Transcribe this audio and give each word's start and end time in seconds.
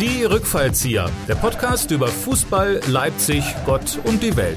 Die 0.00 0.24
Rückfallzieher, 0.24 1.10
der 1.28 1.34
Podcast 1.34 1.90
über 1.90 2.08
Fußball, 2.08 2.80
Leipzig, 2.86 3.44
Gott 3.66 3.98
und 4.04 4.22
die 4.22 4.34
Welt. 4.34 4.56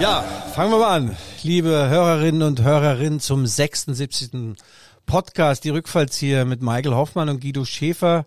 Ja, 0.00 0.22
fangen 0.52 0.72
wir 0.72 0.80
mal 0.80 0.96
an. 0.96 1.16
Liebe 1.44 1.68
Hörerinnen 1.88 2.42
und 2.42 2.62
Hörerinnen 2.62 3.20
zum 3.20 3.46
76. 3.46 4.56
Podcast, 5.06 5.62
die 5.62 5.70
Rückfallzieher 5.70 6.44
mit 6.44 6.60
Michael 6.60 6.96
Hoffmann 6.96 7.28
und 7.28 7.40
Guido 7.40 7.64
Schäfer. 7.64 8.26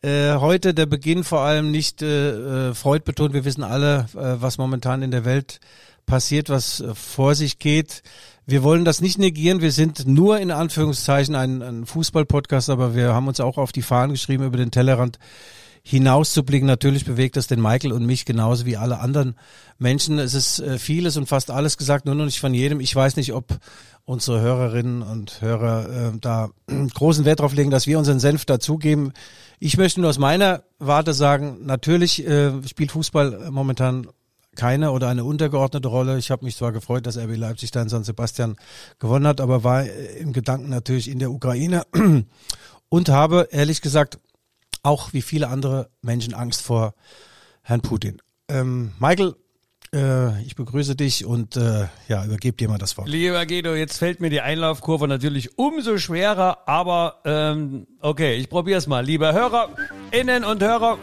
Äh, 0.00 0.36
heute 0.36 0.72
der 0.72 0.86
Beginn 0.86 1.24
vor 1.24 1.40
allem 1.40 1.70
nicht 1.70 2.00
äh, 2.00 2.70
äh 2.70 2.74
freudbetont. 2.74 3.34
Wir 3.34 3.44
wissen 3.44 3.62
alle, 3.62 4.06
äh, 4.14 4.40
was 4.40 4.56
momentan 4.56 5.02
in 5.02 5.10
der 5.10 5.26
Welt 5.26 5.60
passiert, 6.06 6.48
was 6.48 6.80
äh, 6.80 6.94
vor 6.94 7.34
sich 7.34 7.58
geht. 7.58 8.02
Wir 8.44 8.62
wollen 8.62 8.84
das 8.84 9.00
nicht 9.00 9.18
negieren. 9.18 9.60
Wir 9.60 9.70
sind 9.70 10.06
nur 10.06 10.40
in 10.40 10.50
Anführungszeichen 10.50 11.34
ein, 11.36 11.62
ein 11.62 11.86
Fußball-Podcast, 11.86 12.70
aber 12.70 12.94
wir 12.94 13.14
haben 13.14 13.28
uns 13.28 13.38
auch 13.38 13.56
auf 13.56 13.70
die 13.70 13.82
Fahnen 13.82 14.12
geschrieben, 14.12 14.44
über 14.44 14.56
den 14.56 14.72
Tellerrand 14.72 15.18
hinauszublicken. 15.84 16.66
Natürlich 16.66 17.04
bewegt 17.04 17.36
das 17.36 17.46
den 17.46 17.60
Michael 17.60 17.92
und 17.92 18.04
mich 18.04 18.24
genauso 18.24 18.66
wie 18.66 18.76
alle 18.76 18.98
anderen 18.98 19.36
Menschen. 19.78 20.18
Es 20.18 20.34
ist 20.34 20.58
äh, 20.60 20.78
vieles 20.78 21.16
und 21.16 21.28
fast 21.28 21.50
alles 21.50 21.76
gesagt, 21.76 22.06
nur 22.06 22.14
noch 22.14 22.24
nicht 22.24 22.40
von 22.40 22.54
jedem. 22.54 22.80
Ich 22.80 22.94
weiß 22.94 23.16
nicht, 23.16 23.32
ob 23.32 23.58
unsere 24.04 24.40
Hörerinnen 24.40 25.02
und 25.02 25.40
Hörer 25.40 26.12
äh, 26.14 26.18
da 26.20 26.50
großen 26.94 27.24
Wert 27.24 27.40
drauf 27.40 27.54
legen, 27.54 27.70
dass 27.70 27.86
wir 27.86 27.98
unseren 27.98 28.20
Senf 28.20 28.44
dazugeben. 28.44 29.12
Ich 29.60 29.76
möchte 29.76 30.00
nur 30.00 30.10
aus 30.10 30.18
meiner 30.18 30.64
Warte 30.80 31.14
sagen, 31.14 31.58
natürlich 31.64 32.26
äh, 32.26 32.52
spielt 32.66 32.90
Fußball 32.92 33.50
momentan 33.50 34.08
keine 34.54 34.92
oder 34.92 35.08
eine 35.08 35.24
untergeordnete 35.24 35.88
Rolle. 35.88 36.18
Ich 36.18 36.30
habe 36.30 36.44
mich 36.44 36.56
zwar 36.56 36.72
gefreut, 36.72 37.06
dass 37.06 37.16
RB 37.16 37.36
Leipzig 37.36 37.70
da 37.70 37.82
in 37.82 37.88
San 37.88 38.04
Sebastian 38.04 38.56
gewonnen 38.98 39.26
hat, 39.26 39.40
aber 39.40 39.64
war 39.64 39.84
im 39.84 40.32
Gedanken 40.32 40.68
natürlich 40.68 41.08
in 41.08 41.18
der 41.18 41.30
Ukraine 41.30 41.84
und 42.88 43.08
habe 43.08 43.48
ehrlich 43.50 43.80
gesagt 43.80 44.18
auch 44.82 45.12
wie 45.12 45.22
viele 45.22 45.48
andere 45.48 45.90
Menschen 46.02 46.34
Angst 46.34 46.62
vor 46.62 46.94
Herrn 47.62 47.80
Putin. 47.80 48.20
Ähm, 48.48 48.92
Michael, 48.98 49.36
äh, 49.94 50.42
ich 50.42 50.56
begrüße 50.56 50.96
dich 50.96 51.24
und 51.24 51.56
äh, 51.56 51.86
ja, 52.08 52.24
übergebe 52.24 52.56
dir 52.56 52.68
mal 52.68 52.78
das 52.78 52.96
Wort. 52.96 53.08
Lieber 53.08 53.44
Guido, 53.46 53.74
jetzt 53.74 53.98
fällt 53.98 54.20
mir 54.20 54.30
die 54.30 54.40
Einlaufkurve 54.40 55.06
natürlich 55.06 55.58
umso 55.58 55.98
schwerer, 55.98 56.66
aber 56.66 57.20
ähm, 57.24 57.86
okay, 58.00 58.34
ich 58.34 58.48
probiere 58.48 58.78
es 58.78 58.86
mal. 58.86 59.04
Liebe 59.04 59.32
Hörer, 59.32 59.68
innen 60.10 60.44
und 60.44 60.62
Hörer 60.62 60.98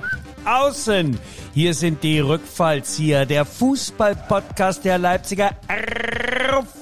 außen. 0.49 1.19
Hier 1.53 1.73
sind 1.73 2.03
die 2.03 2.19
Rückfallzieher, 2.19 3.25
der 3.25 3.45
Fußball-Podcast 3.45 4.85
der 4.85 4.97
Leipziger 4.97 5.51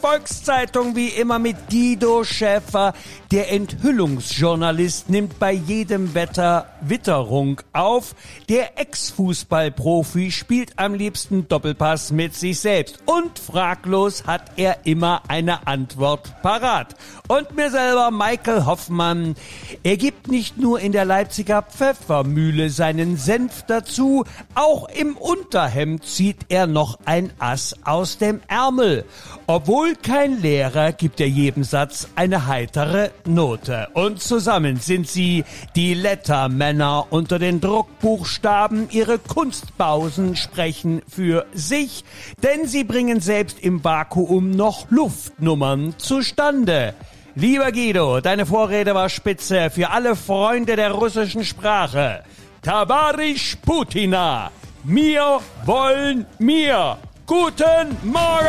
Volkszeitung, 0.08 0.96
wie 0.96 1.10
immer 1.10 1.38
mit 1.38 1.58
Guido 1.70 2.24
Schäfer. 2.24 2.94
Der 3.30 3.52
Enthüllungsjournalist 3.52 5.10
nimmt 5.10 5.38
bei 5.38 5.52
jedem 5.52 6.14
Wetter 6.14 6.70
Witterung 6.80 7.60
auf. 7.74 8.16
Der 8.48 8.80
Ex-Fußballprofi 8.80 10.32
spielt 10.32 10.80
am 10.80 10.94
liebsten 10.94 11.50
Doppelpass 11.50 12.12
mit 12.12 12.36
sich 12.36 12.62
selbst. 12.62 13.00
Und 13.06 13.38
fraglos 13.38 14.26
hat 14.26 14.44
er 14.56 14.86
immer 14.86 15.24
eine 15.28 15.68
Antwort 15.68 16.42
parat. 16.42 16.96
Und 17.28 17.58
mir 17.58 17.70
selber, 17.70 18.10
Michael 18.10 18.66
Hoffmann. 18.66 19.36
Er 19.84 19.98
gibt 19.98 20.30
nicht 20.30 20.58
nur 20.58 20.80
in 20.80 20.94
der 20.94 21.04
Leipziger 21.04 21.62
Pfeffermühle 21.62 22.70
seinen 22.70 23.18
Senf 23.18 23.64
dazu, 23.64 24.24
auch 24.56 24.88
im 24.88 25.18
Unterhemd 25.18 26.06
zieht 26.06 26.46
er 26.48 26.66
noch 26.66 26.98
ein 27.04 27.34
Ass 27.40 27.76
aus 27.84 28.18
dem 28.18 28.40
Ärmel. 28.48 29.04
Obwohl 29.48 29.97
kein 30.04 30.42
Lehrer 30.42 30.92
gibt 30.92 31.20
er 31.20 31.28
jedem 31.28 31.64
Satz 31.64 32.08
eine 32.16 32.48
heitere 32.48 33.12
Note. 33.26 33.88
Und 33.94 34.22
zusammen 34.22 34.78
sind 34.78 35.08
sie 35.08 35.44
die 35.76 35.94
Lettermänner 35.94 37.08
unter 37.10 37.40
den 37.40 37.62
Druckbuchstaben. 37.62 38.90
Ihre 38.92 39.20
Kunstpausen 39.20 40.36
sprechen 40.36 41.02
für 41.08 41.46
sich, 41.54 42.04
denn 42.44 42.68
sie 42.68 42.84
bringen 42.84 43.20
selbst 43.20 43.60
im 43.60 43.84
Vakuum 43.84 44.52
noch 44.52 44.90
Luftnummern 44.90 45.96
zustande. 45.98 46.94
Lieber 47.36 47.72
Guido, 47.72 48.20
deine 48.20 48.46
Vorrede 48.46 48.96
war 48.96 49.10
spitze 49.10 49.70
für 49.70 49.92
alle 49.92 50.16
Freunde 50.16 50.76
der 50.76 50.92
russischen 50.92 51.46
Sprache. 51.46 52.24
Tabarisch 52.62 53.58
Putina. 53.58 54.52
Wir 54.84 55.40
wollen 55.66 56.26
mir. 56.40 56.98
Guten 57.28 57.98
Morgen! 58.04 58.48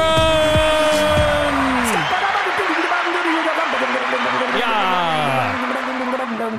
Ja! 4.61 5.53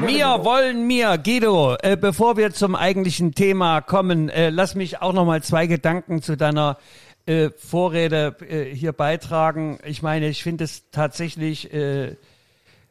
Wir 0.05 0.43
wollen 0.43 0.85
mir, 0.85 1.17
Guido, 1.17 1.77
äh, 1.81 1.95
bevor 1.95 2.35
wir 2.35 2.51
zum 2.51 2.75
eigentlichen 2.75 3.33
Thema 3.35 3.79
kommen, 3.79 4.27
äh, 4.27 4.49
lass 4.49 4.75
mich 4.75 5.01
auch 5.01 5.13
noch 5.13 5.23
mal 5.23 5.41
zwei 5.43 5.65
Gedanken 5.67 6.21
zu 6.21 6.35
deiner 6.35 6.77
äh, 7.25 7.51
Vorrede 7.51 8.35
äh, 8.49 8.65
hier 8.65 8.91
beitragen. 8.91 9.79
Ich 9.85 10.01
meine, 10.01 10.27
ich 10.27 10.43
finde 10.43 10.65
es 10.65 10.89
tatsächlich 10.91 11.73
äh, 11.73 12.17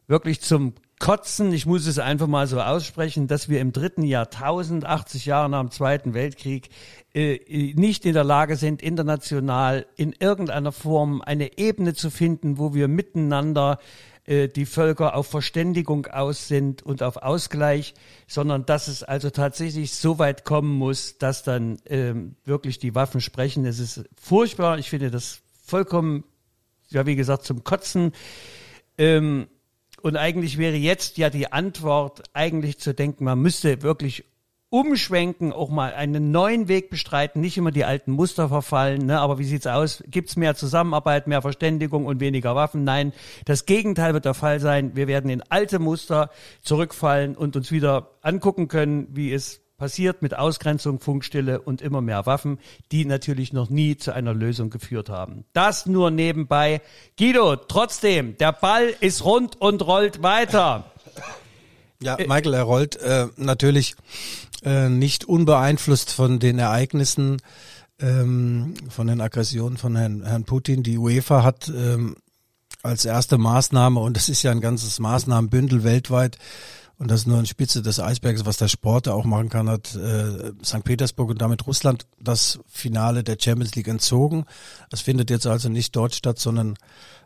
wirklich 0.06 0.40
zum 0.40 0.72
kotzen, 0.98 1.52
ich 1.52 1.66
muss 1.66 1.86
es 1.86 1.98
einfach 1.98 2.26
mal 2.26 2.46
so 2.46 2.60
aussprechen, 2.60 3.26
dass 3.26 3.48
wir 3.48 3.60
im 3.60 3.72
dritten 3.72 4.02
Jahrtausend, 4.02 4.84
80 4.84 5.26
Jahre 5.26 5.48
nach 5.48 5.60
dem 5.60 5.70
Zweiten 5.70 6.14
Weltkrieg, 6.14 6.70
äh, 7.14 7.72
nicht 7.74 8.04
in 8.04 8.14
der 8.14 8.24
Lage 8.24 8.56
sind, 8.56 8.82
international 8.82 9.86
in 9.96 10.14
irgendeiner 10.18 10.72
Form 10.72 11.22
eine 11.22 11.58
Ebene 11.58 11.94
zu 11.94 12.10
finden, 12.10 12.58
wo 12.58 12.74
wir 12.74 12.88
miteinander 12.88 13.78
äh, 14.28 14.48
die 14.48 14.66
Völker 14.66 15.14
auf 15.14 15.26
Verständigung 15.26 16.06
aus 16.06 16.48
sind 16.48 16.82
und 16.82 17.02
auf 17.02 17.16
Ausgleich, 17.16 17.94
sondern 18.26 18.66
dass 18.66 18.86
es 18.86 19.02
also 19.02 19.30
tatsächlich 19.30 19.94
so 19.94 20.18
weit 20.18 20.44
kommen 20.44 20.76
muss, 20.76 21.16
dass 21.16 21.44
dann 21.44 21.78
ähm, 21.86 22.36
wirklich 22.44 22.78
die 22.78 22.94
Waffen 22.94 23.22
sprechen. 23.22 23.64
Es 23.64 23.78
ist 23.78 24.04
furchtbar. 24.20 24.78
Ich 24.78 24.90
finde 24.90 25.10
das 25.10 25.40
vollkommen, 25.64 26.24
ja 26.90 27.06
wie 27.06 27.16
gesagt, 27.16 27.44
zum 27.44 27.64
Kotzen. 27.64 28.12
Ähm, 28.98 29.46
und 30.02 30.16
eigentlich 30.16 30.58
wäre 30.58 30.76
jetzt 30.76 31.18
ja 31.18 31.30
die 31.30 31.52
Antwort 31.52 32.22
eigentlich 32.32 32.78
zu 32.78 32.94
denken, 32.94 33.24
man 33.24 33.40
müsste 33.40 33.82
wirklich 33.82 34.24
umschwenken, 34.70 35.52
auch 35.52 35.70
mal 35.70 35.94
einen 35.94 36.30
neuen 36.30 36.68
Weg 36.68 36.90
bestreiten, 36.90 37.40
nicht 37.40 37.56
immer 37.56 37.70
die 37.70 37.84
alten 37.84 38.12
Muster 38.12 38.48
verfallen, 38.48 39.06
ne? 39.06 39.18
aber 39.18 39.38
wie 39.38 39.44
sieht's 39.44 39.66
aus? 39.66 40.04
Gibt's 40.08 40.36
mehr 40.36 40.54
Zusammenarbeit, 40.54 41.26
mehr 41.26 41.40
Verständigung 41.40 42.04
und 42.04 42.20
weniger 42.20 42.54
Waffen? 42.54 42.84
Nein, 42.84 43.12
das 43.46 43.64
Gegenteil 43.64 44.12
wird 44.12 44.26
der 44.26 44.34
Fall 44.34 44.60
sein. 44.60 44.94
Wir 44.94 45.06
werden 45.06 45.30
in 45.30 45.42
alte 45.48 45.78
Muster 45.78 46.30
zurückfallen 46.60 47.34
und 47.34 47.56
uns 47.56 47.72
wieder 47.72 48.10
angucken 48.20 48.68
können, 48.68 49.08
wie 49.12 49.32
es 49.32 49.62
passiert 49.78 50.22
mit 50.22 50.36
Ausgrenzung, 50.36 50.98
Funkstille 50.98 51.60
und 51.60 51.80
immer 51.80 52.00
mehr 52.02 52.26
Waffen, 52.26 52.58
die 52.90 53.04
natürlich 53.04 53.52
noch 53.52 53.70
nie 53.70 53.96
zu 53.96 54.12
einer 54.12 54.34
Lösung 54.34 54.70
geführt 54.70 55.08
haben. 55.08 55.44
Das 55.52 55.86
nur 55.86 56.10
nebenbei. 56.10 56.82
Guido, 57.16 57.56
trotzdem, 57.56 58.36
der 58.38 58.52
Ball 58.52 58.92
ist 59.00 59.24
rund 59.24 59.58
und 59.60 59.86
rollt 59.86 60.22
weiter. 60.22 60.90
Ja, 62.02 62.16
Michael, 62.16 62.54
er 62.54 62.62
rollt 62.64 62.96
äh, 62.96 63.28
natürlich 63.36 63.94
äh, 64.64 64.88
nicht 64.88 65.24
unbeeinflusst 65.24 66.12
von 66.12 66.40
den 66.40 66.58
Ereignissen, 66.58 67.40
ähm, 68.00 68.74
von 68.90 69.06
den 69.06 69.20
Aggressionen 69.20 69.78
von 69.78 69.96
Herrn, 69.96 70.24
Herrn 70.24 70.44
Putin. 70.44 70.82
Die 70.82 70.98
UEFA 70.98 71.44
hat 71.44 71.68
ähm, 71.68 72.16
als 72.82 73.04
erste 73.04 73.38
Maßnahme, 73.38 74.00
und 74.00 74.16
das 74.16 74.28
ist 74.28 74.42
ja 74.42 74.50
ein 74.50 74.60
ganzes 74.60 74.98
Maßnahmenbündel 74.98 75.84
weltweit, 75.84 76.38
und 76.98 77.10
das 77.10 77.20
ist 77.20 77.26
nur 77.26 77.38
eine 77.38 77.46
Spitze 77.46 77.80
des 77.80 78.00
Eisbergs, 78.00 78.44
was 78.44 78.56
der 78.56 78.66
Sport 78.66 79.06
auch 79.06 79.24
machen 79.24 79.48
kann, 79.48 79.70
hat 79.70 79.94
äh, 79.94 80.52
St. 80.64 80.82
Petersburg 80.82 81.30
und 81.30 81.40
damit 81.40 81.66
Russland 81.66 82.06
das 82.20 82.58
Finale 82.66 83.22
der 83.22 83.36
Champions 83.40 83.76
League 83.76 83.86
entzogen. 83.86 84.44
Das 84.90 85.00
findet 85.00 85.30
jetzt 85.30 85.46
also 85.46 85.68
nicht 85.68 85.94
dort 85.94 86.14
statt, 86.14 86.40
sondern 86.40 86.76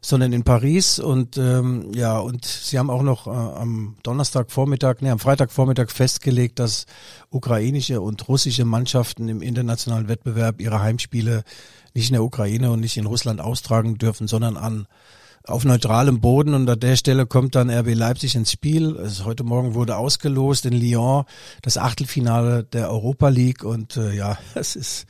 sondern 0.02 0.32
in 0.32 0.42
Paris. 0.42 0.98
Und 0.98 1.38
ähm, 1.38 1.90
ja, 1.94 2.18
und 2.18 2.44
sie 2.44 2.78
haben 2.78 2.90
auch 2.90 3.02
noch 3.02 3.26
äh, 3.26 3.30
am 3.30 3.96
Donnerstagvormittag, 4.02 4.96
nee, 5.00 5.10
am 5.10 5.20
Freitagvormittag 5.20 5.90
festgelegt, 5.90 6.58
dass 6.58 6.86
ukrainische 7.30 8.00
und 8.00 8.28
russische 8.28 8.64
Mannschaften 8.64 9.28
im 9.28 9.40
internationalen 9.40 10.08
Wettbewerb 10.08 10.60
ihre 10.60 10.80
Heimspiele 10.80 11.44
nicht 11.94 12.10
in 12.10 12.14
der 12.14 12.25
Ukraine 12.25 12.72
und 12.72 12.80
nicht 12.80 12.96
in 12.96 13.06
Russland 13.06 13.40
austragen 13.40 13.96
dürfen, 13.96 14.26
sondern 14.26 14.56
an 14.56 14.86
auf 15.44 15.64
neutralem 15.64 16.20
Boden 16.20 16.54
und 16.54 16.68
an 16.68 16.78
der 16.78 16.96
Stelle 16.96 17.26
kommt 17.26 17.54
dann 17.54 17.70
RB 17.70 17.94
Leipzig 17.94 18.34
ins 18.34 18.52
Spiel. 18.52 18.96
Also 18.96 19.24
heute 19.24 19.44
Morgen 19.44 19.74
wurde 19.74 19.96
ausgelost 19.96 20.66
in 20.66 20.72
Lyon 20.72 21.24
das 21.62 21.78
Achtelfinale 21.78 22.64
der 22.64 22.90
Europa 22.90 23.28
League 23.28 23.64
und 23.64 23.96
äh, 23.96 24.14
ja, 24.14 24.38
es 24.54 24.76
ist, 24.76 25.06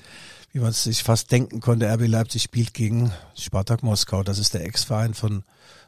wie 0.52 0.60
man 0.60 0.70
es 0.70 0.84
sich 0.84 1.02
fast 1.02 1.30
denken 1.32 1.60
konnte, 1.60 1.92
RB 1.92 2.06
Leipzig 2.06 2.42
spielt 2.42 2.72
gegen 2.74 3.12
Spartak 3.34 3.82
Moskau. 3.82 4.22
Das 4.22 4.38
ist 4.38 4.54
der 4.54 4.64
Ex-Verein 4.64 5.14
von 5.14 5.44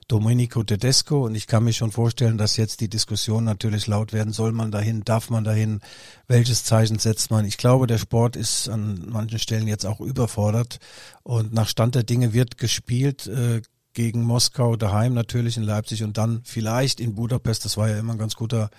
Domenico 0.09 0.63
Tedesco 0.63 1.25
und 1.25 1.35
ich 1.35 1.47
kann 1.47 1.65
mir 1.65 1.73
schon 1.73 1.91
vorstellen, 1.91 2.37
dass 2.37 2.59
jetzt 2.59 2.83
die 2.83 2.89
Diskussion 2.89 3.45
natürlich 3.45 3.87
laut 3.87 4.13
werden, 4.13 4.35
soll 4.35 4.53
man 4.53 4.71
dahin, 4.71 5.03
darf 5.03 5.31
man 5.31 5.45
dahin, 5.45 5.81
welches 6.29 6.65
Zeichen 6.65 6.99
setzt 6.99 7.31
man. 7.31 7.47
Ich 7.47 7.57
glaube, 7.57 7.87
der 7.87 7.97
Sport 7.97 8.37
ist 8.37 8.69
an 8.69 9.07
manchen 9.09 9.39
Stellen 9.39 9.67
jetzt 9.67 9.87
auch 9.87 10.01
überfordert 10.01 10.79
und 11.23 11.55
nach 11.55 11.69
Stand 11.69 11.95
der 11.95 12.03
Dinge 12.03 12.35
wird 12.35 12.59
gespielt, 12.59 13.27
äh, 13.29 13.63
gegen 13.95 14.23
Moskau, 14.25 14.77
daheim 14.77 15.15
natürlich 15.15 15.57
in 15.57 15.63
Leipzig 15.63 16.03
und 16.03 16.19
dann 16.19 16.43
vielleicht 16.45 17.01
in 17.01 17.15
Budapest. 17.15 17.65
Das 17.65 17.77
war 17.77 17.89
ja 17.89 17.99
immer 17.99 18.13
ein 18.13 18.19
ganz 18.19 18.35
guter 18.35 18.71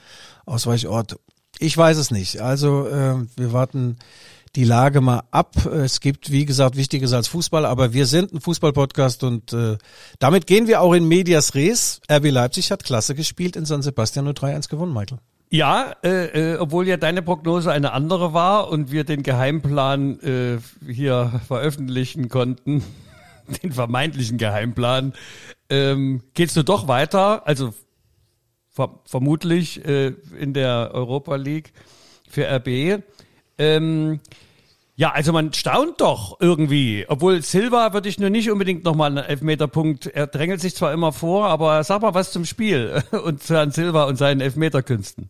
Ausweichort 0.46 1.18
Ich 1.60 1.78
weiß 1.78 1.98
es 1.98 2.12
nicht. 2.12 2.42
Also 2.42 2.88
äh, 2.88 3.16
wir 3.36 3.54
warten 3.54 3.98
die 4.56 4.64
Lage 4.64 5.02
mal 5.02 5.24
ab. 5.32 5.66
Es 5.66 6.00
gibt, 6.00 6.32
wie 6.32 6.46
gesagt, 6.46 6.76
Wichtiges 6.78 7.14
als 7.14 7.28
Fußball, 7.28 7.66
aber 7.66 7.94
wir 7.94 8.06
sind 8.06 8.34
ein 8.34 8.42
Fußballpodcast 8.42 9.24
und 9.24 9.54
äh, 9.54 9.78
damit 10.20 10.48
gehen 10.48 10.68
wir 10.68 10.82
auch 10.82 10.94
in 10.94 11.08
Medias 11.08 11.56
Res. 11.56 12.02
RB 12.12 12.32
Leipzig 12.32 12.72
hat 12.72 12.84
klasse 12.84 13.16
gespielt 13.16 13.56
in 13.56 13.66
San 13.66 13.82
Sebastian 13.82 14.28
und 14.28 14.40
3-1 14.40 14.70
gewonnen, 14.70 14.94
Michael. 14.94 15.20
Ja, 15.52 15.96
äh, 16.04 16.54
äh, 16.54 16.58
obwohl 16.58 16.88
ja 16.88 16.98
deine 16.98 17.22
Prognose 17.22 17.72
eine 17.72 17.94
andere 17.94 18.34
war 18.34 18.70
und 18.70 18.92
wir 18.92 19.04
den 19.04 19.24
Geheimplan 19.24 20.20
äh, 20.22 20.58
hier 20.92 21.40
veröffentlichen 21.48 22.30
konnten, 22.30 22.84
den 23.64 23.72
vermeintlichen 23.72 24.38
Geheimplan, 24.38 25.14
ähm, 25.70 26.22
geht's 26.34 26.56
nur 26.56 26.64
doch 26.64 26.88
weiter, 26.88 27.48
also 27.48 27.74
ver 28.72 29.00
vermutlich 29.06 29.86
äh, 29.86 30.14
in 30.40 30.54
der 30.54 30.92
Europa 30.94 31.36
League 31.36 31.72
für 32.30 32.46
RB. 32.46 33.04
Ähm, 33.58 34.20
ja, 34.98 35.12
also 35.12 35.34
man 35.34 35.52
staunt 35.54 36.00
doch 36.00 36.38
irgendwie. 36.40 37.06
Obwohl 37.08 37.42
Silva 37.42 37.94
würde 37.94 38.08
ich 38.08 38.20
nur 38.20 38.30
nicht 38.30 38.50
unbedingt 38.50 38.86
nochmal 38.86 39.12
einen 39.12 39.26
Elfmeterpunkt. 39.26 40.08
Er 40.08 40.28
drängelt 40.28 40.62
sich 40.62 40.76
zwar 40.76 40.94
immer 40.94 41.12
vor, 41.12 41.48
aber 41.48 41.84
sag 41.84 42.02
mal 42.02 42.14
was 42.14 42.32
zum 42.32 42.46
Spiel 42.46 43.04
und 43.12 43.44
zu 43.44 43.56
Herrn 43.56 43.72
Silva 43.72 44.06
und 44.06 44.18
seinen 44.18 44.40
Elfmeterkünsten. 44.40 45.30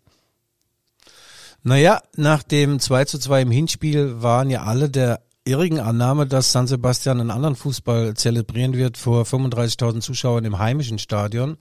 Naja, 1.64 2.00
nach 2.16 2.44
dem 2.44 2.80
2 2.80 3.06
zu 3.06 3.18
2 3.18 3.42
im 3.42 3.52
Hinspiel 3.52 4.22
waren 4.22 4.52
ja 4.52 4.64
alle 4.64 4.88
der 4.88 5.22
irrigen 5.46 5.80
Annahme, 5.80 6.26
dass 6.26 6.52
San 6.52 6.66
Sebastian 6.66 7.22
einen 7.22 7.32
anderen 7.32 7.56
Fußball 7.56 8.16
zelebrieren 8.16 8.74
wird 8.74 8.98
vor 8.98 9.24
35.000 9.24 10.02
Zuschauern 10.02 10.44
im 10.44 10.58
heimischen 10.58 10.98
Stadion. 10.98 11.58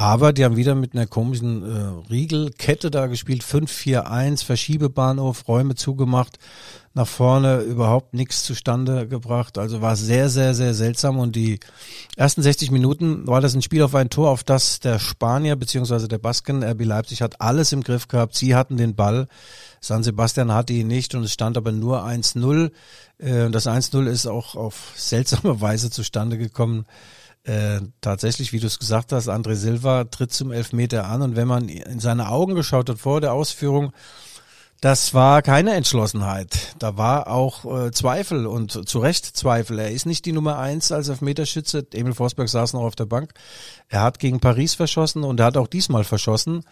Aber 0.00 0.32
die 0.32 0.44
haben 0.44 0.54
wieder 0.54 0.76
mit 0.76 0.94
einer 0.94 1.08
komischen 1.08 1.64
äh, 1.64 2.08
Riegelkette 2.08 2.88
da 2.88 3.08
gespielt. 3.08 3.42
5-4-1, 3.42 4.44
Verschiebebahnhof, 4.44 5.48
Räume 5.48 5.74
zugemacht, 5.74 6.38
nach 6.94 7.08
vorne 7.08 7.62
überhaupt 7.62 8.14
nichts 8.14 8.44
zustande 8.44 9.08
gebracht. 9.08 9.58
Also 9.58 9.82
war 9.82 9.96
sehr, 9.96 10.28
sehr, 10.28 10.54
sehr 10.54 10.74
seltsam. 10.74 11.18
Und 11.18 11.34
die 11.34 11.58
ersten 12.16 12.42
60 12.42 12.70
Minuten 12.70 13.26
war 13.26 13.40
das 13.40 13.56
ein 13.56 13.62
Spiel 13.62 13.82
auf 13.82 13.96
ein 13.96 14.08
Tor, 14.08 14.30
auf 14.30 14.44
das 14.44 14.78
der 14.78 15.00
Spanier 15.00 15.56
beziehungsweise 15.56 16.06
der 16.06 16.18
Basken, 16.18 16.62
RB 16.62 16.84
Leipzig, 16.84 17.20
hat 17.20 17.40
alles 17.40 17.72
im 17.72 17.82
Griff 17.82 18.06
gehabt. 18.06 18.36
Sie 18.36 18.54
hatten 18.54 18.76
den 18.76 18.94
Ball. 18.94 19.26
San 19.80 20.04
Sebastian 20.04 20.52
hatte 20.52 20.74
ihn 20.74 20.86
nicht 20.86 21.16
und 21.16 21.24
es 21.24 21.32
stand 21.32 21.56
aber 21.56 21.72
nur 21.72 22.04
1-0. 22.04 22.70
Äh, 23.18 23.50
das 23.50 23.66
1-0 23.66 24.06
ist 24.06 24.28
auch 24.28 24.54
auf 24.54 24.92
seltsame 24.94 25.60
Weise 25.60 25.90
zustande 25.90 26.38
gekommen 26.38 26.86
äh, 27.48 27.80
tatsächlich, 28.02 28.52
wie 28.52 28.60
du 28.60 28.66
es 28.66 28.78
gesagt 28.78 29.12
hast, 29.12 29.28
André 29.28 29.54
Silva 29.54 30.04
tritt 30.04 30.32
zum 30.32 30.52
Elfmeter 30.52 31.06
an 31.06 31.22
und 31.22 31.36
wenn 31.36 31.48
man 31.48 31.68
in 31.68 31.98
seine 31.98 32.28
Augen 32.28 32.54
geschaut 32.54 32.90
hat 32.90 32.98
vor 32.98 33.20
der 33.20 33.32
Ausführung, 33.32 33.92
das 34.80 35.12
war 35.12 35.42
keine 35.42 35.74
Entschlossenheit. 35.74 36.76
Da 36.78 36.96
war 36.96 37.26
auch 37.26 37.64
äh, 37.64 37.90
Zweifel 37.90 38.46
und 38.46 38.88
zu 38.88 38.98
Recht 39.00 39.24
Zweifel. 39.24 39.78
Er 39.78 39.90
ist 39.90 40.06
nicht 40.06 40.24
die 40.24 40.32
Nummer 40.32 40.58
eins 40.58 40.92
als 40.92 41.08
Elfmeterschütze. 41.08 41.86
Emil 41.92 42.14
Forsberg 42.14 42.48
saß 42.48 42.74
noch 42.74 42.82
auf 42.82 42.94
der 42.94 43.06
Bank. 43.06 43.32
Er 43.88 44.02
hat 44.02 44.20
gegen 44.20 44.38
Paris 44.38 44.74
verschossen 44.74 45.24
und 45.24 45.40
er 45.40 45.46
hat 45.46 45.56
auch 45.56 45.66
diesmal 45.66 46.04
verschossen. 46.04 46.64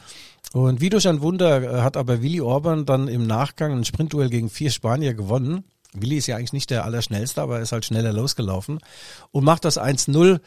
Und 0.53 0.81
wie 0.81 0.91
durch 0.91 1.09
ein 1.09 1.21
Wunder 1.21 1.63
äh, 1.63 1.81
hat 1.81 1.97
aber 1.97 2.23
Willi 2.23 2.41
Orban 2.41 2.87
dann 2.87 3.09
im 3.09 3.27
Nachgang 3.27 3.73
ein 3.73 3.85
Sprintduell 3.85 4.29
gegen 4.29 4.51
vier 4.51 4.71
Spanier 4.71 5.15
gewonnen. 5.15 5.65
Willi 5.93 6.17
ist 6.17 6.27
ja 6.27 6.37
eigentlich 6.37 6.53
nicht 6.53 6.71
der 6.71 6.85
Allerschnellste, 6.85 7.41
aber 7.41 7.57
er 7.57 7.63
ist 7.63 7.73
halt 7.73 7.85
schneller 7.85 8.13
losgelaufen 8.13 8.81
und 9.31 9.45
macht 9.45 9.65
das 9.65 9.79
1-0. 9.79 10.41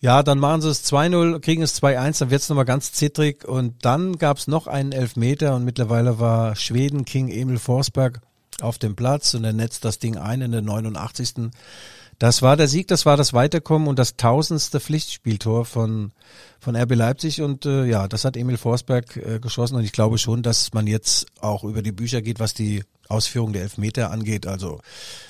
Ja, 0.00 0.22
dann 0.22 0.38
machen 0.38 0.62
sie 0.62 0.70
es 0.70 0.90
2-0, 0.90 1.40
kriegen 1.40 1.62
es 1.62 1.80
2-1, 1.82 2.20
dann 2.20 2.30
wird 2.30 2.42
es 2.42 2.48
nochmal 2.48 2.64
ganz 2.64 2.92
zittrig 2.92 3.44
und 3.44 3.84
dann 3.84 4.18
gab 4.18 4.38
es 4.38 4.46
noch 4.46 4.66
einen 4.66 4.92
Elfmeter 4.92 5.54
und 5.54 5.64
mittlerweile 5.64 6.18
war 6.18 6.56
Schweden 6.56 7.04
King 7.04 7.28
Emil 7.28 7.58
Forsberg 7.58 8.20
auf 8.60 8.78
dem 8.78 8.96
Platz 8.96 9.34
und 9.34 9.44
er 9.44 9.52
netzt 9.52 9.84
das 9.84 9.98
Ding 9.98 10.16
ein 10.16 10.40
in 10.40 10.52
der 10.52 10.62
89. 10.62 11.50
Das 12.18 12.42
war 12.42 12.56
der 12.56 12.68
Sieg, 12.68 12.86
das 12.88 13.06
war 13.06 13.16
das 13.16 13.32
Weiterkommen 13.32 13.88
und 13.88 13.98
das 13.98 14.16
tausendste 14.16 14.78
Pflichtspieltor 14.78 15.64
von, 15.64 16.12
von 16.60 16.76
RB 16.76 16.94
Leipzig 16.94 17.42
und 17.42 17.66
äh, 17.66 17.86
ja, 17.86 18.06
das 18.06 18.24
hat 18.24 18.36
Emil 18.36 18.56
Forsberg 18.56 19.16
äh, 19.16 19.40
geschossen 19.40 19.74
und 19.76 19.84
ich 19.84 19.92
glaube 19.92 20.18
schon, 20.18 20.42
dass 20.42 20.72
man 20.72 20.86
jetzt 20.86 21.26
auch 21.40 21.64
über 21.64 21.82
die 21.82 21.92
Bücher 21.92 22.22
geht, 22.22 22.38
was 22.38 22.54
die 22.54 22.84
Ausführung 23.08 23.52
der 23.52 23.62
Elfmeter 23.62 24.10
angeht. 24.10 24.46
Also 24.46 24.80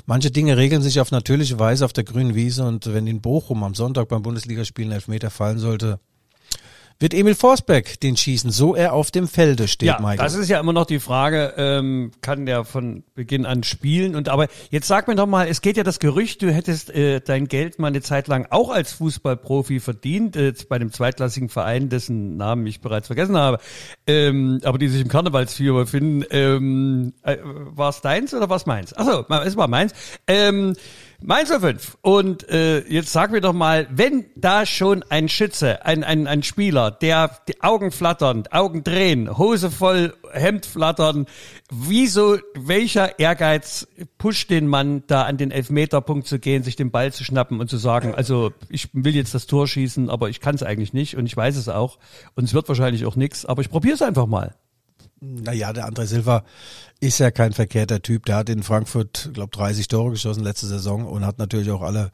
manche 0.06 0.30
Dinge 0.30 0.56
regeln 0.56 0.82
sich 0.82 1.00
auf 1.00 1.10
natürliche 1.10 1.58
Weise 1.58 1.84
auf 1.84 1.92
der 1.92 2.04
grünen 2.04 2.34
Wiese 2.34 2.64
und 2.64 2.92
wenn 2.92 3.06
in 3.06 3.20
Bochum 3.20 3.62
am 3.64 3.74
Sonntag 3.74 4.08
beim 4.08 4.22
Bundesligaspielen 4.22 4.92
Elfmeter 4.92 5.30
fallen 5.30 5.58
sollte, 5.58 5.98
wird 7.04 7.12
Emil 7.12 7.34
Forsberg 7.34 8.00
den 8.00 8.16
schießen, 8.16 8.50
so 8.50 8.74
er 8.74 8.94
auf 8.94 9.10
dem 9.10 9.28
Felde 9.28 9.68
steht, 9.68 9.88
ja, 9.88 9.98
Michael. 10.00 10.16
Das 10.16 10.34
ist 10.34 10.48
ja 10.48 10.58
immer 10.58 10.72
noch 10.72 10.86
die 10.86 11.00
Frage, 11.00 11.52
ähm, 11.58 12.12
kann 12.22 12.46
der 12.46 12.64
von 12.64 13.04
Beginn 13.14 13.44
an 13.44 13.62
spielen? 13.62 14.16
Und 14.16 14.30
aber 14.30 14.48
jetzt 14.70 14.88
sag 14.88 15.06
mir 15.06 15.14
doch 15.14 15.26
mal, 15.26 15.46
es 15.46 15.60
geht 15.60 15.76
ja 15.76 15.82
das 15.82 15.98
Gerücht, 15.98 16.40
du 16.40 16.50
hättest 16.50 16.88
äh, 16.88 17.20
dein 17.20 17.46
Geld 17.46 17.78
mal 17.78 17.88
eine 17.88 18.00
Zeit 18.00 18.26
lang 18.26 18.46
auch 18.48 18.70
als 18.70 18.94
Fußballprofi 18.94 19.80
verdient, 19.80 20.34
äh, 20.36 20.54
bei 20.66 20.78
dem 20.78 20.92
zweitklassigen 20.92 21.50
Verein, 21.50 21.90
dessen 21.90 22.38
Namen 22.38 22.66
ich 22.66 22.80
bereits 22.80 23.08
vergessen 23.08 23.36
habe, 23.36 23.58
ähm, 24.06 24.60
aber 24.64 24.78
die 24.78 24.88
sich 24.88 25.02
im 25.02 25.08
Karnevalsfieber 25.08 25.80
befinden. 25.80 26.24
Ähm, 26.30 27.12
äh, 27.22 27.36
war 27.42 27.90
es 27.90 28.00
deins 28.00 28.32
oder 28.32 28.48
was 28.48 28.64
meins? 28.64 28.94
Achso, 28.94 29.26
es 29.44 29.56
war 29.58 29.68
meins. 29.68 29.92
Ähm, 30.26 30.74
Mainz 31.22 31.50
05. 31.50 31.98
Und 32.02 32.48
äh, 32.48 32.80
jetzt 32.88 33.12
sag 33.12 33.30
mir 33.30 33.40
doch 33.40 33.52
mal, 33.52 33.86
wenn 33.90 34.26
da 34.36 34.66
schon 34.66 35.02
ein 35.08 35.28
Schütze, 35.28 35.84
ein, 35.84 36.04
ein, 36.04 36.26
ein 36.26 36.42
Spieler, 36.42 36.90
der 36.90 37.38
die 37.48 37.62
Augen 37.62 37.90
flattern, 37.90 38.44
Augen 38.50 38.84
drehen, 38.84 39.38
Hose 39.38 39.70
voll, 39.70 40.14
Hemd 40.32 40.66
flattern, 40.66 41.26
wieso, 41.70 42.38
welcher 42.54 43.18
Ehrgeiz 43.18 43.86
pusht 44.18 44.50
den 44.50 44.66
Mann, 44.66 45.04
da 45.06 45.22
an 45.22 45.36
den 45.36 45.50
Elfmeterpunkt 45.50 46.26
zu 46.26 46.38
gehen, 46.38 46.62
sich 46.62 46.76
den 46.76 46.90
Ball 46.90 47.12
zu 47.12 47.24
schnappen 47.24 47.60
und 47.60 47.70
zu 47.70 47.76
sagen, 47.76 48.14
also 48.14 48.52
ich 48.68 48.88
will 48.92 49.14
jetzt 49.14 49.34
das 49.34 49.46
Tor 49.46 49.66
schießen, 49.66 50.10
aber 50.10 50.28
ich 50.28 50.40
kann 50.40 50.54
es 50.54 50.62
eigentlich 50.62 50.92
nicht 50.92 51.16
und 51.16 51.26
ich 51.26 51.36
weiß 51.36 51.56
es 51.56 51.68
auch 51.68 51.98
und 52.34 52.44
es 52.44 52.54
wird 52.54 52.68
wahrscheinlich 52.68 53.06
auch 53.06 53.16
nichts, 53.16 53.46
aber 53.46 53.62
ich 53.62 53.70
probiere 53.70 53.94
es 53.94 54.02
einfach 54.02 54.26
mal. 54.26 54.54
Naja, 55.20 55.72
der 55.72 55.88
André 55.88 56.06
Silva 56.06 56.44
ist 57.00 57.18
ja 57.18 57.30
kein 57.30 57.52
verkehrter 57.52 58.02
Typ. 58.02 58.26
Der 58.26 58.36
hat 58.36 58.48
in 58.48 58.62
Frankfurt, 58.62 59.30
glaube 59.32 59.56
30 59.56 59.88
Tore 59.88 60.10
geschossen 60.10 60.44
letzte 60.44 60.66
Saison 60.66 61.06
und 61.06 61.24
hat 61.24 61.38
natürlich 61.38 61.70
auch 61.70 61.82
alle 61.82 62.10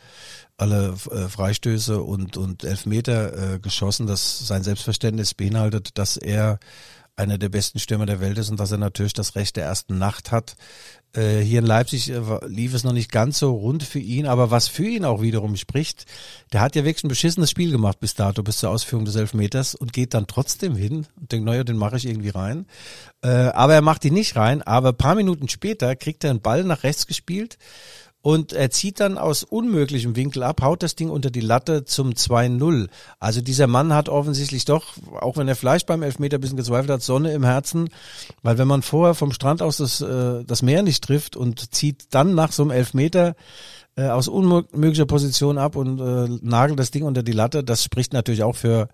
alle 0.56 0.94
äh, 1.10 1.28
Freistöße 1.28 2.02
und 2.02 2.36
und 2.36 2.64
Elfmeter 2.64 3.54
äh, 3.54 3.58
geschossen. 3.58 4.06
Das 4.06 4.46
sein 4.46 4.62
Selbstverständnis 4.62 5.34
beinhaltet, 5.34 5.98
dass 5.98 6.16
er 6.16 6.58
einer 7.20 7.38
der 7.38 7.48
besten 7.48 7.78
Stürmer 7.78 8.06
der 8.06 8.20
Welt 8.20 8.38
ist 8.38 8.50
und 8.50 8.58
dass 8.58 8.72
er 8.72 8.78
natürlich 8.78 9.12
das 9.12 9.36
Recht 9.36 9.56
der 9.56 9.64
ersten 9.64 9.98
Nacht 9.98 10.32
hat. 10.32 10.56
Äh, 11.12 11.40
hier 11.40 11.58
in 11.58 11.66
Leipzig 11.66 12.10
äh, 12.10 12.20
lief 12.46 12.72
es 12.72 12.84
noch 12.84 12.92
nicht 12.92 13.10
ganz 13.10 13.38
so 13.38 13.52
rund 13.52 13.82
für 13.82 13.98
ihn, 13.98 14.26
aber 14.26 14.50
was 14.50 14.68
für 14.68 14.86
ihn 14.86 15.04
auch 15.04 15.20
wiederum 15.22 15.56
spricht, 15.56 16.06
der 16.52 16.60
hat 16.60 16.76
ja 16.76 16.84
wirklich 16.84 17.04
ein 17.04 17.08
beschissenes 17.08 17.50
Spiel 17.50 17.70
gemacht 17.70 18.00
bis 18.00 18.14
dato, 18.14 18.42
bis 18.42 18.58
zur 18.58 18.70
Ausführung 18.70 19.04
des 19.04 19.16
Elfmeters 19.16 19.74
und 19.74 19.92
geht 19.92 20.14
dann 20.14 20.26
trotzdem 20.26 20.74
hin 20.76 21.06
und 21.20 21.32
denkt, 21.32 21.46
naja, 21.46 21.64
den 21.64 21.76
mache 21.76 21.96
ich 21.96 22.06
irgendwie 22.06 22.30
rein. 22.30 22.66
Äh, 23.22 23.28
aber 23.28 23.74
er 23.74 23.82
macht 23.82 24.04
ihn 24.04 24.14
nicht 24.14 24.36
rein, 24.36 24.62
aber 24.62 24.92
paar 24.92 25.14
Minuten 25.14 25.48
später 25.48 25.96
kriegt 25.96 26.24
er 26.24 26.30
einen 26.30 26.40
Ball 26.40 26.64
nach 26.64 26.84
rechts 26.84 27.06
gespielt 27.06 27.58
und 28.22 28.52
er 28.52 28.70
zieht 28.70 29.00
dann 29.00 29.16
aus 29.16 29.44
unmöglichem 29.44 30.14
Winkel 30.14 30.42
ab, 30.42 30.60
haut 30.62 30.82
das 30.82 30.94
Ding 30.94 31.08
unter 31.08 31.30
die 31.30 31.40
Latte 31.40 31.84
zum 31.84 32.10
2-0. 32.10 32.88
Also 33.18 33.40
dieser 33.40 33.66
Mann 33.66 33.94
hat 33.94 34.08
offensichtlich 34.08 34.66
doch, 34.66 34.94
auch 35.20 35.38
wenn 35.38 35.48
er 35.48 35.56
vielleicht 35.56 35.86
beim 35.86 36.02
Elfmeter 36.02 36.36
ein 36.36 36.40
bisschen 36.40 36.58
gezweifelt 36.58 36.90
hat, 36.90 37.02
Sonne 37.02 37.32
im 37.32 37.44
Herzen, 37.44 37.88
weil 38.42 38.58
wenn 38.58 38.68
man 38.68 38.82
vorher 38.82 39.14
vom 39.14 39.32
Strand 39.32 39.62
aus 39.62 39.78
das, 39.78 40.02
äh, 40.02 40.44
das 40.44 40.62
Meer 40.62 40.82
nicht 40.82 41.02
trifft 41.02 41.36
und 41.36 41.74
zieht 41.74 42.14
dann 42.14 42.34
nach 42.34 42.52
so 42.52 42.62
einem 42.62 42.72
Elfmeter 42.72 43.34
äh, 43.96 44.08
aus 44.08 44.28
unmöglicher 44.28 45.06
Position 45.06 45.58
ab 45.58 45.74
und 45.76 45.98
äh, 45.98 46.38
nagelt 46.42 46.78
das 46.78 46.90
Ding 46.90 47.04
unter 47.04 47.22
die 47.22 47.32
Latte. 47.32 47.64
Das 47.64 47.82
spricht 47.82 48.12
natürlich 48.12 48.42
auch 48.42 48.56
für 48.56 48.88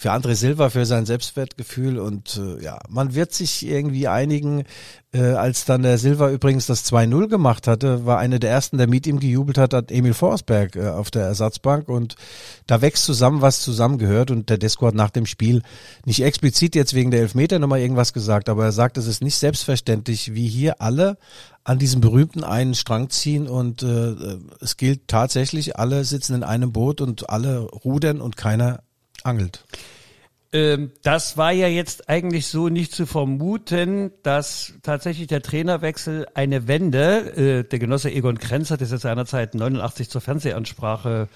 für 0.00 0.12
André 0.12 0.34
Silva, 0.34 0.70
für 0.70 0.86
sein 0.86 1.04
Selbstwertgefühl 1.04 1.98
und 1.98 2.40
äh, 2.42 2.64
ja, 2.64 2.78
man 2.88 3.14
wird 3.14 3.34
sich 3.34 3.66
irgendwie 3.66 4.08
einigen. 4.08 4.64
Äh, 5.12 5.32
als 5.32 5.64
dann 5.64 5.82
der 5.82 5.98
Silva 5.98 6.30
übrigens 6.30 6.66
das 6.66 6.84
2-0 6.84 7.26
gemacht 7.26 7.66
hatte, 7.66 8.06
war 8.06 8.18
einer 8.18 8.38
der 8.38 8.50
ersten, 8.50 8.78
der 8.78 8.86
mit 8.86 9.08
ihm 9.08 9.18
gejubelt 9.18 9.58
hat, 9.58 9.74
hat 9.74 9.90
Emil 9.90 10.14
Forsberg 10.14 10.76
äh, 10.76 10.86
auf 10.88 11.10
der 11.10 11.24
Ersatzbank. 11.24 11.88
Und 11.88 12.14
da 12.68 12.80
wächst 12.80 13.06
zusammen, 13.06 13.40
was 13.40 13.60
zusammengehört. 13.60 14.30
Und 14.30 14.50
der 14.50 14.58
Desko 14.58 14.86
hat 14.86 14.94
nach 14.94 15.10
dem 15.10 15.26
Spiel 15.26 15.62
nicht 16.04 16.22
explizit 16.22 16.76
jetzt 16.76 16.94
wegen 16.94 17.10
der 17.10 17.22
Elfmeter 17.22 17.58
nochmal 17.58 17.80
irgendwas 17.80 18.12
gesagt, 18.12 18.48
aber 18.48 18.64
er 18.66 18.72
sagt, 18.72 18.98
es 18.98 19.08
ist 19.08 19.20
nicht 19.20 19.36
selbstverständlich, 19.36 20.34
wie 20.34 20.46
hier 20.46 20.80
alle 20.80 21.18
an 21.64 21.80
diesem 21.80 22.00
berühmten 22.00 22.44
einen 22.44 22.76
Strang 22.76 23.10
ziehen. 23.10 23.48
Und 23.48 23.82
äh, 23.82 24.14
es 24.60 24.76
gilt 24.76 25.08
tatsächlich, 25.08 25.76
alle 25.76 26.04
sitzen 26.04 26.36
in 26.36 26.44
einem 26.44 26.70
Boot 26.72 27.00
und 27.00 27.30
alle 27.30 27.62
rudern 27.62 28.20
und 28.20 28.36
keiner 28.36 28.84
angelt. 29.24 29.64
Ähm, 30.52 30.90
das 31.04 31.36
war 31.36 31.52
ja 31.52 31.68
jetzt 31.68 32.08
eigentlich 32.08 32.48
so 32.48 32.68
nicht 32.68 32.92
zu 32.92 33.06
vermuten, 33.06 34.10
dass 34.24 34.74
tatsächlich 34.82 35.28
der 35.28 35.42
Trainerwechsel 35.42 36.26
eine 36.34 36.66
Wende, 36.66 37.60
äh, 37.60 37.64
der 37.64 37.78
Genosse 37.78 38.10
Egon 38.10 38.38
Krenz 38.38 38.72
hat 38.72 38.82
es 38.82 38.90
jetzt 38.90 39.02
seinerzeit 39.02 39.54
89 39.54 40.10
zur 40.10 40.20
Fernsehansprache 40.20 41.28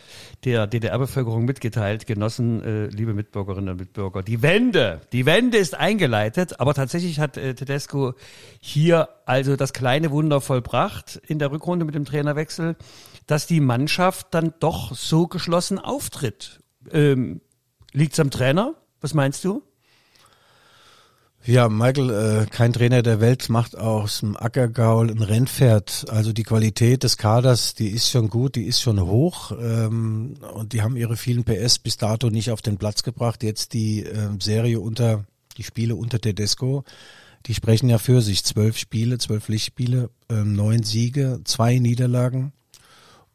der 0.44 0.66
DDR-Bevölkerung 0.66 1.44
mitgeteilt, 1.44 2.09
Genossen, 2.09 2.64
äh, 2.64 2.87
liebe 2.87 3.14
Mitbürgerinnen 3.14 3.71
und 3.71 3.76
Mitbürger, 3.78 4.25
die 4.25 4.42
Wende, 4.42 5.00
die 5.12 5.26
Wende 5.26 5.59
ist 5.59 5.76
eingeleitet, 5.76 6.59
aber 6.59 6.75
tatsächlich 6.75 7.21
hat 7.21 7.37
äh, 7.37 7.54
Tedesco 7.54 8.14
hier 8.59 9.09
also 9.26 9.54
das 9.54 9.73
kleine 9.73 10.11
Wunder 10.11 10.40
vollbracht 10.40 11.21
in 11.25 11.38
der 11.38 11.52
Rückrunde 11.52 11.85
mit 11.85 11.94
dem 11.94 12.04
Trainerwechsel, 12.04 12.75
dass 13.28 13.47
die 13.47 13.61
Mannschaft 13.61 14.26
dann 14.33 14.54
doch 14.59 14.92
so 14.97 15.28
geschlossen 15.28 15.78
auftritt. 15.78 16.59
Ähm, 16.90 17.40
liegt's 17.92 18.18
am 18.18 18.33
Trainer? 18.33 18.75
Was 19.05 19.13
meinst 19.13 19.45
du? 19.45 19.63
Ja, 21.45 21.69
Michael, 21.69 22.09
äh, 22.09 22.47
kein 22.47 22.73
Trainer 22.73 23.03
der 23.03 23.21
Welt 23.21 23.51
macht 23.51 23.77
aus 23.77 24.21
dem 24.21 24.35
Ackergaul 24.35 25.11
ein 25.11 25.21
Rennpferd. 25.21 26.07
Also 26.09 26.33
die 26.33 26.43
Qualität 26.43 27.03
des 27.03 27.19
Kaders, 27.19 27.75
die 27.75 27.91
ist 27.91 28.09
schon 28.09 28.31
gut, 28.31 28.55
die 28.55 28.65
ist 28.65 28.81
schon 28.81 28.99
hoch 28.99 29.53
ähm, 29.61 30.37
und 30.55 30.73
die 30.73 30.81
haben 30.81 30.97
ihre 30.97 31.19
vielen 31.19 31.45
PS 31.45 31.81
bis 31.81 31.99
dato 31.99 32.31
nicht 32.31 32.51
auf 32.51 32.63
den 32.63 32.79
Platz 32.79 33.03
gebracht. 33.03 33.43
Jetzt 33.43 33.75
die 33.75 34.05
äh, 34.05 34.31
Serie 34.41 34.81
unter, 34.81 35.27
die 35.59 35.65
Spiele 35.65 35.97
unter 35.97 36.19
Tedesco, 36.19 36.83
die 37.45 37.53
sprechen 37.53 37.91
ja 37.91 37.99
für 37.99 38.23
sich. 38.23 38.43
Zwölf 38.43 38.79
Spiele, 38.79 39.19
zwölf 39.19 39.45
Pflichtspiele, 39.45 40.09
äh, 40.31 40.45
neun 40.45 40.83
Siege, 40.83 41.41
zwei 41.45 41.79
Niederlagen 41.79 42.55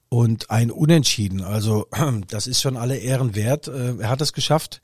und 0.10 0.50
ein 0.50 0.72
Unentschieden. 0.72 1.42
Also 1.42 1.88
das 2.28 2.48
ist 2.48 2.62
schon 2.62 2.78
alle 2.78 2.98
Ehren 2.98 3.36
wert. 3.36 3.68
Äh, 3.68 3.98
er 4.00 4.10
hat 4.10 4.22
es 4.22 4.34
geschafft, 4.34 4.82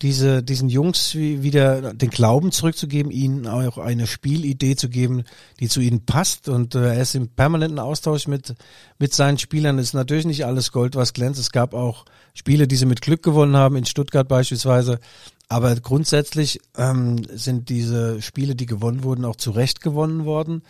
diese, 0.00 0.44
diesen 0.44 0.68
Jungs 0.68 1.16
wieder 1.16 1.92
den 1.92 2.10
Glauben 2.10 2.52
zurückzugeben, 2.52 3.10
ihnen 3.10 3.48
auch 3.48 3.78
eine 3.78 4.06
Spielidee 4.06 4.76
zu 4.76 4.88
geben, 4.88 5.24
die 5.58 5.68
zu 5.68 5.80
ihnen 5.80 6.06
passt. 6.06 6.48
Und 6.48 6.76
äh, 6.76 6.94
er 6.94 7.02
ist 7.02 7.16
im 7.16 7.28
permanenten 7.28 7.80
Austausch 7.80 8.28
mit, 8.28 8.54
mit 8.98 9.12
seinen 9.12 9.38
Spielern. 9.38 9.78
Es 9.78 9.88
ist 9.88 9.94
natürlich 9.94 10.26
nicht 10.26 10.46
alles 10.46 10.70
Gold, 10.70 10.94
was 10.94 11.12
glänzt. 11.12 11.40
Es 11.40 11.50
gab 11.50 11.74
auch 11.74 12.04
Spiele, 12.34 12.68
die 12.68 12.76
sie 12.76 12.86
mit 12.86 13.02
Glück 13.02 13.24
gewonnen 13.24 13.56
haben, 13.56 13.74
in 13.74 13.84
Stuttgart 13.84 14.28
beispielsweise. 14.28 15.00
Aber 15.48 15.74
grundsätzlich 15.76 16.60
ähm, 16.76 17.24
sind 17.34 17.70
diese 17.70 18.20
Spiele, 18.20 18.54
die 18.54 18.66
gewonnen 18.66 19.02
wurden, 19.02 19.24
auch 19.24 19.36
zu 19.36 19.50
Recht 19.50 19.80
gewonnen 19.80 20.26
worden. 20.26 20.62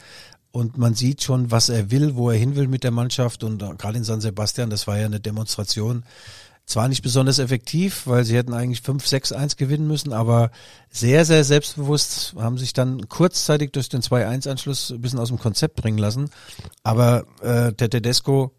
Und 0.51 0.79
man 0.79 0.95
sieht 0.95 1.23
schon, 1.23 1.51
was 1.51 1.69
er 1.69 1.91
will, 1.91 2.17
wo 2.17 2.31
er 2.31 2.39
hin 2.39 2.57
will 2.57 2.69
mit 2.69 2.85
der 2.85 2.91
Mannschaft. 2.91 3.45
Und 3.45 3.59
gerade 3.79 3.99
in 3.99 4.05
San 4.05 4.21
Sebastian, 4.21 4.71
das 4.71 4.87
war 4.87 4.99
ja 4.99 5.07
eine 5.07 5.21
Demonstration, 5.21 6.05
zwar 6.69 6.89
nicht 6.89 7.03
besonders 7.03 7.39
effektiv, 7.39 8.07
weil 8.07 8.25
sie 8.25 8.37
hätten 8.37 8.53
eigentlich 8.53 8.81
5-6-1 8.81 9.57
gewinnen 9.57 9.87
müssen, 9.87 10.13
aber 10.13 10.51
sehr, 10.91 11.25
sehr 11.25 11.43
selbstbewusst 11.43 12.35
haben 12.39 12.59
sich 12.59 12.75
dann 12.75 13.09
kurzzeitig 13.09 13.73
durch 13.73 13.89
den 13.89 14.03
2-1-Anschluss 14.03 14.91
ein 14.91 15.01
bisschen 15.01 15.19
aus 15.19 15.29
dem 15.29 15.39
Konzept 15.39 15.77
bringen 15.77 15.97
lassen. 15.97 16.29
Aber 16.83 17.25
äh, 17.41 17.73
der 17.73 17.89
Tedesco, 17.89 18.53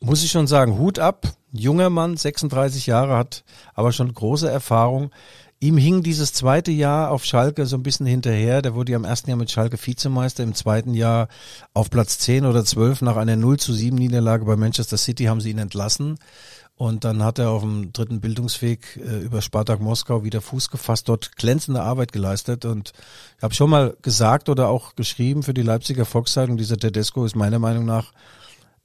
muss 0.00 0.22
ich 0.22 0.30
schon 0.30 0.46
sagen, 0.46 0.78
Hut 0.78 0.98
ab. 1.00 1.26
Junger 1.50 1.90
Mann, 1.90 2.16
36 2.16 2.86
Jahre, 2.86 3.16
hat 3.16 3.42
aber 3.74 3.90
schon 3.90 4.12
große 4.12 4.48
Erfahrung. 4.48 5.10
Ihm 5.60 5.76
hing 5.76 6.04
dieses 6.04 6.32
zweite 6.32 6.70
Jahr 6.70 7.10
auf 7.10 7.24
Schalke 7.24 7.66
so 7.66 7.76
ein 7.76 7.82
bisschen 7.82 8.06
hinterher. 8.06 8.62
Der 8.62 8.74
wurde 8.76 8.92
ja 8.92 8.98
im 8.98 9.04
ersten 9.04 9.28
Jahr 9.28 9.38
mit 9.38 9.50
Schalke 9.50 9.76
Vizemeister, 9.76 10.44
im 10.44 10.54
zweiten 10.54 10.94
Jahr 10.94 11.26
auf 11.74 11.90
Platz 11.90 12.20
10 12.20 12.46
oder 12.46 12.64
12 12.64 13.02
nach 13.02 13.16
einer 13.16 13.34
0 13.34 13.58
zu 13.58 13.72
7 13.72 13.96
Niederlage 13.96 14.44
bei 14.44 14.54
Manchester 14.54 14.96
City 14.96 15.24
haben 15.24 15.40
sie 15.40 15.50
ihn 15.50 15.58
entlassen. 15.58 16.18
Und 16.76 17.02
dann 17.02 17.24
hat 17.24 17.40
er 17.40 17.50
auf 17.50 17.62
dem 17.62 17.92
dritten 17.92 18.20
Bildungsweg 18.20 19.00
äh, 19.04 19.18
über 19.18 19.42
Spartak 19.42 19.80
Moskau 19.80 20.22
wieder 20.22 20.40
Fuß 20.40 20.70
gefasst, 20.70 21.08
dort 21.08 21.34
glänzende 21.34 21.82
Arbeit 21.82 22.12
geleistet. 22.12 22.64
Und 22.64 22.92
ich 23.36 23.42
habe 23.42 23.52
schon 23.52 23.68
mal 23.68 23.96
gesagt 24.00 24.48
oder 24.48 24.68
auch 24.68 24.94
geschrieben 24.94 25.42
für 25.42 25.54
die 25.54 25.62
Leipziger 25.62 26.04
Volkszeitung, 26.04 26.56
dieser 26.56 26.76
Tedesco 26.76 27.24
ist 27.24 27.34
meiner 27.34 27.58
Meinung 27.58 27.84
nach 27.84 28.12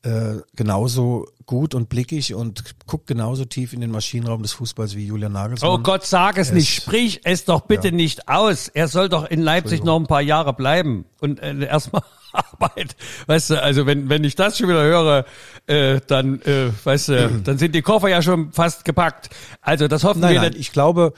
äh, 0.03 0.41
genauso 0.55 1.27
gut 1.45 1.74
und 1.74 1.89
blickig 1.89 2.33
und 2.33 2.63
guckt 2.86 3.07
genauso 3.07 3.45
tief 3.45 3.74
in 3.74 3.81
den 3.81 3.91
Maschinenraum 3.91 4.41
des 4.41 4.53
Fußballs 4.53 4.95
wie 4.95 5.05
Julian 5.05 5.31
Nagelsmann. 5.31 5.72
Oh 5.72 5.77
Gott, 5.77 6.05
sag 6.05 6.38
es, 6.38 6.48
es 6.48 6.53
nicht, 6.53 6.74
sprich 6.74 7.22
es 7.24 7.45
doch 7.45 7.62
bitte 7.62 7.88
ja. 7.88 7.93
nicht 7.93 8.27
aus. 8.27 8.67
Er 8.67 8.88
soll 8.88 9.10
doch 9.10 9.29
in 9.29 9.41
Leipzig 9.41 9.83
noch 9.83 9.98
ein 9.98 10.07
paar 10.07 10.22
Jahre 10.22 10.53
bleiben 10.53 11.05
und 11.19 11.39
äh, 11.39 11.65
erstmal 11.65 12.03
Arbeit. 12.33 12.95
Weißt 13.27 13.51
du, 13.51 13.62
also 13.62 13.86
wenn, 13.86 14.10
wenn 14.10 14.24
ich 14.24 14.36
das 14.36 14.57
schon 14.57 14.67
wieder 14.67 14.83
höre, 14.83 15.25
äh, 15.67 16.01
dann, 16.07 16.41
äh, 16.41 16.72
weißt 16.83 17.10
du, 17.10 17.29
dann 17.43 17.57
sind 17.57 17.75
die 17.75 17.81
Koffer 17.81 18.10
ja 18.10 18.22
schon 18.22 18.51
fast 18.51 18.86
gepackt. 18.86 19.29
Also 19.62 19.88
das 19.88 20.03
hoffen 20.03 20.22
nein, 20.22 20.33
wir 20.33 20.41
nein. 20.41 20.55
Ich 20.57 20.72
glaube, 20.72 21.13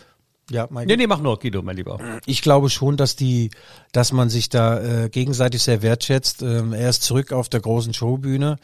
ja, 0.52 0.68
mein 0.70 0.88
nee, 0.88 0.96
nee, 0.96 1.08
mach 1.08 1.22
nur, 1.22 1.40
Guido, 1.40 1.62
mein 1.64 1.76
Lieber. 1.76 2.00
Ich 2.26 2.42
glaube 2.42 2.70
schon, 2.70 2.98
dass 2.98 3.16
die, 3.16 3.50
dass 3.92 4.12
man 4.12 4.30
sich 4.30 4.50
da 4.50 5.06
äh, 5.06 5.10
gegenseitig 5.10 5.64
sehr 5.64 5.82
wertschätzt. 5.82 6.44
Ähm, 6.44 6.72
er 6.72 6.90
ist 6.90 7.02
zurück 7.02 7.32
auf 7.32 7.50
der 7.50 7.62
großen 7.62 7.94
Showbühne, 7.94 8.58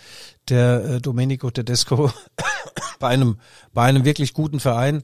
der 0.48 0.86
äh, 0.86 1.02
Domenico 1.02 1.50
Tedesco, 1.50 2.12
bei 3.00 3.08
einem, 3.08 3.38
bei 3.74 3.84
einem 3.84 4.06
wirklich 4.06 4.34
guten 4.34 4.60
Verein 4.60 5.04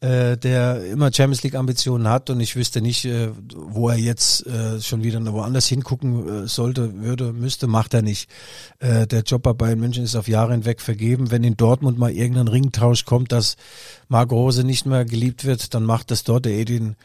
äh, 0.00 0.36
der 0.36 0.84
immer 0.84 1.12
Champions 1.12 1.42
League 1.42 1.54
Ambitionen 1.54 2.08
hat 2.08 2.28
und 2.28 2.40
ich 2.40 2.56
wüsste 2.56 2.80
nicht, 2.80 3.04
äh, 3.04 3.30
wo 3.54 3.88
er 3.88 3.96
jetzt 3.96 4.46
äh, 4.46 4.80
schon 4.80 5.02
wieder 5.02 5.20
woanders 5.32 5.66
hingucken 5.66 6.44
äh, 6.44 6.48
sollte, 6.48 7.00
würde, 7.00 7.32
müsste, 7.32 7.66
macht 7.66 7.94
er 7.94 8.02
nicht. 8.02 8.28
Äh, 8.80 9.06
der 9.06 9.22
Job 9.22 9.42
bei 9.42 9.52
Bayern 9.52 9.80
München 9.80 10.04
ist 10.04 10.16
auf 10.16 10.28
Jahre 10.28 10.52
hinweg 10.52 10.80
vergeben. 10.80 11.30
Wenn 11.30 11.44
in 11.44 11.56
Dortmund 11.56 11.98
mal 11.98 12.10
irgendein 12.10 12.48
Ringtausch 12.48 13.04
kommt, 13.04 13.32
dass 13.32 13.56
Marco 14.08 14.36
Rose 14.36 14.64
nicht 14.64 14.84
mehr 14.84 15.04
geliebt 15.04 15.44
wird, 15.44 15.74
dann 15.74 15.84
macht 15.84 16.10
das 16.10 16.24
dort 16.24 16.44
der 16.44 16.52
Edin 16.52 16.96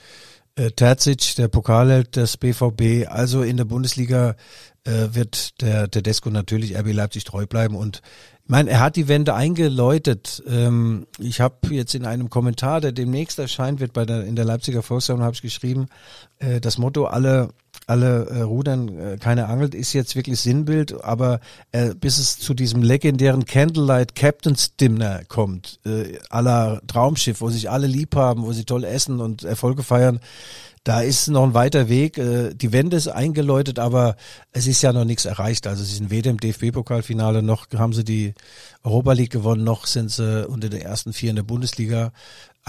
äh, 0.56 0.72
Terzic, 0.72 1.36
der 1.38 1.48
Pokalheld 1.48 2.16
des 2.16 2.38
BVB. 2.38 3.08
Also 3.08 3.44
in 3.44 3.58
der 3.58 3.66
Bundesliga 3.66 4.36
äh, 4.84 5.10
wird 5.14 5.62
der 5.62 5.90
Tedesco 5.90 6.30
natürlich 6.30 6.78
RB 6.78 6.92
Leipzig 6.92 7.24
treu 7.24 7.46
bleiben 7.46 7.76
und 7.76 8.02
ich 8.50 8.52
meine, 8.52 8.72
er 8.72 8.80
hat 8.80 8.96
die 8.96 9.08
Wende 9.08 9.36
eingeläutet. 9.36 10.42
Ähm, 10.48 11.06
ich 11.20 11.40
habe 11.40 11.56
jetzt 11.70 11.94
in 11.94 12.04
einem 12.04 12.32
Kommentar, 12.32 12.82
der 12.82 12.92
demnächst 12.92 13.38
erscheint 13.38 13.80
wird 13.80 13.94
bei 13.94 14.06
der 14.06 14.24
in 14.24 14.36
der 14.36 14.44
Leipziger 14.44 14.82
Volkszeitung, 14.82 15.22
habe 15.22 15.36
ich 15.36 15.44
geschrieben, 15.44 15.86
äh, 16.40 16.60
das 16.60 16.80
Motto 16.80 17.06
alle 17.06 17.50
alle 17.86 18.26
äh, 18.26 18.42
Rudern 18.42 18.98
äh, 18.98 19.18
keine 19.18 19.48
angelt 19.50 19.76
ist 19.76 19.94
jetzt 19.94 20.16
wirklich 20.16 20.40
Sinnbild, 20.40 21.04
aber 21.04 21.42
äh, 21.72 21.94
bis 21.94 22.18
es 22.18 22.40
zu 22.40 22.56
diesem 22.56 22.82
legendären 22.82 23.46
Candlelight 23.46 24.16
Captain's 24.16 24.76
Dinner 24.76 25.22
kommt, 25.28 25.80
äh, 25.86 26.18
aller 26.32 26.82
Traumschiff, 26.88 27.42
wo 27.42 27.50
sich 27.50 27.70
alle 27.70 27.86
lieb 27.86 28.16
haben, 28.16 28.44
wo 28.44 28.52
sie 28.52 28.66
toll 28.66 28.84
essen 28.84 29.20
und 29.20 29.44
Erfolge 29.44 29.84
feiern, 29.84 30.20
da 30.84 31.02
ist 31.02 31.28
noch 31.28 31.44
ein 31.44 31.54
weiter 31.54 31.90
Weg. 31.90 32.18
Äh, 32.18 32.54
die 32.54 32.72
Wende 32.72 32.98
ist 32.98 33.08
eingeläutet, 33.08 33.80
aber 33.80 34.16
es 34.52 34.68
ist 34.68 34.82
ja 34.82 34.94
noch 34.94 35.06
nichts 35.06 35.26
erreicht. 35.26 35.68
Also 35.68 35.84
sie 35.84 35.96
sind 35.96 36.10
weder 36.10 36.32
im 36.32 36.40
DFB-Pokalfinale 36.40 37.42
noch 37.42 37.68
haben 37.78 37.94
sie 37.94 38.04
die 38.04 38.34
Europa 38.84 39.14
League 39.14 39.32
gewonnen, 39.32 39.64
noch 39.64 39.86
sind 39.86 40.12
sie 40.12 40.48
unter 40.48 40.70
den 40.70 40.82
ersten 40.82 41.14
vier 41.14 41.32
in 41.32 41.36
der 41.36 41.44
Bundesliga 41.44 42.12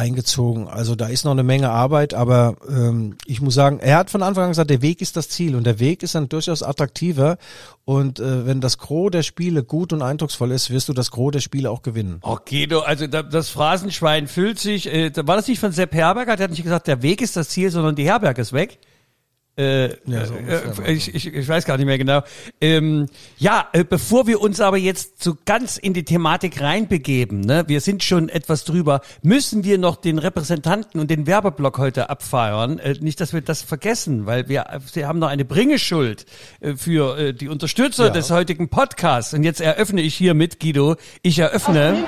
eingezogen. 0.00 0.66
Also 0.66 0.94
da 0.94 1.08
ist 1.08 1.24
noch 1.24 1.32
eine 1.32 1.42
Menge 1.42 1.68
Arbeit, 1.68 2.14
aber 2.14 2.56
ähm, 2.68 3.16
ich 3.26 3.42
muss 3.42 3.54
sagen, 3.54 3.80
er 3.80 3.98
hat 3.98 4.10
von 4.10 4.22
Anfang 4.22 4.44
an 4.44 4.50
gesagt, 4.50 4.70
der 4.70 4.80
Weg 4.80 5.02
ist 5.02 5.16
das 5.16 5.28
Ziel 5.28 5.54
und 5.54 5.64
der 5.64 5.78
Weg 5.78 6.02
ist 6.02 6.14
dann 6.14 6.28
durchaus 6.28 6.62
attraktiver. 6.62 7.36
Und 7.84 8.18
äh, 8.18 8.46
wenn 8.46 8.62
das 8.62 8.78
Gros 8.78 9.10
der 9.10 9.22
Spiele 9.22 9.62
gut 9.62 9.92
und 9.92 10.00
eindrucksvoll 10.00 10.52
ist, 10.52 10.70
wirst 10.70 10.88
du 10.88 10.94
das 10.94 11.10
Gros 11.10 11.32
der 11.32 11.40
Spiele 11.40 11.70
auch 11.70 11.82
gewinnen. 11.82 12.18
Okay, 12.22 12.66
du, 12.66 12.80
also 12.80 13.06
das 13.06 13.50
Phrasenschwein 13.50 14.26
füllt 14.26 14.58
sich. 14.58 14.90
Äh, 14.90 15.12
war 15.26 15.36
das 15.36 15.48
nicht 15.48 15.60
von 15.60 15.72
Sepp 15.72 15.92
Herberger? 15.92 16.36
Der 16.36 16.44
hat 16.44 16.50
nicht 16.50 16.62
gesagt, 16.62 16.86
der 16.86 17.02
Weg 17.02 17.20
ist 17.20 17.36
das 17.36 17.50
Ziel, 17.50 17.70
sondern 17.70 17.94
die 17.94 18.04
Herberg 18.04 18.38
ist 18.38 18.54
weg. 18.54 18.78
Äh, 19.56 19.88
ja, 20.06 20.26
so 20.26 20.34
äh, 20.34 20.92
ich, 20.92 21.14
ich, 21.14 21.26
ich 21.34 21.48
weiß 21.48 21.64
gar 21.66 21.76
nicht 21.76 21.86
mehr 21.86 21.98
genau. 21.98 22.22
Ähm, 22.60 23.06
ja, 23.36 23.68
äh, 23.72 23.84
bevor 23.84 24.26
wir 24.26 24.40
uns 24.40 24.60
aber 24.60 24.78
jetzt 24.78 25.22
so 25.22 25.36
ganz 25.44 25.76
in 25.76 25.92
die 25.92 26.04
Thematik 26.04 26.62
reinbegeben, 26.62 27.40
ne, 27.40 27.64
wir 27.66 27.80
sind 27.80 28.02
schon 28.04 28.28
etwas 28.28 28.64
drüber, 28.64 29.00
müssen 29.22 29.64
wir 29.64 29.76
noch 29.76 29.96
den 29.96 30.18
Repräsentanten 30.18 31.00
und 31.00 31.10
den 31.10 31.26
Werbeblock 31.26 31.78
heute 31.78 32.08
abfeiern. 32.10 32.78
Äh, 32.78 32.94
nicht, 33.00 33.20
dass 33.20 33.32
wir 33.32 33.40
das 33.40 33.60
vergessen, 33.62 34.24
weil 34.24 34.48
wir, 34.48 34.66
wir 34.94 35.08
haben 35.08 35.18
noch 35.18 35.28
eine 35.28 35.44
Bringeschuld 35.44 36.26
äh, 36.60 36.76
für 36.76 37.18
äh, 37.18 37.34
die 37.34 37.48
Unterstützer 37.48 38.04
ja. 38.06 38.10
des 38.10 38.30
heutigen 38.30 38.68
Podcasts. 38.68 39.34
Und 39.34 39.42
jetzt 39.42 39.60
eröffne 39.60 40.00
ich 40.00 40.14
hier 40.14 40.34
mit 40.34 40.60
Guido. 40.60 40.96
Ich 41.22 41.38
eröffne. 41.38 42.04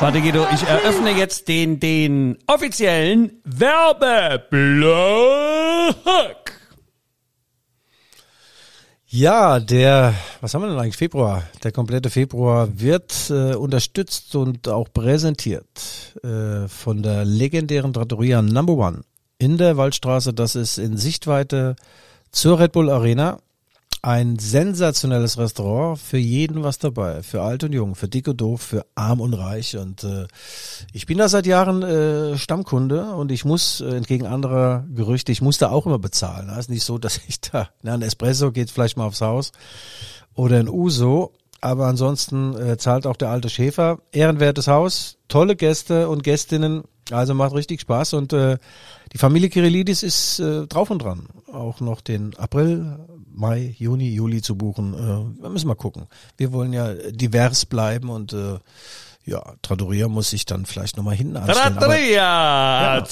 Warte, 0.00 0.20
Guido, 0.20 0.46
ich 0.52 0.62
eröffne 0.62 1.10
jetzt 1.10 1.48
den, 1.48 1.78
den 1.78 2.38
offiziellen 2.46 3.32
Werbeblock. 3.44 4.46
Tag. 6.06 6.52
Ja, 9.08 9.58
der, 9.58 10.14
was 10.40 10.54
haben 10.54 10.62
wir 10.62 10.68
denn 10.68 10.78
eigentlich? 10.78 10.96
Februar. 10.96 11.42
Der 11.64 11.72
komplette 11.72 12.10
Februar 12.10 12.68
wird 12.78 13.28
äh, 13.28 13.56
unterstützt 13.56 14.36
und 14.36 14.68
auch 14.68 14.86
präsentiert 14.92 16.14
äh, 16.22 16.68
von 16.68 17.02
der 17.02 17.24
legendären 17.24 17.92
Trattoria 17.92 18.40
Number 18.40 18.74
One 18.74 19.00
in 19.38 19.58
der 19.58 19.76
Waldstraße. 19.76 20.32
Das 20.32 20.54
ist 20.54 20.78
in 20.78 20.96
Sichtweite 20.96 21.74
zur 22.30 22.60
Red 22.60 22.70
Bull 22.70 22.88
Arena 22.88 23.38
ein 24.06 24.38
sensationelles 24.38 25.36
Restaurant, 25.36 25.98
für 25.98 26.16
jeden 26.16 26.62
was 26.62 26.78
dabei, 26.78 27.24
für 27.24 27.42
alt 27.42 27.64
und 27.64 27.72
jung, 27.72 27.96
für 27.96 28.06
dick 28.06 28.28
und 28.28 28.40
doof, 28.40 28.62
für 28.62 28.86
arm 28.94 29.20
und 29.20 29.34
reich. 29.34 29.76
Und 29.76 30.04
äh, 30.04 30.28
ich 30.92 31.06
bin 31.06 31.18
da 31.18 31.28
seit 31.28 31.44
Jahren 31.44 31.82
äh, 31.82 32.38
Stammkunde 32.38 33.16
und 33.16 33.32
ich 33.32 33.44
muss, 33.44 33.80
äh, 33.80 33.96
entgegen 33.96 34.24
anderer 34.24 34.84
Gerüchte, 34.94 35.32
ich 35.32 35.42
muss 35.42 35.58
da 35.58 35.70
auch 35.70 35.86
immer 35.86 35.98
bezahlen. 35.98 36.48
Es 36.50 36.58
ist 36.58 36.70
nicht 36.70 36.84
so, 36.84 36.98
dass 37.06 37.20
ich 37.26 37.40
da, 37.40 37.68
na, 37.82 37.94
ein 37.94 38.02
Espresso 38.02 38.52
geht 38.52 38.70
vielleicht 38.70 38.96
mal 38.96 39.06
aufs 39.06 39.22
Haus 39.22 39.50
oder 40.34 40.60
ein 40.60 40.68
Uso, 40.68 41.32
aber 41.60 41.88
ansonsten 41.88 42.56
äh, 42.56 42.76
zahlt 42.76 43.08
auch 43.08 43.16
der 43.16 43.30
alte 43.30 43.48
Schäfer. 43.48 43.98
Ehrenwertes 44.12 44.68
Haus, 44.68 45.18
tolle 45.26 45.56
Gäste 45.56 46.08
und 46.08 46.22
Gästinnen, 46.22 46.84
also 47.10 47.34
macht 47.34 47.54
richtig 47.54 47.80
Spaß 47.80 48.12
und 48.12 48.32
äh, 48.32 48.58
die 49.12 49.18
Familie 49.18 49.48
Kirillidis 49.48 50.04
ist 50.04 50.38
äh, 50.38 50.68
drauf 50.68 50.90
und 50.90 51.02
dran, 51.02 51.26
auch 51.52 51.80
noch 51.80 52.00
den 52.00 52.36
April, 52.36 52.98
Mai, 53.36 53.74
Juni, 53.78 54.08
Juli 54.14 54.42
zu 54.42 54.56
buchen. 54.56 54.94
Äh, 54.94 55.42
wir 55.42 55.50
müssen 55.50 55.68
mal 55.68 55.74
gucken. 55.74 56.06
Wir 56.36 56.52
wollen 56.52 56.72
ja 56.72 56.94
divers 56.94 57.66
bleiben 57.66 58.08
und 58.08 58.32
äh, 58.32 58.58
ja, 59.26 59.42
Trattoria 59.60 60.06
muss 60.06 60.32
ich 60.32 60.46
dann 60.46 60.66
vielleicht 60.66 60.96
nochmal 60.96 61.16
hinten 61.16 61.36
anstellen. 61.36 61.74
Trattoria! 61.74 62.98
Ja. 62.98 63.04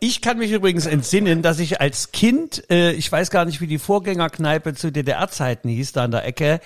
Ich 0.00 0.22
kann 0.22 0.38
mich 0.38 0.50
übrigens 0.50 0.86
entsinnen, 0.86 1.42
dass 1.42 1.58
ich 1.58 1.82
als 1.82 2.10
Kind, 2.10 2.64
äh, 2.70 2.92
ich 2.92 3.12
weiß 3.12 3.30
gar 3.30 3.44
nicht, 3.44 3.60
wie 3.60 3.66
die 3.66 3.78
Vorgängerkneipe 3.78 4.72
zu 4.74 4.90
DDR-Zeiten 4.90 5.68
hieß, 5.68 5.92
da 5.92 6.04
an 6.04 6.10
der 6.12 6.24
Ecke, 6.24 6.60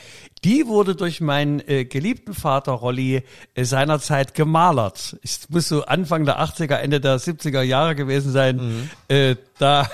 die 0.45 0.67
wurde 0.67 0.95
durch 0.95 1.23
meinen 1.23 1.61
äh, 1.67 1.87
geliebten 1.87 2.35
Vater 2.35 2.73
Rolli 2.73 3.23
äh, 3.55 3.65
seinerzeit 3.65 4.35
gemalert. 4.35 5.17
Ich 5.23 5.39
muss 5.49 5.69
so 5.69 5.87
Anfang 5.87 6.27
der 6.27 6.39
80er, 6.41 6.75
Ende 6.77 7.01
der 7.01 7.19
70er 7.19 7.63
Jahre 7.63 7.95
gewesen 7.95 8.31
sein. 8.31 8.57
Mhm. 8.57 8.91
Äh, 9.09 9.37
da 9.59 9.89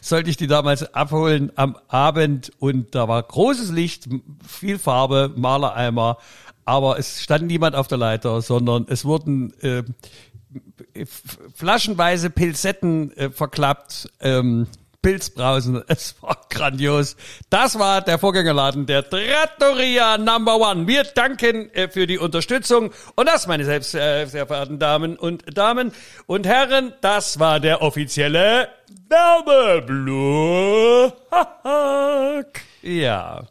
sollte 0.00 0.30
ich 0.30 0.36
die 0.36 0.46
damals 0.46 0.94
abholen 0.94 1.50
am 1.56 1.76
Abend 1.88 2.52
und 2.58 2.94
da 2.94 3.08
war 3.08 3.22
großes 3.22 3.70
Licht, 3.70 4.08
viel 4.46 4.78
Farbe, 4.78 5.32
Malereimer, 5.34 6.18
aber 6.64 6.98
es 6.98 7.22
stand 7.22 7.46
niemand 7.46 7.74
auf 7.74 7.88
der 7.88 7.98
Leiter, 7.98 8.40
sondern 8.42 8.86
es 8.88 9.04
wurden 9.04 9.52
äh, 9.62 9.82
flaschenweise 11.54 12.30
Pilzetten 12.30 13.16
äh, 13.16 13.30
verklappt. 13.30 14.10
Ähm, 14.20 14.68
Pilzbrausen. 15.02 15.82
Es 15.88 16.14
war 16.22 16.38
grandios. 16.48 17.16
Das 17.50 17.78
war 17.78 18.00
der 18.00 18.18
Vorgängerladen 18.18 18.86
der 18.86 19.08
Trattoria 19.08 20.16
Number 20.16 20.56
One. 20.56 20.86
Wir 20.86 21.04
danken 21.04 21.70
äh, 21.74 21.88
für 21.88 22.06
die 22.06 22.18
Unterstützung. 22.18 22.92
Und 23.16 23.26
das, 23.26 23.46
meine 23.46 23.64
selbst 23.64 23.94
äh, 23.94 24.24
sehr 24.26 24.46
verehrten 24.46 24.78
Damen 24.78 25.16
und 25.16 25.44
Damen 25.56 25.92
und 26.26 26.46
Herren, 26.46 26.94
das 27.00 27.38
war 27.38 27.60
der 27.60 27.82
offizielle 27.82 28.68
Werbeblock. 29.08 29.82
ja. 32.82 33.42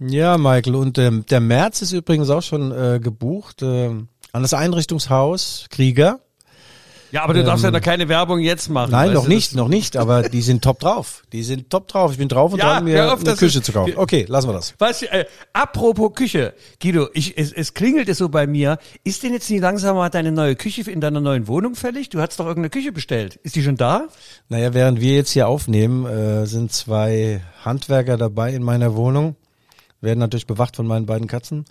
Ja, 0.00 0.38
Michael. 0.38 0.76
Und 0.76 0.98
ähm, 0.98 1.24
der 1.28 1.40
März 1.40 1.82
ist 1.82 1.92
übrigens 1.92 2.30
auch 2.30 2.42
schon 2.42 2.70
äh, 2.70 3.00
gebucht 3.00 3.62
äh, 3.62 3.88
an 3.88 4.42
das 4.42 4.54
Einrichtungshaus 4.54 5.66
Krieger. 5.70 6.20
Ja, 7.10 7.22
aber 7.22 7.34
du 7.34 7.42
darfst 7.42 7.62
ja 7.62 7.68
ähm, 7.68 7.74
noch 7.74 7.80
keine 7.80 8.08
Werbung 8.08 8.40
jetzt 8.40 8.68
machen. 8.68 8.90
Nein, 8.90 9.12
noch 9.12 9.26
nicht, 9.26 9.54
noch 9.54 9.68
nicht, 9.68 9.96
aber 9.96 10.28
die 10.28 10.42
sind 10.42 10.62
top 10.62 10.80
drauf. 10.80 11.24
Die 11.32 11.42
sind 11.42 11.70
top 11.70 11.88
drauf. 11.88 12.12
Ich 12.12 12.18
bin 12.18 12.28
drauf 12.28 12.52
und 12.52 12.58
ja, 12.58 12.74
dran, 12.74 12.84
mir 12.84 13.12
auf, 13.12 13.20
eine 13.20 13.34
Küche 13.34 13.58
ist, 13.58 13.64
zu 13.64 13.72
kaufen. 13.72 13.94
Okay, 13.96 14.26
lassen 14.28 14.48
wir 14.48 14.52
das. 14.52 14.74
Was, 14.78 15.02
äh, 15.02 15.24
apropos 15.52 16.12
Küche, 16.14 16.54
Guido, 16.82 17.08
ich, 17.14 17.38
es, 17.38 17.52
es 17.52 17.74
klingelt 17.74 18.08
es 18.08 18.18
so 18.18 18.28
bei 18.28 18.46
mir. 18.46 18.78
Ist 19.04 19.22
denn 19.22 19.32
jetzt 19.32 19.48
nicht 19.50 19.60
langsam 19.60 19.96
mal 19.96 20.10
deine 20.10 20.32
neue 20.32 20.56
Küche 20.56 20.88
in 20.90 21.00
deiner 21.00 21.20
neuen 21.20 21.48
Wohnung 21.48 21.74
fällig? 21.74 22.10
Du 22.10 22.20
hast 22.20 22.38
doch 22.38 22.46
irgendeine 22.46 22.70
Küche 22.70 22.92
bestellt. 22.92 23.36
Ist 23.42 23.56
die 23.56 23.62
schon 23.62 23.76
da? 23.76 24.08
Naja, 24.48 24.74
während 24.74 25.00
wir 25.00 25.14
jetzt 25.14 25.30
hier 25.30 25.48
aufnehmen, 25.48 26.06
äh, 26.06 26.46
sind 26.46 26.72
zwei 26.72 27.40
Handwerker 27.64 28.16
dabei 28.16 28.52
in 28.52 28.62
meiner 28.62 28.94
Wohnung. 28.96 29.36
Werden 30.00 30.20
natürlich 30.20 30.46
bewacht 30.46 30.76
von 30.76 30.86
meinen 30.86 31.06
beiden 31.06 31.26
Katzen 31.26 31.64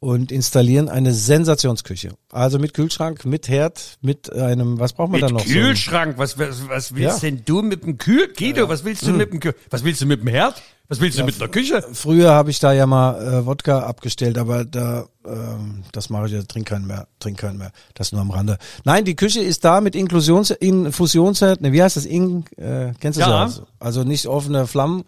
und 0.00 0.30
installieren 0.30 0.88
eine 0.88 1.12
Sensationsküche. 1.12 2.10
Also 2.30 2.58
mit 2.58 2.74
Kühlschrank, 2.74 3.24
mit 3.24 3.48
Herd, 3.48 3.98
mit 4.00 4.32
einem, 4.32 4.78
was 4.78 4.92
braucht 4.92 5.10
man 5.10 5.20
da 5.20 5.28
noch? 5.28 5.44
Kühlschrank, 5.44 6.14
so? 6.14 6.18
was, 6.18 6.38
was, 6.38 6.68
was 6.68 6.94
willst 6.94 7.22
ja. 7.22 7.30
denn 7.30 7.42
du 7.44 7.62
mit 7.62 7.84
dem 7.84 7.98
Kühl? 7.98 8.32
Guido, 8.36 8.62
ja. 8.62 8.68
was 8.68 8.84
willst 8.84 9.06
du 9.06 9.10
mhm. 9.10 9.16
mit 9.16 9.32
dem 9.32 9.40
Kühl? 9.40 9.54
Was 9.70 9.82
willst 9.82 10.00
du 10.00 10.06
mit 10.06 10.20
dem 10.20 10.28
Herd? 10.28 10.62
Was 10.90 11.00
willst 11.00 11.18
du 11.18 11.20
ja, 11.20 11.26
mit 11.26 11.38
einer 11.38 11.50
Küche? 11.50 11.84
Früher 11.92 12.30
habe 12.30 12.50
ich 12.50 12.60
da 12.60 12.72
ja 12.72 12.86
mal 12.86 13.20
äh, 13.20 13.46
Wodka 13.46 13.80
abgestellt, 13.80 14.38
aber 14.38 14.64
da 14.64 15.06
ähm, 15.26 15.82
das 15.92 16.08
mache 16.08 16.26
ich 16.26 16.32
ja, 16.32 16.42
trink 16.42 16.68
keinen 16.68 16.86
mehr, 16.86 17.08
trink 17.20 17.36
keinen 17.38 17.58
mehr. 17.58 17.72
Das 17.92 18.12
nur 18.12 18.22
am 18.22 18.30
Rande. 18.30 18.56
Nein, 18.84 19.04
die 19.04 19.14
Küche 19.14 19.40
ist 19.40 19.64
da 19.64 19.82
mit 19.82 19.94
Inklusions 19.94 20.50
Infusionsherd, 20.50 21.60
ne, 21.60 21.72
wie 21.72 21.82
heißt 21.82 21.96
das? 21.96 22.06
In, 22.06 22.46
äh, 22.56 22.94
kennst 23.00 23.18
du 23.18 23.22
ja. 23.22 23.44
das? 23.44 23.62
Also 23.78 24.02
nicht 24.04 24.26
offene 24.28 24.66
Flammen 24.66 25.04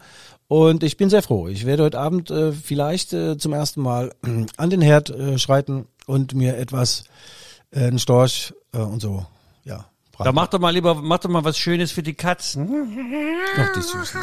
und 0.51 0.83
ich 0.83 0.97
bin 0.97 1.11
sehr 1.11 1.23
froh. 1.23 1.47
Ich 1.47 1.65
werde 1.65 1.85
heute 1.85 2.01
Abend 2.01 2.33
äh, 2.33 2.51
vielleicht 2.51 3.13
äh, 3.13 3.39
zum 3.39 3.53
ersten 3.53 3.81
Mal 3.81 4.13
äh, 4.27 4.47
an 4.57 4.69
den 4.69 4.81
Herd 4.81 5.09
äh, 5.09 5.39
schreiten 5.39 5.87
und 6.07 6.35
mir 6.35 6.57
etwas, 6.57 7.05
äh, 7.71 7.85
einen 7.85 8.01
Storch 8.01 8.53
äh, 8.73 8.79
und 8.79 9.01
so, 9.01 9.25
ja. 9.63 9.87
Braten. 10.11 10.25
Da 10.25 10.33
mach 10.33 10.49
doch 10.49 10.59
mal 10.59 10.71
lieber, 10.71 10.97
mach 10.97 11.19
doch 11.19 11.31
mal 11.31 11.45
was 11.45 11.57
Schönes 11.57 11.93
für 11.93 12.03
die 12.03 12.15
Katzen. 12.15 12.69
Ach, 13.59 13.73
die 13.77 13.81
Süßen. 13.81 14.21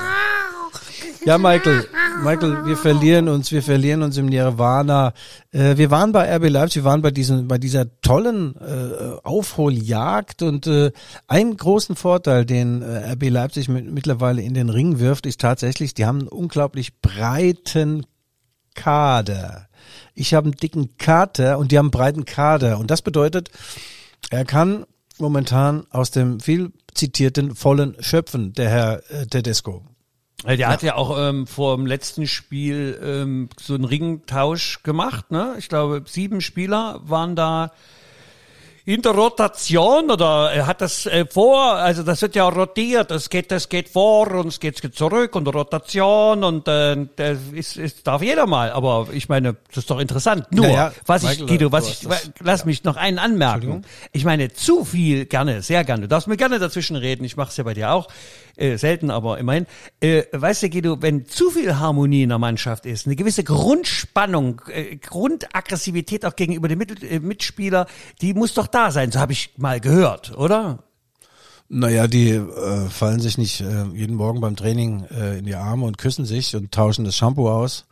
Ja, 1.23 1.37
Michael, 1.37 1.87
Michael, 2.23 2.65
wir 2.65 2.77
verlieren 2.77 3.29
uns, 3.29 3.51
wir 3.51 3.61
verlieren 3.61 4.01
uns 4.01 4.17
im 4.17 4.25
Nirvana. 4.25 5.13
Äh, 5.51 5.77
wir 5.77 5.91
waren 5.91 6.11
bei 6.11 6.35
RB 6.35 6.49
Leipzig, 6.49 6.83
wir 6.83 6.89
waren 6.89 7.01
bei 7.01 7.11
diesem, 7.11 7.47
bei 7.47 7.57
dieser 7.57 8.01
tollen 8.01 8.55
äh, 8.55 9.17
Aufholjagd 9.23 10.41
und 10.41 10.67
äh, 10.67 10.91
einen 11.27 11.55
großen 11.55 11.95
Vorteil, 11.95 12.45
den 12.45 12.81
äh, 12.81 13.13
RB 13.13 13.29
Leipzig 13.29 13.69
mit, 13.69 13.91
mittlerweile 13.91 14.41
in 14.41 14.53
den 14.53 14.69
Ring 14.69 14.99
wirft, 14.99 15.25
ist 15.25 15.41
tatsächlich, 15.41 15.93
die 15.93 16.05
haben 16.05 16.19
einen 16.19 16.27
unglaublich 16.27 16.99
breiten 17.01 18.05
Kader. 18.75 19.67
Ich 20.13 20.33
habe 20.33 20.45
einen 20.45 20.55
dicken 20.55 20.97
Kater 20.97 21.57
und 21.57 21.71
die 21.71 21.77
haben 21.77 21.87
einen 21.87 21.91
breiten 21.91 22.25
Kader 22.25 22.79
und 22.79 22.91
das 22.91 23.01
bedeutet, 23.01 23.51
er 24.29 24.45
kann 24.45 24.85
momentan 25.19 25.85
aus 25.91 26.11
dem 26.11 26.39
viel 26.39 26.71
zitierten 26.93 27.55
vollen 27.55 27.95
schöpfen, 27.99 28.53
der 28.53 28.69
Herr 28.69 29.11
äh, 29.11 29.27
Tedesco. 29.27 29.83
Der 30.45 30.55
ja. 30.55 30.69
hat 30.69 30.83
ja 30.83 30.95
auch 30.95 31.17
ähm, 31.17 31.47
vor 31.47 31.75
dem 31.75 31.87
letzten 31.87 32.27
Spiel 32.27 32.99
ähm, 33.03 33.49
so 33.59 33.73
einen 33.73 33.85
Ringtausch 33.85 34.83
gemacht. 34.83 35.31
Ne? 35.31 35.55
Ich 35.57 35.67
glaube, 35.67 36.03
sieben 36.05 36.41
Spieler 36.41 36.99
waren 37.03 37.35
da 37.35 37.71
in 38.87 39.01
der 39.01 39.11
Rotation 39.11 40.09
oder 40.09 40.49
er 40.53 40.65
hat 40.65 40.79
das 40.79 41.07
äh, 41.07 41.25
vor, 41.25 41.73
also 41.73 42.03
das 42.03 42.21
wird 42.21 42.35
ja 42.35 42.47
rotiert, 42.47 43.11
das 43.11 43.29
geht, 43.29 43.51
das 43.51 43.67
geht 43.67 43.89
vor 43.89 44.31
und 44.31 44.47
es 44.47 44.61
geht, 44.61 44.81
geht 44.81 44.95
zurück 44.95 45.35
und 45.35 45.45
Rotation 45.47 46.41
und 46.45 46.69
äh, 46.69 46.95
das 47.17 47.37
ist, 47.51 47.75
ist, 47.75 48.07
darf 48.07 48.21
jeder 48.21 48.45
mal, 48.45 48.71
aber 48.71 49.09
ich 49.11 49.27
meine, 49.27 49.57
das 49.67 49.79
ist 49.79 49.89
doch 49.89 49.99
interessant. 49.99 50.49
Nur, 50.51 50.67
naja, 50.67 50.93
was 51.05 51.23
Michael, 51.23 51.43
ich, 51.43 51.49
Guido, 51.49 51.71
was 51.73 51.89
ich, 51.89 51.99
das, 52.07 52.31
lass 52.39 52.61
ja. 52.61 52.65
mich 52.67 52.85
noch 52.85 52.95
einen 52.95 53.19
anmerken. 53.19 53.83
Ich 54.13 54.23
meine, 54.23 54.53
zu 54.53 54.85
viel 54.85 55.25
gerne, 55.25 55.61
sehr 55.63 55.83
gerne. 55.83 56.03
Du 56.03 56.07
darfst 56.07 56.29
mir 56.29 56.37
gerne 56.37 56.57
dazwischen 56.57 56.95
reden, 56.95 57.25
ich 57.25 57.35
mache 57.35 57.49
es 57.49 57.57
ja 57.57 57.65
bei 57.65 57.73
dir 57.73 57.91
auch 57.91 58.07
äh, 58.57 58.77
selten, 58.77 59.09
aber 59.09 59.37
immerhin. 59.37 59.65
Äh, 59.99 60.23
weißt 60.31 60.63
du, 60.63 60.69
Guido, 60.69 61.01
wenn 61.01 61.25
zu 61.25 61.49
viel 61.49 61.77
Harmonie 61.77 62.23
in 62.23 62.29
der 62.29 62.39
Mannschaft 62.39 62.85
ist, 62.85 63.05
eine 63.05 63.15
gewisse 63.15 63.43
Grundspannung, 63.43 64.61
äh, 64.67 64.97
Grundaggressivität 64.97 66.25
auch 66.25 66.35
gegenüber 66.35 66.67
dem 66.67 66.79
Mit 66.79 67.03
äh, 67.03 67.19
Mitspieler, 67.19 67.87
die 68.21 68.33
muss 68.33 68.53
doch 68.53 68.67
da 68.67 68.91
sein, 68.91 69.11
so 69.11 69.19
habe 69.19 69.33
ich 69.33 69.51
mal 69.57 69.79
gehört, 69.79 70.37
oder? 70.37 70.83
Naja, 71.69 72.07
die 72.07 72.29
äh, 72.31 72.89
fallen 72.89 73.19
sich 73.19 73.37
nicht 73.37 73.61
äh, 73.61 73.85
jeden 73.93 74.15
Morgen 74.15 74.39
beim 74.39 74.55
Training 74.55 75.05
äh, 75.11 75.37
in 75.39 75.45
die 75.45 75.55
Arme 75.55 75.85
und 75.85 75.97
küssen 75.97 76.25
sich 76.25 76.55
und 76.55 76.71
tauschen 76.71 77.03
das 77.05 77.15
Shampoo 77.15 77.49
aus 77.49 77.85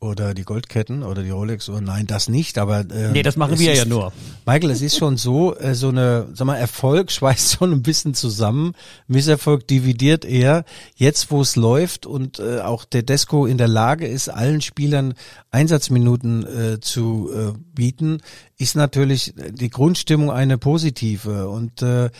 oder 0.00 0.32
die 0.32 0.44
Goldketten 0.44 1.02
oder 1.02 1.22
die 1.22 1.30
Rolex-Uhren. 1.30 1.84
Nein, 1.84 2.06
das 2.06 2.28
nicht, 2.28 2.58
aber 2.58 2.80
äh, 2.80 3.10
Nee, 3.10 3.22
das 3.22 3.36
machen 3.36 3.58
wir 3.58 3.72
ist, 3.72 3.78
ja 3.78 3.84
nur. 3.84 4.12
Michael, 4.46 4.70
es 4.70 4.80
ist 4.80 4.96
schon 4.96 5.16
so, 5.16 5.56
äh, 5.56 5.74
so 5.74 5.88
eine, 5.88 6.28
sag 6.34 6.46
mal, 6.46 6.56
Erfolg 6.56 7.10
schweißt 7.18 7.54
schon 7.54 7.72
ein 7.72 7.82
bisschen 7.82 8.14
zusammen, 8.14 8.74
Misserfolg 9.08 9.66
dividiert 9.66 10.24
eher. 10.24 10.64
Jetzt, 10.94 11.30
wo 11.30 11.40
es 11.40 11.56
läuft 11.56 12.06
und 12.06 12.38
äh, 12.38 12.60
auch 12.60 12.84
der 12.84 13.02
Desco 13.02 13.46
in 13.46 13.58
der 13.58 13.68
Lage 13.68 14.06
ist, 14.06 14.28
allen 14.28 14.60
Spielern 14.60 15.14
Einsatzminuten 15.50 16.46
äh, 16.46 16.80
zu 16.80 17.30
äh, 17.34 17.58
bieten, 17.74 18.20
ist 18.56 18.76
natürlich 18.76 19.34
die 19.50 19.70
Grundstimmung 19.70 20.30
eine 20.30 20.58
positive 20.58 21.48
und 21.48 21.82
äh, 21.82 22.10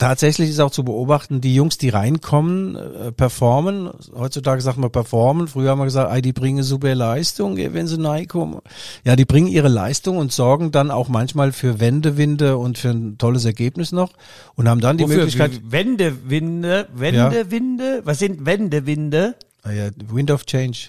Tatsächlich 0.00 0.48
ist 0.48 0.60
auch 0.60 0.70
zu 0.70 0.82
beobachten, 0.82 1.42
die 1.42 1.54
Jungs, 1.54 1.76
die 1.76 1.90
reinkommen, 1.90 2.74
äh, 2.74 3.12
performen. 3.12 3.90
Heutzutage 4.16 4.62
sagt 4.62 4.78
man 4.78 4.90
performen. 4.90 5.46
Früher 5.46 5.68
haben 5.72 5.78
wir 5.78 5.84
gesagt, 5.84 6.10
ey, 6.10 6.22
die 6.22 6.32
bringen 6.32 6.62
super 6.62 6.94
Leistung, 6.94 7.58
wenn 7.58 7.86
sie 7.86 8.02
reinkommen. 8.02 8.60
Ja, 9.04 9.14
die 9.14 9.26
bringen 9.26 9.48
ihre 9.48 9.68
Leistung 9.68 10.16
und 10.16 10.32
sorgen 10.32 10.72
dann 10.72 10.90
auch 10.90 11.10
manchmal 11.10 11.52
für 11.52 11.80
Wendewinde 11.80 12.56
und 12.56 12.78
für 12.78 12.88
ein 12.88 13.18
tolles 13.18 13.44
Ergebnis 13.44 13.92
noch 13.92 14.14
und 14.54 14.70
haben 14.70 14.80
dann 14.80 14.96
die 14.96 15.04
Wofür? 15.04 15.18
Möglichkeit. 15.18 15.60
Wendewinde, 15.70 16.88
Wendewinde? 16.94 17.96
Ja. 17.98 18.06
Was 18.06 18.20
sind 18.20 18.46
Wendewinde? 18.46 19.34
Ah 19.64 19.72
ja, 19.72 19.90
Wind 20.10 20.30
of 20.30 20.46
Change. 20.46 20.88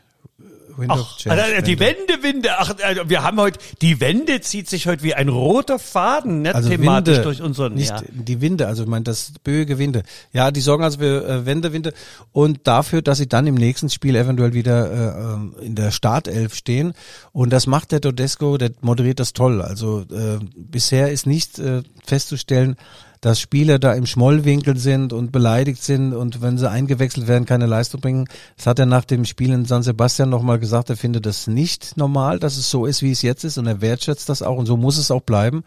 Wind 0.78 0.92
ach, 0.92 1.18
Change, 1.18 1.42
also 1.42 1.62
die 1.62 1.80
Wende, 1.80 2.22
Winde. 2.22 2.50
Ach, 2.58 2.74
also 2.84 3.10
wir 3.10 3.24
haben 3.24 3.40
heute, 3.40 3.60
die 3.82 4.00
Wende 4.00 4.42
zieht 4.42 4.70
sich 4.70 4.88
heute 4.88 5.04
wie 5.04 5.14
ein 5.14 5.30
roter 5.30 5.80
Faden, 5.80 6.44
ne, 6.44 6.56
also 6.56 6.70
thematisch 6.70 7.16
Winde, 7.16 7.24
durch 7.24 7.42
unseren, 7.42 7.74
nicht 7.74 7.90
ja. 7.92 8.02
die 8.10 8.42
Winde, 8.42 8.68
also 8.68 8.84
ich 8.84 8.90
meine 8.90 9.04
das 9.04 9.34
böige 9.44 9.78
Winde. 9.78 10.04
Ja, 10.34 10.52
die 10.52 10.62
sorgen 10.62 10.84
also 10.84 11.00
für 11.00 11.28
äh, 11.28 11.46
Wende, 11.46 11.74
Winde 11.74 11.94
und 12.32 12.62
dafür, 12.66 13.02
dass 13.02 13.18
sie 13.18 13.28
dann 13.28 13.48
im 13.48 13.56
nächsten 13.56 13.90
Spiel 13.90 14.16
eventuell 14.16 14.54
wieder 14.54 14.92
äh, 14.92 15.34
ähm, 15.34 15.56
in 15.62 15.76
der 15.76 15.92
Startelf 15.92 16.56
stehen. 16.56 16.94
Und 17.32 17.52
das 17.52 17.68
macht 17.68 17.92
der 17.92 18.02
Todesco, 18.02 18.58
der 18.58 18.72
moderiert 18.82 19.20
das 19.20 19.34
toll. 19.34 19.62
Also 19.62 20.02
äh, 20.12 20.40
bisher 20.56 21.12
ist 21.12 21.26
nicht 21.26 21.60
äh, 21.60 21.84
festzustellen, 22.06 22.76
dass 23.22 23.40
Spieler 23.40 23.78
da 23.78 23.94
im 23.94 24.08
Schmollwinkel 24.08 24.78
sind 24.78 25.14
und 25.14 25.32
beleidigt 25.32 25.84
sind 25.84 26.14
und 26.14 26.42
wenn 26.42 26.58
sie 26.58 26.70
eingewechselt 26.70 27.28
werden, 27.28 27.46
keine 27.46 27.68
Leistung 27.68 28.02
bringen. 28.02 28.28
Das 28.58 28.66
hat 28.66 28.80
er 28.80 28.88
nach 28.88 29.06
dem 29.06 29.26
Spiel 29.26 29.52
in 29.52 29.66
San 29.66 29.84
Sebastian 29.84 30.30
nochmal 30.30 30.58
gesagt, 30.58 30.90
er 30.90 30.98
findet 30.98 31.28
das 31.28 31.46
nicht 31.46 31.96
normal, 31.98 32.40
dass 32.40 32.58
es 32.58 32.72
so 32.72 32.88
ist, 32.88 33.04
wie 33.04 33.12
es 33.12 33.22
jetzt 33.22 33.44
ist 33.44 33.60
und 33.60 33.68
er 33.68 33.80
wertschätzt 33.80 34.28
das 34.28 34.42
auch 34.42 34.58
und 34.58 34.66
so 34.66 34.76
muss 34.76 34.98
es 34.98 35.12
auch 35.12 35.22
bleiben. 35.22 35.64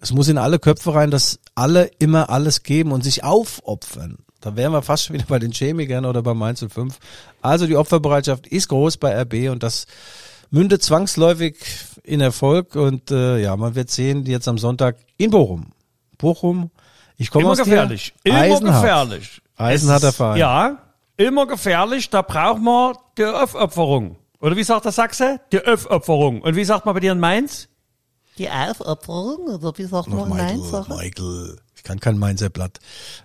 Es 0.00 0.12
muss 0.12 0.28
in 0.28 0.36
alle 0.36 0.58
Köpfe 0.58 0.94
rein, 0.94 1.10
dass 1.10 1.40
alle 1.54 1.90
immer 1.98 2.28
alles 2.28 2.62
geben 2.62 2.92
und 2.92 3.02
sich 3.02 3.24
aufopfern. 3.24 4.18
Da 4.40 4.54
wären 4.54 4.72
wir 4.72 4.82
fast 4.82 5.04
schon 5.04 5.14
wieder 5.14 5.26
bei 5.26 5.38
den 5.38 5.52
Chemikern 5.52 6.04
oder 6.04 6.22
bei 6.22 6.34
Mainz 6.34 6.64
05. 6.64 6.98
Also 7.40 7.66
die 7.66 7.76
Opferbereitschaft 7.76 8.46
ist 8.46 8.68
groß 8.68 8.98
bei 8.98 9.18
RB 9.22 9.50
und 9.50 9.62
das 9.62 9.86
mündet 10.50 10.82
zwangsläufig 10.82 11.56
in 12.04 12.20
Erfolg 12.20 12.76
und 12.76 13.10
äh, 13.10 13.40
ja, 13.40 13.56
man 13.56 13.74
wird 13.74 13.90
sehen, 13.90 14.26
jetzt 14.26 14.46
am 14.46 14.58
Sonntag 14.58 14.96
in 15.16 15.30
Bochum. 15.30 15.72
Bochum 16.18 16.70
ich 17.18 17.30
komme 17.30 17.50
aus 17.50 17.58
gefährlich. 17.58 18.14
Immer 18.24 18.38
Eisenhart. 18.38 18.82
gefährlich. 18.82 19.42
Eisenharter 19.56 20.12
Verein. 20.12 20.38
Ja, 20.38 20.78
immer 21.16 21.46
gefährlich. 21.46 22.08
Da 22.10 22.22
braucht 22.22 22.62
man 22.62 22.94
die 23.18 23.24
Aufopferung. 23.24 24.16
Oder 24.40 24.56
wie 24.56 24.62
sagt 24.62 24.84
der 24.84 24.92
Sachse? 24.92 25.40
Die 25.52 25.64
Aufopferung. 25.64 26.42
Und 26.42 26.54
wie 26.54 26.64
sagt 26.64 26.86
man 26.86 26.94
bei 26.94 27.00
dir 27.00 27.12
in 27.12 27.18
Mainz? 27.18 27.68
Die 28.38 28.48
Aufopferung? 28.48 29.48
Oder 29.48 29.76
wie 29.76 29.84
sagt 29.84 30.08
man 30.08 30.30
in 30.30 30.36
Mainz? 30.36 30.72
Michael. 30.88 31.58
Ich 31.74 31.82
kann 31.82 31.98
kein 31.98 32.18
Mainzer 32.18 32.50
Blatt. 32.50 32.78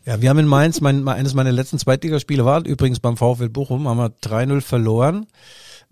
Ja, 0.06 0.22
wir 0.22 0.30
haben 0.30 0.40
in 0.40 0.48
Mainz, 0.48 0.82
mein, 0.82 1.08
eines 1.08 1.34
meiner 1.34 1.52
letzten 1.52 1.78
Zweitligaspiele 1.78 2.46
war 2.46 2.66
übrigens 2.66 3.00
beim 3.00 3.18
VfL 3.18 3.50
Bochum, 3.50 3.88
haben 3.88 3.98
wir 3.98 4.10
3-0 4.10 4.62
verloren. 4.62 5.28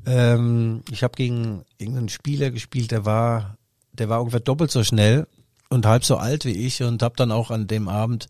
Ähm, 0.06 0.84
ich 0.92 1.04
habe 1.04 1.16
gegen 1.16 1.64
irgendeinen 1.78 2.10
Spieler 2.10 2.50
gespielt, 2.52 2.92
der 2.92 3.06
war, 3.06 3.58
der 3.94 4.10
war 4.10 4.20
ungefähr 4.20 4.40
doppelt 4.40 4.72
so 4.72 4.84
schnell 4.84 5.28
und 5.72 5.86
halb 5.86 6.04
so 6.04 6.18
alt 6.18 6.46
wie 6.46 6.52
ich 6.52 6.84
und 6.84 7.02
habe 7.02 7.16
dann 7.16 7.32
auch 7.32 7.50
an 7.50 7.66
dem 7.66 7.88
Abend 7.88 8.28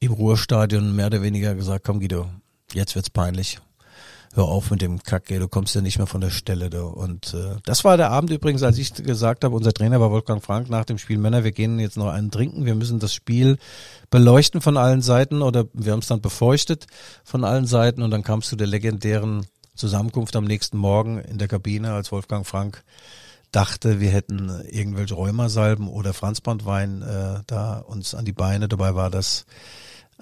im 0.00 0.12
Ruhrstadion 0.12 0.96
mehr 0.96 1.06
oder 1.08 1.22
weniger 1.22 1.54
gesagt, 1.54 1.84
komm 1.84 2.00
Guido, 2.00 2.28
jetzt 2.72 2.94
wird's 2.94 3.10
peinlich. 3.10 3.58
Hör 4.34 4.44
auf 4.44 4.70
mit 4.70 4.82
dem 4.82 5.02
Kack, 5.02 5.26
du 5.26 5.48
kommst 5.48 5.74
ja 5.74 5.80
nicht 5.80 5.98
mehr 5.98 6.06
von 6.06 6.20
der 6.20 6.30
Stelle. 6.30 6.70
Du. 6.70 6.82
Und 6.82 7.34
äh, 7.34 7.56
das 7.64 7.82
war 7.84 7.96
der 7.96 8.10
Abend 8.10 8.30
übrigens, 8.30 8.62
als 8.62 8.78
ich 8.78 8.92
gesagt 8.94 9.42
habe, 9.42 9.56
unser 9.56 9.72
Trainer 9.72 10.00
war 10.00 10.10
Wolfgang 10.10 10.44
Frank 10.44 10.68
nach 10.68 10.84
dem 10.84 10.98
Spiel 10.98 11.18
Männer, 11.18 11.44
wir 11.44 11.52
gehen 11.52 11.78
jetzt 11.78 11.96
noch 11.96 12.08
einen 12.08 12.30
trinken, 12.30 12.66
wir 12.66 12.74
müssen 12.74 13.00
das 13.00 13.12
Spiel 13.12 13.58
beleuchten 14.10 14.60
von 14.60 14.76
allen 14.76 15.02
Seiten 15.02 15.42
oder 15.42 15.64
wir 15.72 15.92
haben 15.92 16.00
es 16.00 16.08
dann 16.08 16.20
befeuchtet 16.20 16.86
von 17.24 17.42
allen 17.42 17.66
Seiten 17.66 18.02
und 18.02 18.10
dann 18.10 18.22
kam 18.22 18.40
es 18.40 18.48
zu 18.48 18.56
der 18.56 18.66
legendären 18.66 19.46
Zusammenkunft 19.74 20.36
am 20.36 20.44
nächsten 20.44 20.76
Morgen 20.76 21.18
in 21.18 21.38
der 21.38 21.48
Kabine, 21.48 21.92
als 21.92 22.12
Wolfgang 22.12 22.46
Frank 22.46 22.84
dachte, 23.58 23.98
wir 23.98 24.10
hätten 24.10 24.62
irgendwelche 24.70 25.14
Rheumasalben 25.14 25.88
oder 25.88 26.14
Franzbandwein 26.14 27.02
äh, 27.02 27.40
da 27.48 27.78
uns 27.78 28.14
an 28.14 28.24
die 28.24 28.32
Beine. 28.32 28.68
Dabei 28.68 28.94
war 28.94 29.10
das 29.10 29.46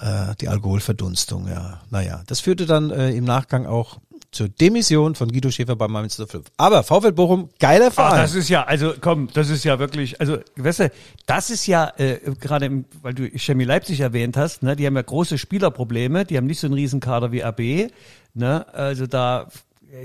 äh, 0.01 0.35
die 0.41 0.49
Alkoholverdunstung. 0.49 1.47
Ja, 1.47 1.83
naja, 1.91 2.23
das 2.29 2.41
führte 2.41 2.65
dann 2.65 2.91
äh, 2.91 3.11
im 3.11 3.25
Nachgang 3.25 3.67
auch 3.67 3.99
zur 4.31 4.49
Demission 4.49 5.15
von 5.15 5.31
Guido 5.31 5.51
Schäfer 5.51 5.77
bei 5.77 5.87
Mainz 5.87 6.17
05. 6.17 6.47
Aber 6.57 6.83
VfL 6.83 7.13
Bochum, 7.13 7.51
geiler 7.59 7.91
Verein. 7.91 8.13
Ach, 8.15 8.23
das 8.23 8.35
ist 8.35 8.49
ja, 8.49 8.65
also 8.65 8.95
komm, 8.99 9.29
das 9.35 9.51
ist 9.51 9.65
ja 9.65 9.79
wirklich, 9.79 10.19
also 10.19 10.39
weißt 10.57 10.81
du, 10.81 10.91
das 11.27 11.51
ist 11.51 11.67
ja 11.67 11.93
äh, 11.99 12.19
gerade, 12.41 12.85
weil 13.03 13.13
du 13.13 13.29
Chemie 13.39 13.65
Leipzig 13.65 14.01
erwähnt 14.01 14.39
hast, 14.39 14.63
ne, 14.63 14.77
die 14.77 14.87
haben 14.87 14.97
ja 14.97 15.03
große 15.03 15.37
Spielerprobleme, 15.37 16.25
die 16.25 16.39
haben 16.39 16.47
nicht 16.47 16.61
so 16.61 16.69
einen 16.69 16.75
Riesenkader 16.75 17.33
wie 17.33 17.45
AB, 17.45 17.91
ne, 18.33 18.67
also 18.73 19.07
da 19.07 19.49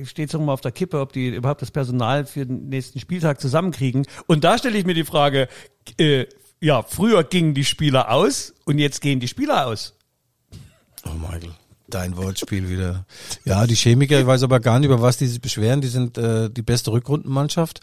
steht 0.06 0.34
es 0.34 0.40
mal 0.40 0.54
auf 0.54 0.62
der 0.62 0.72
Kippe, 0.72 1.00
ob 1.00 1.14
die 1.14 1.30
überhaupt 1.30 1.62
das 1.62 1.72
Personal 1.72 2.26
für 2.26 2.46
den 2.46 2.70
nächsten 2.70 3.00
Spieltag 3.00 3.40
zusammenkriegen. 3.42 4.06
Und 4.28 4.44
da 4.44 4.58
stelle 4.58 4.78
ich 4.78 4.86
mir 4.86 4.94
die 4.94 5.06
Frage, 5.06 5.48
äh, 5.98 6.26
ja, 6.60 6.84
früher 6.84 7.24
gingen 7.24 7.54
die 7.54 7.66
Spieler 7.66 8.12
aus 8.12 8.54
und 8.66 8.78
jetzt 8.78 9.02
gehen 9.02 9.20
die 9.20 9.28
Spieler 9.28 9.68
aus. 9.68 9.96
Oh 11.06 11.14
Michael. 11.14 11.52
Dein 11.88 12.16
Wortspiel 12.16 12.70
wieder. 12.70 13.06
Ja, 13.44 13.68
die 13.68 13.76
Chemiker, 13.76 14.18
ich 14.18 14.26
weiß 14.26 14.44
aber 14.44 14.62
gar 14.62 14.80
nicht, 14.80 14.86
über 14.86 15.02
was 15.02 15.18
die 15.18 15.28
sich 15.28 15.42
beschweren. 15.42 15.82
Die 15.82 15.90
sind 15.90 16.18
äh, 16.18 16.50
die 16.50 16.62
beste 16.62 16.92
Rückrundenmannschaft. 16.92 17.82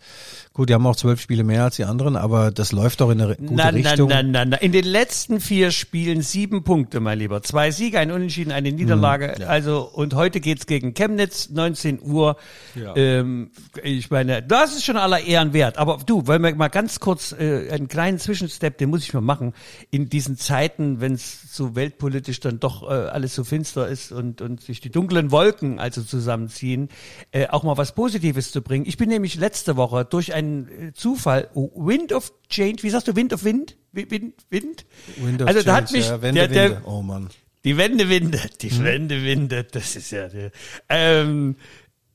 Gut, 0.58 0.70
die 0.70 0.74
haben 0.74 0.84
auch 0.88 0.96
zwölf 0.96 1.20
Spiele 1.20 1.44
mehr 1.44 1.62
als 1.62 1.76
die 1.76 1.84
anderen, 1.84 2.16
aber 2.16 2.50
das 2.50 2.72
läuft 2.72 3.00
doch 3.00 3.10
in 3.10 3.20
eine 3.20 3.36
gute 3.36 3.54
na, 3.54 3.68
Richtung. 3.68 4.08
Nein, 4.08 4.32
nein, 4.32 4.48
nein. 4.48 4.58
In 4.60 4.72
den 4.72 4.86
letzten 4.86 5.40
vier 5.40 5.70
Spielen 5.70 6.20
sieben 6.20 6.64
Punkte, 6.64 6.98
mein 6.98 7.20
Lieber. 7.20 7.44
Zwei 7.44 7.70
Siege, 7.70 8.00
ein 8.00 8.10
Unentschieden, 8.10 8.50
eine 8.50 8.72
Niederlage. 8.72 9.34
Hm, 9.34 9.42
ja. 9.42 9.46
Also 9.46 9.82
und 9.82 10.14
heute 10.14 10.40
geht's 10.40 10.66
gegen 10.66 10.94
Chemnitz, 10.94 11.50
19 11.50 12.02
Uhr. 12.02 12.38
Ja. 12.74 12.96
Ähm, 12.96 13.52
ich 13.84 14.10
meine, 14.10 14.42
das 14.42 14.74
ist 14.74 14.84
schon 14.84 14.96
aller 14.96 15.20
Ehren 15.20 15.52
wert. 15.52 15.78
Aber 15.78 16.00
du, 16.04 16.26
wollen 16.26 16.42
wir 16.42 16.52
mal 16.56 16.66
ganz 16.66 16.98
kurz 16.98 17.30
äh, 17.30 17.70
einen 17.70 17.86
kleinen 17.86 18.18
Zwischenstep, 18.18 18.78
den 18.78 18.90
muss 18.90 19.04
ich 19.04 19.14
mal 19.14 19.20
machen. 19.20 19.54
In 19.92 20.08
diesen 20.08 20.38
Zeiten, 20.38 21.00
wenn 21.00 21.12
es 21.12 21.54
so 21.54 21.76
weltpolitisch 21.76 22.40
dann 22.40 22.58
doch 22.58 22.82
äh, 22.82 22.86
alles 22.86 23.36
so 23.36 23.44
finster 23.44 23.86
ist 23.86 24.10
und, 24.10 24.40
und 24.40 24.60
sich 24.60 24.80
die 24.80 24.90
dunklen 24.90 25.30
Wolken 25.30 25.78
also 25.78 26.02
zusammenziehen, 26.02 26.88
äh, 27.30 27.46
auch 27.46 27.62
mal 27.62 27.76
was 27.76 27.94
Positives 27.94 28.50
zu 28.50 28.60
bringen. 28.60 28.86
Ich 28.88 28.96
bin 28.96 29.08
nämlich 29.08 29.36
letzte 29.36 29.76
Woche 29.76 30.04
durch 30.04 30.34
einen 30.34 30.47
ein 30.48 30.92
Zufall. 30.94 31.48
Wind 31.54 32.12
of 32.12 32.32
Change, 32.48 32.82
wie 32.82 32.90
sagst 32.90 33.08
du, 33.08 33.16
Wind 33.16 33.32
of 33.32 33.44
Wind? 33.44 33.76
Wind, 33.92 34.34
Wind? 34.50 34.86
Wind 35.16 35.42
of 35.42 35.48
also 35.48 35.62
da 35.62 35.76
hat 35.76 35.92
mich 35.92 36.08
ja, 36.08 36.22
Wende, 36.22 36.48
der, 36.48 36.68
der, 36.68 36.88
oh 36.88 37.02
Mann. 37.02 37.28
Die 37.64 37.76
Wendewinde, 37.76 38.40
die 38.60 38.70
hm. 38.70 38.84
Wendewinde, 38.84 39.64
das 39.64 39.96
ist 39.96 40.10
ja 40.10 40.28
der, 40.28 40.52
ähm, 40.88 41.56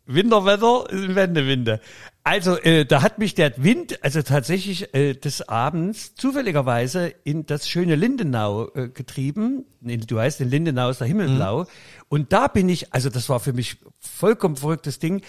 Winterwetter, 0.05 0.85
Wendewinde. 0.91 1.79
Also 2.23 2.57
äh, 2.57 2.85
da 2.85 3.01
hat 3.01 3.19
mich 3.19 3.35
der 3.35 3.53
Wind, 3.61 4.03
also 4.03 4.21
tatsächlich 4.21 4.93
äh, 4.93 5.13
des 5.13 5.47
Abends 5.47 6.15
zufälligerweise 6.15 7.13
in 7.23 7.45
das 7.45 7.69
schöne 7.69 7.95
Lindenau 7.95 8.69
äh, 8.75 8.89
getrieben. 8.89 9.65
Du 9.81 10.15
weißt, 10.15 10.41
in 10.41 10.49
Lindenau 10.49 10.89
ist 10.89 10.99
der 10.99 11.07
Himmel 11.07 11.35
blau. 11.35 11.63
Mhm. 11.63 11.67
Und 12.09 12.33
da 12.33 12.47
bin 12.47 12.69
ich, 12.69 12.93
also 12.93 13.09
das 13.09 13.27
war 13.29 13.39
für 13.39 13.53
mich 13.53 13.77
vollkommen 13.99 14.55
verrücktes 14.55 14.99
Ding, 14.99 15.21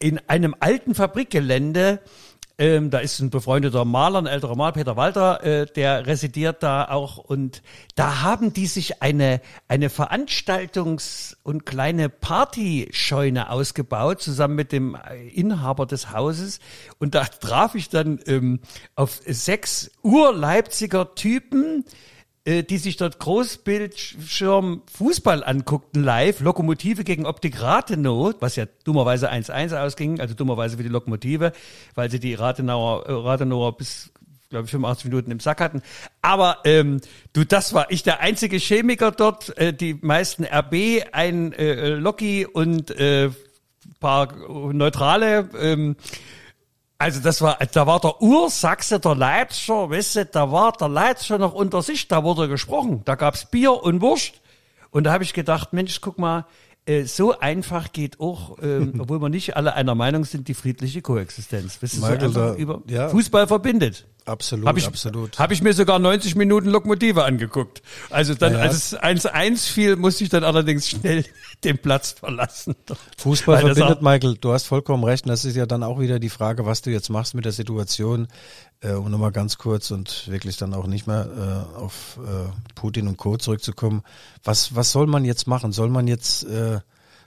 in 0.00 0.18
einem 0.28 0.54
alten 0.58 0.94
Fabrikgelände 0.94 2.00
ähm, 2.60 2.90
da 2.90 2.98
ist 2.98 3.18
ein 3.20 3.30
befreundeter 3.30 3.86
Maler, 3.86 4.18
ein 4.18 4.26
älterer 4.26 4.54
Maler, 4.54 4.72
Peter 4.72 4.94
Walter, 4.94 5.42
äh, 5.42 5.64
der 5.64 6.06
residiert 6.06 6.62
da 6.62 6.84
auch. 6.84 7.16
Und 7.16 7.62
da 7.94 8.20
haben 8.20 8.52
die 8.52 8.66
sich 8.66 9.00
eine, 9.00 9.40
eine 9.66 9.88
Veranstaltungs- 9.88 11.36
und 11.42 11.64
kleine 11.64 12.10
Partyscheune 12.10 13.50
ausgebaut, 13.50 14.20
zusammen 14.20 14.56
mit 14.56 14.72
dem 14.72 14.94
Inhaber 15.32 15.86
des 15.86 16.12
Hauses. 16.12 16.60
Und 16.98 17.14
da 17.14 17.24
traf 17.24 17.74
ich 17.74 17.88
dann 17.88 18.20
ähm, 18.26 18.60
auf 18.94 19.22
sechs 19.26 19.90
Ur-Leipziger 20.02 21.14
Typen, 21.14 21.86
äh, 21.86 22.19
die 22.46 22.78
sich 22.78 22.96
dort 22.96 23.18
Großbildschirm 23.18 24.82
Fußball 24.90 25.44
anguckten 25.44 26.02
live, 26.02 26.40
Lokomotive 26.40 27.04
gegen 27.04 27.26
Optik 27.26 27.60
Rathenow, 27.60 28.34
was 28.40 28.56
ja 28.56 28.64
dummerweise 28.84 29.30
1-1 29.30 29.78
ausging, 29.78 30.20
also 30.20 30.34
dummerweise 30.34 30.78
für 30.78 30.82
die 30.82 30.88
Lokomotive, 30.88 31.52
weil 31.94 32.10
sie 32.10 32.18
die 32.18 32.34
Rathenauer, 32.34 33.06
äh, 33.06 33.12
Rathenauer 33.12 33.76
bis 33.76 34.10
glaube 34.50 34.64
ich, 34.64 34.70
85 34.72 35.04
Minuten 35.06 35.30
im 35.30 35.40
Sack 35.40 35.60
hatten. 35.60 35.80
Aber 36.22 36.58
ähm, 36.64 37.00
du, 37.32 37.44
das 37.44 37.72
war 37.72 37.90
ich 37.90 38.02
der 38.02 38.20
einzige 38.20 38.58
Chemiker 38.58 39.12
dort, 39.12 39.56
äh, 39.56 39.72
die 39.72 39.94
meisten 39.94 40.44
RB, 40.44 41.04
ein 41.12 41.52
äh, 41.52 41.90
Loki 41.90 42.46
und 42.46 42.90
äh, 42.90 43.30
paar 44.00 44.34
Neutrale. 44.72 45.48
Ähm, 45.58 45.96
also 47.00 47.20
das 47.20 47.40
war, 47.40 47.56
da 47.72 47.86
war 47.86 47.98
der 47.98 48.20
Ursachse, 48.20 49.00
der 49.00 49.14
Leitscher, 49.14 49.88
weißt 49.88 50.16
du, 50.16 50.26
da 50.26 50.52
war 50.52 50.72
der 50.72 50.90
Leitscher 50.90 51.38
noch 51.38 51.54
unter 51.54 51.80
sich, 51.80 52.08
da 52.08 52.22
wurde 52.22 52.46
gesprochen. 52.46 53.00
Da 53.06 53.14
gab's 53.14 53.46
Bier 53.46 53.72
und 53.72 54.02
Wurst. 54.02 54.34
Und 54.90 55.04
da 55.04 55.12
habe 55.12 55.24
ich 55.24 55.32
gedacht, 55.32 55.72
Mensch, 55.72 56.02
guck 56.02 56.18
mal, 56.18 56.44
äh, 56.86 57.04
so 57.04 57.38
einfach 57.38 57.92
geht 57.92 58.20
auch, 58.20 58.58
ähm, 58.62 58.94
obwohl 58.98 59.20
wir 59.20 59.28
nicht 59.28 59.56
alle 59.56 59.74
einer 59.74 59.94
Meinung 59.94 60.24
sind, 60.24 60.48
die 60.48 60.54
friedliche 60.54 61.02
Koexistenz. 61.02 61.78
Du, 61.78 61.86
so 61.86 62.30
da, 62.30 62.54
über 62.54 62.82
ja. 62.86 63.08
Fußball 63.08 63.46
verbindet. 63.46 64.06
Absolut, 64.26 64.66
hab 64.66 64.76
ich, 64.76 64.86
absolut. 64.86 65.38
Habe 65.38 65.54
ich 65.54 65.62
mir 65.62 65.72
sogar 65.72 65.98
90 65.98 66.36
Minuten 66.36 66.68
Lokomotive 66.68 67.24
angeguckt. 67.24 67.82
Also 68.10 68.34
dann, 68.34 68.52
ja, 68.52 68.60
als 68.60 68.92
es 68.92 68.98
1-1 68.98 69.66
fiel, 69.68 69.96
musste 69.96 70.24
ich 70.24 70.30
dann 70.30 70.44
allerdings 70.44 70.88
schnell 70.88 71.24
den 71.64 71.78
Platz 71.78 72.12
verlassen. 72.12 72.76
Fußball 73.18 73.60
verbindet, 73.60 74.02
Michael, 74.02 74.36
du 74.40 74.52
hast 74.52 74.66
vollkommen 74.66 75.04
recht. 75.04 75.24
Und 75.24 75.30
das 75.30 75.44
ist 75.44 75.56
ja 75.56 75.66
dann 75.66 75.82
auch 75.82 75.98
wieder 75.98 76.18
die 76.18 76.28
Frage, 76.28 76.66
was 76.66 76.82
du 76.82 76.90
jetzt 76.90 77.08
machst 77.08 77.34
mit 77.34 77.44
der 77.44 77.52
Situation. 77.52 78.28
Äh, 78.82 78.92
um 78.92 79.10
nochmal 79.10 79.32
ganz 79.32 79.58
kurz 79.58 79.90
und 79.90 80.26
wirklich 80.28 80.56
dann 80.56 80.72
auch 80.72 80.86
nicht 80.86 81.06
mehr 81.06 81.66
äh, 81.76 81.76
auf 81.76 82.18
äh, 82.18 82.48
Putin 82.74 83.08
und 83.08 83.18
Co. 83.18 83.36
zurückzukommen. 83.36 84.02
Was, 84.42 84.74
was 84.74 84.90
soll 84.90 85.06
man 85.06 85.24
jetzt 85.24 85.46
machen? 85.46 85.72
Soll 85.72 85.90
man 85.90 86.08
jetzt... 86.08 86.46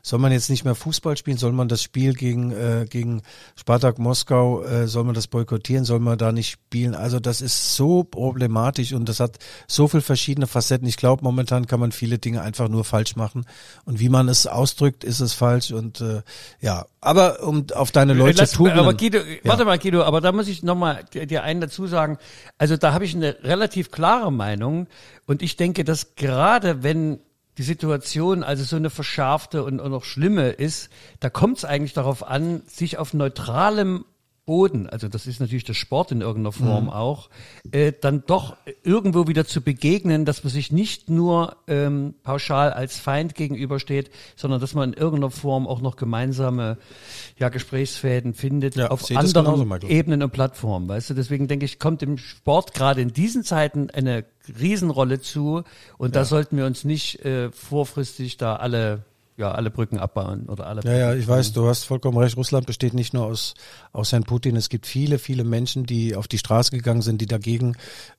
Soll 0.06 0.20
man 0.20 0.34
jetzt 0.34 0.50
nicht 0.50 0.66
mehr 0.66 0.76
Fußball 0.76 1.16
spielen? 1.16 1.38
Soll 1.38 1.54
man 1.54 1.70
das 1.70 1.82
Spiel 1.82 2.13
gegen, 2.13 2.52
äh, 2.52 2.86
gegen 2.89 3.22
Spartak 3.56 4.00
Moskau, 4.00 4.62
äh, 4.62 4.86
soll 4.86 5.06
man 5.06 5.16
das 5.16 5.28
boykottieren? 5.28 5.86
Soll 5.86 6.00
man 6.00 6.18
da 6.18 6.34
nicht 6.34 6.50
spielen? 6.52 6.94
Also 6.94 7.22
das 7.22 7.39
ist 7.39 7.76
so 7.76 8.04
problematisch 8.04 8.92
und 8.92 9.08
das 9.08 9.22
hat 9.22 9.39
so 9.66 9.88
viel 9.88 10.02
verschiedene 10.02 10.46
Facetten. 10.46 10.89
Ich 10.89 10.98
glaube, 10.98 11.24
momentan 11.24 11.68
kann 11.68 11.80
man 11.80 11.94
viele 11.94 12.18
Dinge 12.20 12.42
einfach 12.42 12.68
nur 12.68 12.84
falsch 12.84 13.16
machen. 13.16 13.46
Und 13.86 14.02
wie 14.02 14.10
man 14.10 14.28
es 14.28 14.46
ausdrückt, 14.46 15.06
ist 15.06 15.22
es 15.22 15.32
falsch. 15.32 15.72
Und 15.72 16.02
äh, 16.02 16.22
ja, 16.60 16.86
aber 17.00 17.42
um 17.42 17.66
auf 17.74 17.92
deine 17.92 18.13
Leute 18.13 18.39
Lass, 18.39 18.52
Tugenden, 18.52 18.82
Aber 18.82 18.96
Guido, 18.96 19.20
ja. 19.20 19.24
warte 19.46 19.63
mal, 19.63 19.80
Guido, 19.80 20.04
aber 20.04 20.20
da 20.20 20.34
muss 20.34 20.50
ich 20.50 20.63
nochmal 20.63 21.06
dir 21.13 21.44
einen 21.44 21.62
dazu 21.62 21.88
sagen. 21.88 22.18
Also 22.58 22.76
da 22.76 22.92
habe 22.92 23.06
ich 23.06 23.16
eine 23.16 23.38
relativ 23.44 23.89
klare 23.89 24.34
Meinung 24.34 24.88
und 25.28 25.42
ich 25.42 25.56
denke, 25.56 25.86
dass 25.86 26.16
gerade 26.16 26.84
wenn 26.84 27.20
die 27.58 27.63
Situation 27.63 28.44
also 28.44 28.63
so 28.63 28.76
eine 28.76 28.89
verschärfte 28.89 29.63
und, 29.63 29.80
und 29.80 29.92
noch 29.92 30.04
schlimme 30.04 30.50
ist, 30.50 30.89
da 31.20 31.30
kommt 31.30 31.60
es 31.60 31.66
eigentlich 31.66 31.94
darauf 31.94 32.28
an, 32.28 32.63
sich 32.66 32.98
auf 32.98 33.13
neutralem 33.13 34.06
Boden, 34.45 34.88
also 34.89 35.08
das 35.08 35.25
ist 35.25 35.39
natürlich 35.39 35.63
der 35.63 35.73
Sport 35.73 36.12
in 36.12 36.21
irgendeiner 36.21 36.51
Form 36.51 36.86
Mhm. 36.86 36.89
auch, 36.89 37.29
äh, 37.71 37.93
dann 37.99 38.23
doch 38.27 38.58
irgendwo 38.84 39.27
wieder 39.27 39.45
zu 39.45 39.62
begegnen, 39.62 40.25
dass 40.25 40.43
man 40.43 40.51
sich 40.51 40.71
nicht 40.71 41.10
nur 41.10 41.56
ähm, 41.67 42.13
pauschal 42.23 42.73
als 42.73 42.99
Feind 42.99 43.36
gegenübersteht, 43.36 44.12
sondern 44.36 44.60
dass 44.60 44.73
man 44.73 44.91
in 44.93 44.99
irgendeiner 44.99 45.32
Form 45.32 45.65
auch 45.67 45.79
noch 45.82 45.95
gemeinsame 45.95 46.77
ja, 47.39 47.49
Gesprächsfäden 47.49 48.34
findet 48.34 48.75
Ja, 48.75 48.89
auf 48.89 49.08
genauso, 49.08 49.39
anderen 49.39 49.67
Michael. 49.67 49.91
Ebenen 49.91 50.23
und 50.23 50.32
Plattformen. 50.34 50.89
Weißt 50.89 51.10
du, 51.10 51.13
deswegen 51.13 51.47
denke 51.47 51.65
ich, 51.65 51.79
kommt 51.79 52.03
im 52.03 52.17
Sport 52.17 52.73
gerade 52.73 53.01
in 53.01 53.13
diesen 53.13 53.43
Zeiten 53.43 53.89
eine 53.91 54.25
Riesenrolle 54.60 55.21
zu 55.21 55.63
und 55.97 56.15
da 56.17 56.25
sollten 56.25 56.58
wir 56.58 56.65
uns 56.65 56.84
nicht 56.84 57.23
äh, 57.23 57.49
vorfristig 57.51 58.36
da 58.36 58.58
alle 58.58 59.06
ja 59.38 59.52
alle 59.52 59.72
Brücken 59.72 59.98
abbauen 59.98 60.48
oder 60.48 60.67
alle 60.67 60.82
Ja, 60.84 60.93
ja, 60.93 61.13
ich 61.15 61.28
weiß, 61.28 61.54
du 61.54 61.67
hast 61.67 61.86
vollkommen 61.86 62.17
recht. 62.17 62.38
Russland 62.38 62.67
besteht 62.67 62.93
nicht 62.93 63.13
nur 63.13 63.26
aus, 63.26 63.56
aus 63.91 64.12
Herrn 64.12 64.24
Putin. 64.24 64.56
Es 64.56 64.69
gibt 64.69 64.86
viele, 64.86 65.19
viele 65.19 65.43
Menschen, 65.43 65.86
die 65.86 66.15
auf 66.15 66.28
die 66.28 66.38
Straße 66.38 66.72
gegangen 66.72 67.02
sind, 67.02 67.22
die 67.22 67.26
dagegen 67.26 67.76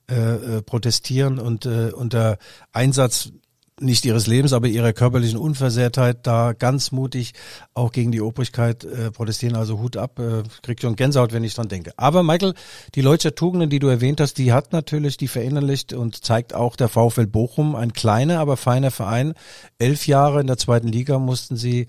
äh, 0.09 0.15
äh, 0.15 0.61
protestieren 0.61 1.39
und 1.39 1.65
äh, 1.65 1.91
unter 1.93 2.37
Einsatz 2.73 3.31
nicht 3.79 4.05
ihres 4.05 4.25
Lebens, 4.25 4.53
aber 4.53 4.67
ihrer 4.67 4.93
körperlichen 4.93 5.37
Unversehrtheit 5.37 6.25
da 6.25 6.53
ganz 6.53 6.91
mutig 6.91 7.33
auch 7.73 7.91
gegen 7.91 8.11
die 8.11 8.21
Obrigkeit 8.21 8.85
äh, 8.85 9.11
protestieren. 9.11 9.55
Also 9.55 9.79
Hut 9.79 9.97
ab, 9.97 10.17
äh, 10.19 10.43
krieg 10.61 10.79
schon 10.79 10.95
Gänsehaut, 10.95 11.33
wenn 11.33 11.43
ich 11.43 11.55
dran 11.55 11.67
denke. 11.67 11.91
Aber 11.97 12.23
Michael, 12.23 12.53
die 12.95 13.01
Leutscher 13.01 13.35
Tugenden, 13.35 13.69
die 13.69 13.79
du 13.79 13.87
erwähnt 13.87 14.21
hast, 14.21 14.37
die 14.37 14.53
hat 14.53 14.71
natürlich 14.71 15.17
die 15.17 15.27
verinnerlicht 15.27 15.93
und 15.93 16.23
zeigt 16.23 16.53
auch 16.53 16.77
der 16.77 16.87
VfL 16.87 17.27
Bochum, 17.27 17.75
ein 17.75 17.91
kleiner, 17.91 18.39
aber 18.39 18.55
feiner 18.55 18.91
Verein. 18.91 19.33
Elf 19.77 20.07
Jahre 20.07 20.39
in 20.39 20.47
der 20.47 20.57
zweiten 20.57 20.87
Liga 20.87 21.19
mussten 21.19 21.57
sie 21.57 21.87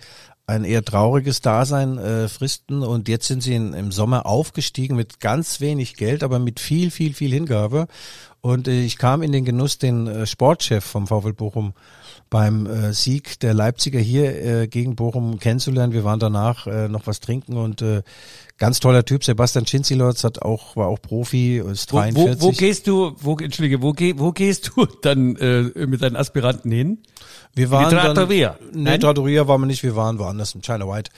ein 0.48 0.64
eher 0.64 0.84
trauriges 0.84 1.40
Dasein 1.40 1.98
äh, 1.98 2.28
fristen 2.28 2.82
und 2.82 3.08
jetzt 3.08 3.26
sind 3.26 3.42
sie 3.42 3.54
in, 3.54 3.72
im 3.72 3.90
Sommer 3.90 4.26
aufgestiegen 4.26 4.96
mit 4.96 5.18
ganz 5.18 5.60
wenig 5.60 5.96
Geld, 5.96 6.22
aber 6.22 6.38
mit 6.38 6.60
viel, 6.60 6.90
viel, 6.90 7.14
viel 7.14 7.32
Hingabe. 7.32 7.88
Und 8.46 8.68
äh, 8.68 8.82
ich 8.82 8.96
kam 8.96 9.22
in 9.22 9.32
den 9.32 9.44
Genuss, 9.44 9.78
den 9.78 10.06
äh, 10.06 10.24
Sportchef 10.24 10.84
vom 10.84 11.08
VfL 11.08 11.32
Bochum 11.32 11.72
beim 12.30 12.66
äh, 12.66 12.92
Sieg 12.92 13.40
der 13.40 13.54
Leipziger 13.54 13.98
hier 13.98 14.44
äh, 14.44 14.68
gegen 14.68 14.94
Bochum 14.94 15.40
kennenzulernen. 15.40 15.92
Wir 15.92 16.04
waren 16.04 16.20
danach 16.20 16.68
äh, 16.68 16.86
noch 16.86 17.08
was 17.08 17.18
trinken 17.18 17.56
und 17.56 17.82
äh, 17.82 18.02
ganz 18.56 18.78
toller 18.78 19.04
Typ. 19.04 19.24
Sebastian 19.24 19.66
Schinzilotz 19.66 20.22
hat 20.22 20.42
auch 20.42 20.76
war 20.76 20.86
auch 20.86 21.02
Profi, 21.02 21.58
ist 21.58 21.92
Wo, 21.92 21.96
43. 21.96 22.40
wo, 22.40 22.46
wo 22.46 22.50
gehst 22.52 22.86
du, 22.86 23.16
wo, 23.18 23.36
entschuldige, 23.36 23.82
wo, 23.82 23.90
geh, 23.90 24.14
wo 24.16 24.30
gehst 24.30 24.70
du 24.76 24.86
dann 25.02 25.34
äh, 25.34 25.62
mit 25.84 26.02
deinen 26.02 26.14
Aspiranten 26.14 26.70
hin? 26.70 26.98
Wir 27.52 27.72
waren 27.72 27.88
die 27.88 27.96
dann, 27.96 28.14
Trattoria? 28.14 28.56
Nee, 28.72 28.82
Nein? 28.82 29.00
Trattoria 29.00 29.48
waren 29.48 29.62
wir 29.62 29.66
nicht, 29.66 29.82
wir 29.82 29.96
waren 29.96 30.20
woanders 30.20 30.54
in 30.54 30.62
China 30.62 30.86
White, 30.86 31.10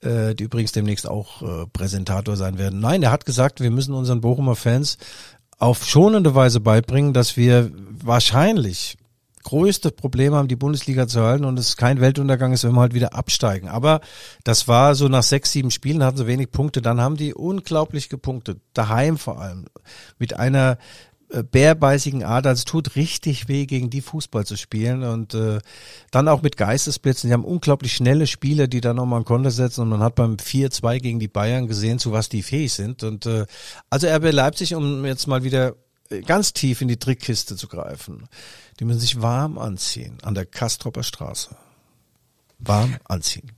äh, 0.00 0.34
die 0.34 0.44
übrigens 0.44 0.72
demnächst 0.72 1.06
auch 1.06 1.42
äh, 1.42 1.66
Präsentator 1.70 2.36
sein 2.36 2.56
werden. 2.56 2.80
Nein, 2.80 3.02
er 3.02 3.10
hat 3.10 3.26
gesagt, 3.26 3.60
wir 3.60 3.70
müssen 3.70 3.92
unseren 3.92 4.22
Bochumer 4.22 4.56
Fans 4.56 4.96
auf 5.60 5.84
schonende 5.86 6.34
Weise 6.34 6.58
beibringen, 6.58 7.12
dass 7.12 7.36
wir 7.36 7.70
wahrscheinlich 8.02 8.96
größte 9.42 9.90
Problem 9.90 10.34
haben, 10.34 10.48
die 10.48 10.56
Bundesliga 10.56 11.06
zu 11.06 11.22
halten 11.22 11.44
und 11.44 11.58
es 11.58 11.76
kein 11.76 12.00
Weltuntergang 12.00 12.52
ist, 12.52 12.64
wenn 12.64 12.72
wir 12.72 12.80
halt 12.80 12.94
wieder 12.94 13.14
absteigen. 13.14 13.68
Aber 13.68 14.00
das 14.44 14.68
war 14.68 14.94
so 14.94 15.08
nach 15.08 15.22
sechs, 15.22 15.52
sieben 15.52 15.70
Spielen 15.70 16.02
hatten 16.02 16.18
sie 16.18 16.26
wenig 16.26 16.50
Punkte, 16.50 16.82
dann 16.82 17.00
haben 17.00 17.16
die 17.16 17.34
unglaublich 17.34 18.08
gepunktet, 18.08 18.60
daheim 18.74 19.16
vor 19.16 19.40
allem, 19.40 19.66
mit 20.18 20.34
einer 20.38 20.78
bärbeißigen 21.30 22.24
Art, 22.24 22.46
also 22.46 22.60
es 22.60 22.64
tut 22.64 22.96
richtig 22.96 23.48
weh, 23.48 23.66
gegen 23.66 23.90
die 23.90 24.00
Fußball 24.00 24.44
zu 24.44 24.56
spielen 24.56 25.02
und 25.04 25.34
äh, 25.34 25.58
dann 26.10 26.28
auch 26.28 26.42
mit 26.42 26.56
Geistesblitzen. 26.56 27.28
Die 27.28 27.34
haben 27.34 27.44
unglaublich 27.44 27.94
schnelle 27.94 28.26
Spieler, 28.26 28.66
die 28.66 28.80
dann 28.80 28.96
nochmal 28.96 29.18
einen 29.18 29.24
Konter 29.24 29.50
setzen 29.50 29.82
und 29.82 29.88
man 29.90 30.00
hat 30.00 30.16
beim 30.16 30.36
4-2 30.36 30.98
gegen 30.98 31.20
die 31.20 31.28
Bayern 31.28 31.66
gesehen, 31.68 31.98
zu 31.98 32.12
was 32.12 32.28
die 32.28 32.42
fähig 32.42 32.72
sind. 32.72 33.02
Und 33.02 33.26
äh, 33.26 33.46
also 33.90 34.08
RB 34.08 34.32
Leipzig, 34.32 34.74
um 34.74 35.04
jetzt 35.04 35.26
mal 35.26 35.44
wieder 35.44 35.74
äh, 36.10 36.20
ganz 36.22 36.52
tief 36.52 36.80
in 36.80 36.88
die 36.88 36.98
Trickkiste 36.98 37.56
zu 37.56 37.68
greifen, 37.68 38.28
die 38.78 38.84
müssen 38.84 39.00
sich 39.00 39.22
warm 39.22 39.58
anziehen 39.58 40.18
an 40.22 40.34
der 40.34 40.46
Kastropper 40.46 41.02
Straße. 41.02 41.56
Warm 42.58 42.96
anziehen. 43.04 43.52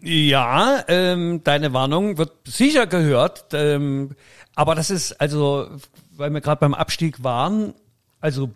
Ja, 0.00 0.84
ähm, 0.86 1.42
deine 1.42 1.72
Warnung 1.72 2.18
wird 2.18 2.32
sicher 2.46 2.86
gehört, 2.86 3.46
ähm, 3.52 4.14
aber 4.54 4.76
das 4.76 4.90
ist 4.90 5.20
also, 5.20 5.68
weil 6.18 6.30
wir 6.30 6.40
gerade 6.40 6.60
beim 6.60 6.74
Abstieg 6.74 7.22
waren, 7.22 7.74
also 8.20 8.50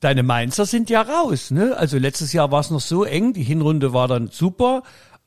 deine 0.00 0.22
Mainzer 0.22 0.66
sind 0.66 0.88
ja 0.88 1.02
raus, 1.02 1.50
ne? 1.50 1.76
Also 1.76 1.98
letztes 1.98 2.32
Jahr 2.32 2.50
war 2.50 2.60
es 2.60 2.70
noch 2.70 2.80
so 2.80 3.04
eng, 3.04 3.32
die 3.32 3.42
Hinrunde 3.42 3.92
war 3.92 4.08
dann 4.08 4.28
super, 4.28 4.82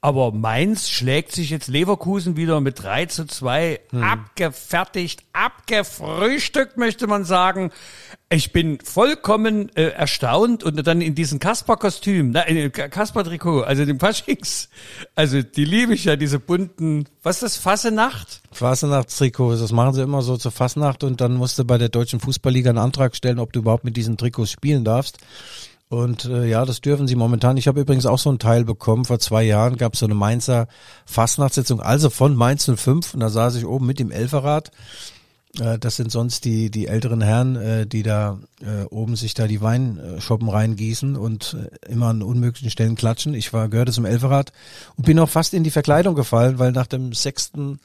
aber 0.06 0.32
Mainz 0.32 0.88
schlägt 0.88 1.32
sich 1.32 1.50
jetzt 1.50 1.68
Leverkusen 1.68 2.38
wieder 2.38 2.62
mit 2.62 2.84
3 2.84 3.08
zu 3.08 3.26
2 3.26 3.80
abgefertigt, 3.92 5.24
abgefrühstückt, 5.34 6.78
möchte 6.78 7.08
man 7.08 7.26
sagen. 7.26 7.72
Ich 8.30 8.52
bin 8.52 8.78
vollkommen 8.84 9.76
äh, 9.76 9.88
erstaunt 9.88 10.64
und 10.64 10.86
dann 10.86 11.02
in 11.02 11.16
diesem 11.16 11.40
Kasper-Kostüm, 11.40 12.36
in 12.36 12.56
dem 12.56 12.72
Kasper-Trikot, 12.72 13.64
also 13.64 13.84
dem 13.84 14.00
Faschings. 14.00 14.70
Also 15.16 15.42
die 15.42 15.66
liebe 15.66 15.96
ich 15.96 16.06
ja, 16.06 16.16
diese 16.16 16.38
bunten, 16.38 17.06
was 17.24 17.38
ist 17.38 17.44
das, 17.44 17.58
Fassenacht? 17.58 18.42
Fasnachtstrikots, 18.52 19.60
das 19.60 19.72
machen 19.72 19.96
sie 19.96 20.04
immer 20.04 20.22
so 20.22 20.38
zur 20.38 20.52
Fasnacht 20.52 21.04
und 21.04 21.20
dann 21.20 21.34
musst 21.34 21.58
du 21.58 21.66
bei 21.66 21.80
der 21.80 21.90
Deutschen 21.90 22.20
Fußballliga 22.20 22.70
einen 22.70 22.78
Antrag 22.78 23.16
stellen, 23.16 23.40
ob 23.40 23.54
du 23.54 23.62
überhaupt 23.62 23.84
mit 23.84 23.98
diesen 23.98 24.18
Trikots 24.18 24.52
spielen 24.52 24.84
darfst. 24.84 25.18
Und 25.88 26.26
äh, 26.26 26.46
ja, 26.48 26.66
das 26.66 26.82
dürfen 26.82 27.08
sie 27.08 27.16
momentan. 27.16 27.58
Ich 27.58 27.68
habe 27.68 27.82
übrigens 27.82 28.06
auch 28.06 28.18
so 28.18 28.30
einen 28.30 28.40
Teil 28.40 28.66
bekommen. 28.66 29.06
Vor 29.06 29.20
zwei 29.20 29.44
Jahren 29.44 29.78
gab 29.78 29.94
es 29.94 30.00
so 30.00 30.06
eine 30.06 30.16
Mainzer 30.16 30.68
Fastnachtssitzung, 31.06 31.80
also 31.80 32.10
von 32.10 32.36
Mainz 32.36 32.70
05. 32.74 33.14
Und 33.14 33.20
da 33.20 33.30
saß 33.30 33.56
ich 33.56 33.66
oben 33.66 33.86
mit 33.86 34.00
dem 34.00 34.10
Elferrad. 34.12 34.72
Äh, 35.60 35.78
das 35.78 35.96
sind 35.96 36.12
sonst 36.12 36.46
die, 36.46 36.72
die 36.72 36.88
älteren 36.88 37.22
Herren, 37.22 37.56
äh, 37.56 37.86
die 37.86 38.02
da 38.02 38.40
äh, 38.62 38.86
oben 38.86 39.16
sich 39.16 39.36
da 39.36 39.48
die 39.48 39.62
Weinschoppen 39.62 40.50
reingießen 40.50 41.16
und 41.16 41.56
äh, 41.56 41.92
immer 41.92 42.08
an 42.08 42.24
unmöglichen 42.24 42.72
Stellen 42.72 42.96
klatschen. 42.96 43.34
Ich 43.36 43.54
war 43.54 43.70
gehörte 43.70 43.92
zum 43.92 44.06
Elferrad 44.06 44.52
und 44.98 45.06
bin 45.06 45.20
auch 45.20 45.30
fast 45.30 45.54
in 45.54 45.64
die 45.64 45.72
Verkleidung 45.72 46.16
gefallen, 46.16 46.58
weil 46.60 46.72
nach 46.72 46.88
dem 46.88 47.14
sechsten 47.14 47.80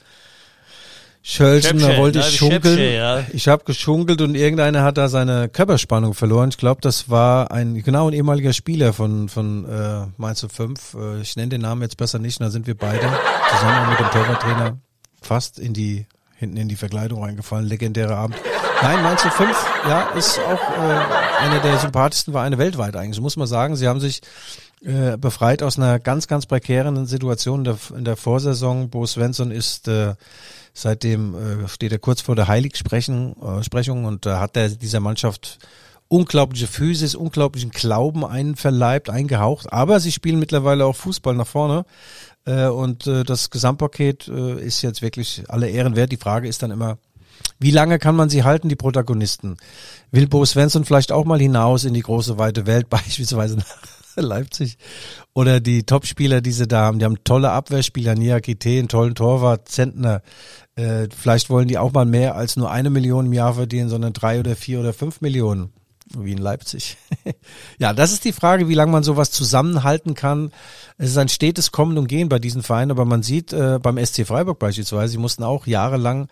Schölchen, 1.23 1.79
da 1.79 1.97
wollte 1.97 2.17
ne, 2.17 2.25
ich 2.25 2.31
die 2.31 2.37
schunkeln. 2.37 2.93
Ja. 2.93 3.23
Ich 3.31 3.47
habe 3.47 3.63
geschunkelt 3.63 4.21
und 4.21 4.33
irgendeiner 4.33 4.81
hat 4.81 4.97
da 4.97 5.07
seine 5.07 5.49
Körperspannung 5.49 6.15
verloren. 6.15 6.49
Ich 6.49 6.57
glaube, 6.57 6.81
das 6.81 7.09
war 7.09 7.51
ein 7.51 7.83
genau 7.83 8.07
ein 8.07 8.13
ehemaliger 8.13 8.53
Spieler 8.53 8.91
von 8.91 9.29
von 9.29 9.65
äh, 9.69 10.07
Mainz 10.17 10.45
05. 10.47 10.95
Äh, 10.95 11.21
ich 11.21 11.35
nenne 11.35 11.49
den 11.49 11.61
Namen 11.61 11.83
jetzt 11.83 11.97
besser 11.97 12.17
nicht. 12.17 12.41
Da 12.41 12.49
sind 12.49 12.65
wir 12.65 12.75
beide 12.75 13.07
zusammen 13.51 13.89
mit 13.89 13.99
dem 13.99 14.09
Torwarttrainer 14.09 14.77
fast 15.21 15.59
in 15.59 15.73
die 15.73 16.07
hinten 16.37 16.57
in 16.57 16.67
die 16.67 16.75
Verkleidung 16.75 17.23
reingefallen. 17.23 17.67
Legendärer 17.67 18.17
Abend. 18.17 18.35
Nein, 18.81 19.03
Mainz 19.03 19.21
05, 19.21 19.55
ja, 19.87 20.09
ist 20.17 20.39
auch 20.39 20.59
äh, 20.71 21.43
einer 21.45 21.59
der 21.59 21.77
sympathischsten 21.77 22.33
Vereine 22.33 22.57
weltweit 22.57 22.95
eigentlich. 22.95 23.21
Muss 23.21 23.37
man 23.37 23.45
sagen, 23.45 23.75
sie 23.75 23.87
haben 23.87 23.99
sich 23.99 24.21
äh, 24.83 25.17
befreit 25.17 25.61
aus 25.61 25.77
einer 25.77 25.99
ganz, 25.99 26.27
ganz 26.27 26.47
prekären 26.47 27.05
Situation 27.05 27.59
in 27.59 27.63
der, 27.65 27.77
in 27.95 28.05
der 28.05 28.17
Vorsaison. 28.17 28.89
Bo 28.89 29.05
Svensson 29.05 29.51
ist 29.51 29.87
äh, 29.87 30.15
seitdem 30.73 31.35
äh, 31.35 31.67
steht 31.67 31.91
er 31.91 31.99
kurz 31.99 32.21
vor 32.21 32.35
der 32.35 32.47
Heiligsprechung 32.47 33.35
äh, 33.41 33.63
Sprechung 33.63 34.05
und 34.05 34.25
da 34.25 34.39
hat 34.39 34.57
er 34.57 34.69
dieser 34.69 34.99
Mannschaft 34.99 35.59
unglaubliche 36.11 36.67
Physis, 36.67 37.15
unglaublichen 37.15 37.71
Glauben 37.71 38.25
einverleibt, 38.25 39.09
eingehaucht. 39.09 39.71
Aber 39.71 40.01
sie 40.01 40.11
spielen 40.11 40.39
mittlerweile 40.39 40.85
auch 40.85 40.95
Fußball 40.95 41.35
nach 41.35 41.47
vorne. 41.47 41.85
Äh, 42.45 42.67
und 42.67 43.07
äh, 43.07 43.23
das 43.23 43.49
Gesamtpaket 43.49 44.27
äh, 44.27 44.61
ist 44.61 44.81
jetzt 44.81 45.01
wirklich 45.01 45.43
alle 45.47 45.69
Ehren 45.69 45.95
wert. 45.95 46.11
Die 46.11 46.17
Frage 46.17 46.49
ist 46.49 46.63
dann 46.63 46.71
immer, 46.71 46.97
wie 47.59 47.71
lange 47.71 47.97
kann 47.97 48.15
man 48.15 48.29
sie 48.29 48.43
halten, 48.43 48.67
die 48.67 48.75
Protagonisten? 48.75 49.57
Will 50.11 50.27
Bo 50.27 50.43
Svensson 50.43 50.83
vielleicht 50.83 51.13
auch 51.13 51.23
mal 51.25 51.39
hinaus 51.39 51.85
in 51.85 51.93
die 51.93 52.01
große 52.01 52.37
weite 52.37 52.65
Welt, 52.67 52.89
beispielsweise 52.89 53.57
nach 53.57 53.65
Leipzig? 54.15 54.77
Oder 55.33 55.61
die 55.61 55.83
Topspieler, 55.83 56.41
die 56.41 56.51
sie 56.51 56.67
da 56.67 56.81
haben, 56.81 56.99
die 56.99 57.05
haben 57.05 57.23
tolle 57.23 57.51
Abwehrspieler, 57.51 58.15
Niakite, 58.15 58.69
einen 58.69 58.89
tollen 58.89 59.15
Torwart, 59.15 59.69
Zentner. 59.69 60.21
Äh, 60.75 61.07
vielleicht 61.15 61.49
wollen 61.49 61.67
die 61.67 61.77
auch 61.77 61.91
mal 61.91 62.05
mehr 62.05 62.35
als 62.35 62.55
nur 62.55 62.71
eine 62.71 62.89
Million 62.89 63.25
im 63.25 63.33
Jahr 63.33 63.53
verdienen, 63.55 63.89
sondern 63.89 64.13
drei 64.13 64.39
oder 64.39 64.55
vier 64.55 64.79
oder 64.79 64.93
fünf 64.93 65.21
Millionen. 65.21 65.73
wie 66.17 66.31
in 66.31 66.37
Leipzig. 66.37 66.97
ja, 67.77 67.93
das 67.93 68.11
ist 68.11 68.25
die 68.25 68.33
Frage, 68.33 68.67
wie 68.67 68.73
lange 68.73 68.91
man 68.91 69.03
sowas 69.03 69.31
zusammenhalten 69.31 70.13
kann. 70.13 70.51
Es 70.97 71.09
ist 71.09 71.17
ein 71.17 71.29
stetes 71.29 71.71
Kommen 71.71 71.97
und 71.97 72.07
Gehen 72.07 72.29
bei 72.29 72.39
diesen 72.39 72.63
Vereinen, 72.63 72.91
aber 72.91 73.05
man 73.05 73.23
sieht 73.23 73.53
äh, 73.53 73.79
beim 73.81 74.03
SC 74.03 74.25
Freiburg 74.25 74.59
beispielsweise, 74.59 75.13
sie 75.13 75.17
mussten 75.17 75.43
auch 75.43 75.67
jahrelang 75.67 76.27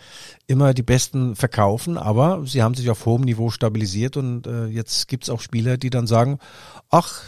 immer 0.48 0.74
die 0.74 0.84
Besten 0.84 1.36
verkaufen, 1.36 1.98
aber 1.98 2.46
sie 2.46 2.62
haben 2.62 2.76
sich 2.76 2.90
auf 2.90 3.06
hohem 3.06 3.22
Niveau 3.22 3.52
stabilisiert 3.52 4.18
und 4.18 4.48
äh, 4.48 4.66
jetzt 4.68 5.08
gibt's 5.08 5.30
auch 5.30 5.42
Spieler, 5.42 5.78
die 5.78 5.90
dann 5.90 6.08
sagen, 6.08 6.40
ach, 6.90 7.22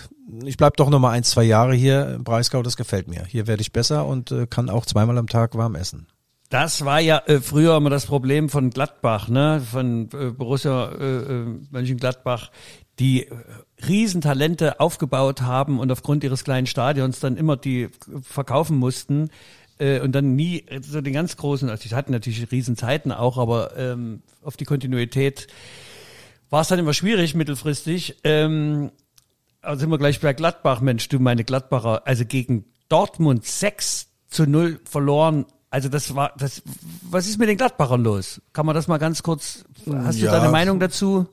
ich 0.43 0.57
bleib 0.57 0.77
doch 0.77 0.89
noch 0.89 0.99
mal 0.99 1.11
ein, 1.11 1.23
zwei 1.23 1.43
Jahre 1.43 1.73
hier 1.73 2.15
im 2.15 2.23
Breisgau, 2.23 2.63
das 2.63 2.77
gefällt 2.77 3.07
mir. 3.07 3.25
Hier 3.25 3.47
werde 3.47 3.61
ich 3.61 3.71
besser 3.71 4.05
und 4.05 4.31
äh, 4.31 4.47
kann 4.47 4.69
auch 4.69 4.85
zweimal 4.85 5.17
am 5.17 5.27
Tag 5.27 5.55
warm 5.55 5.75
essen. 5.75 6.07
Das 6.51 6.83
war 6.83 6.99
ja 6.99 7.23
äh, 7.27 7.39
früher 7.39 7.77
immer 7.77 7.89
das 7.89 8.07
Problem 8.07 8.49
von 8.49 8.71
Gladbach, 8.71 9.29
ne, 9.29 9.61
von 9.61 10.09
äh, 10.11 10.31
Borussia 10.31 10.91
äh, 10.91 11.17
äh 11.19 11.45
Mönchengladbach, 11.71 12.51
die 12.99 13.27
äh, 13.27 13.35
Riesentalente 13.87 14.81
aufgebaut 14.81 15.43
haben 15.43 15.79
und 15.79 15.89
aufgrund 15.93 16.25
ihres 16.25 16.43
kleinen 16.43 16.67
Stadions 16.67 17.21
dann 17.21 17.37
immer 17.37 17.55
die 17.55 17.87
verkaufen 18.21 18.77
mussten 18.77 19.29
äh, 19.79 20.01
und 20.01 20.11
dann 20.11 20.35
nie 20.35 20.65
so 20.81 20.99
den 20.99 21.13
ganz 21.13 21.37
großen, 21.37 21.69
also 21.69 21.87
sie 21.87 21.95
hatten 21.95 22.11
natürlich 22.11 22.51
Riesenzeiten 22.51 23.13
auch, 23.13 23.37
aber 23.37 23.77
ähm, 23.77 24.21
auf 24.43 24.57
die 24.57 24.65
Kontinuität 24.65 25.47
war 26.49 26.63
es 26.63 26.67
dann 26.67 26.79
immer 26.79 26.93
schwierig 26.93 27.33
mittelfristig. 27.33 28.17
Ähm, 28.25 28.91
also 29.61 29.79
sind 29.79 29.89
wir 29.89 29.97
gleich 29.97 30.19
bei 30.19 30.33
Gladbach, 30.33 30.81
Mensch, 30.81 31.07
du 31.07 31.17
meine 31.19 31.45
Gladbacher, 31.45 32.05
also 32.05 32.25
gegen 32.25 32.65
Dortmund 32.89 33.45
6 33.45 34.09
zu 34.27 34.45
0 34.45 34.81
verloren 34.83 35.45
also 35.71 35.87
das 35.87 36.13
war, 36.13 36.33
das, 36.37 36.61
was 37.09 37.27
ist 37.27 37.39
mit 37.39 37.47
den 37.47 37.57
Gladbachern 37.57 38.03
los? 38.03 38.41
Kann 38.51 38.65
man 38.65 38.75
das 38.75 38.87
mal 38.89 38.97
ganz 38.97 39.23
kurz, 39.23 39.63
hast 39.89 40.19
ja, 40.19 40.29
du 40.29 40.37
deine 40.37 40.51
Meinung 40.51 40.79
dazu? 40.81 41.27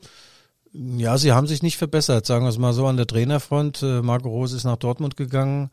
Ja, 0.72 1.18
sie 1.18 1.32
haben 1.32 1.48
sich 1.48 1.62
nicht 1.62 1.76
verbessert, 1.76 2.24
sagen 2.24 2.44
wir 2.44 2.50
es 2.50 2.58
mal 2.58 2.72
so 2.72 2.86
an 2.86 2.96
der 2.96 3.08
Trainerfront. 3.08 3.82
Äh, 3.82 4.00
Marco 4.00 4.28
Rose 4.28 4.56
ist 4.56 4.62
nach 4.62 4.76
Dortmund 4.76 5.16
gegangen. 5.16 5.70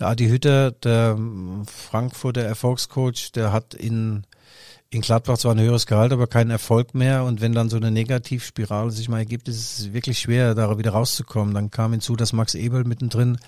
Der 0.00 0.08
Adi 0.08 0.26
Hütter, 0.26 0.72
der 0.72 1.14
ähm, 1.16 1.62
Frankfurter 1.66 2.40
Erfolgscoach, 2.40 3.30
der 3.36 3.52
hat 3.52 3.74
in, 3.74 4.24
in 4.90 5.02
Gladbach 5.02 5.38
zwar 5.38 5.54
ein 5.54 5.60
höheres 5.60 5.86
Gehalt, 5.86 6.12
aber 6.12 6.26
keinen 6.26 6.50
Erfolg 6.50 6.94
mehr. 6.94 7.22
Und 7.22 7.40
wenn 7.40 7.52
dann 7.52 7.68
so 7.68 7.76
eine 7.76 7.92
Negativspirale 7.92 8.90
sich 8.90 9.08
mal 9.08 9.18
ergibt, 9.18 9.46
ist 9.46 9.78
es 9.78 9.92
wirklich 9.92 10.18
schwer, 10.18 10.56
da 10.56 10.76
wieder 10.76 10.90
rauszukommen. 10.90 11.54
Dann 11.54 11.70
kam 11.70 11.92
hinzu, 11.92 12.16
dass 12.16 12.32
Max 12.32 12.54
Ebel 12.56 12.82
mittendrin 12.82 13.38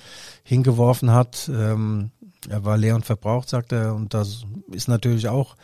hingeworfen 0.44 1.10
hat. 1.10 1.50
Ähm, 1.52 2.12
er 2.48 2.64
war 2.64 2.76
leer 2.76 2.94
und 2.94 3.04
verbraucht, 3.04 3.48
sagt 3.48 3.72
er. 3.72 3.94
Und 3.94 4.14
das 4.14 4.44
ist 4.72 4.88
natürlich 4.88 5.28
auch 5.28 5.56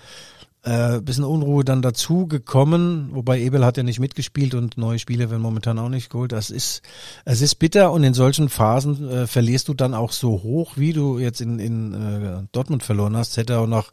äh, 0.67 1.01
bisschen 1.01 1.25
Unruhe 1.25 1.65
dann 1.65 1.81
dazu 1.81 2.27
gekommen, 2.27 3.11
wobei 3.13 3.41
Ebel 3.41 3.65
hat 3.65 3.77
ja 3.77 3.85
nicht 3.85 4.01
mitgespielt 4.01 4.53
und 4.55 4.77
neue 4.77 4.99
Spiele 4.99 5.31
werden 5.31 5.41
momentan 5.41 5.79
auch 5.79 5.89
nicht 5.89 6.11
geholt. 6.11 6.33
Das 6.33 6.51
ist, 6.51 6.83
es 7.25 7.41
ist 7.41 7.55
bitter 7.57 7.93
und 7.93 8.03
in 8.03 8.15
solchen 8.15 8.49
Phasen 8.49 9.09
äh, 9.09 9.27
verlierst 9.29 9.69
du 9.69 9.75
dann 9.75 9.95
auch 9.95 10.11
so 10.11 10.43
hoch, 10.43 10.73
wie 10.77 10.93
du 10.93 11.21
jetzt 11.21 11.41
in, 11.41 11.61
in 11.61 11.95
äh, 11.95 12.43
Dortmund 12.51 12.83
verloren 12.83 13.17
hast. 13.17 13.37
Hätte 13.37 13.61
auch 13.61 13.69
noch 13.69 13.93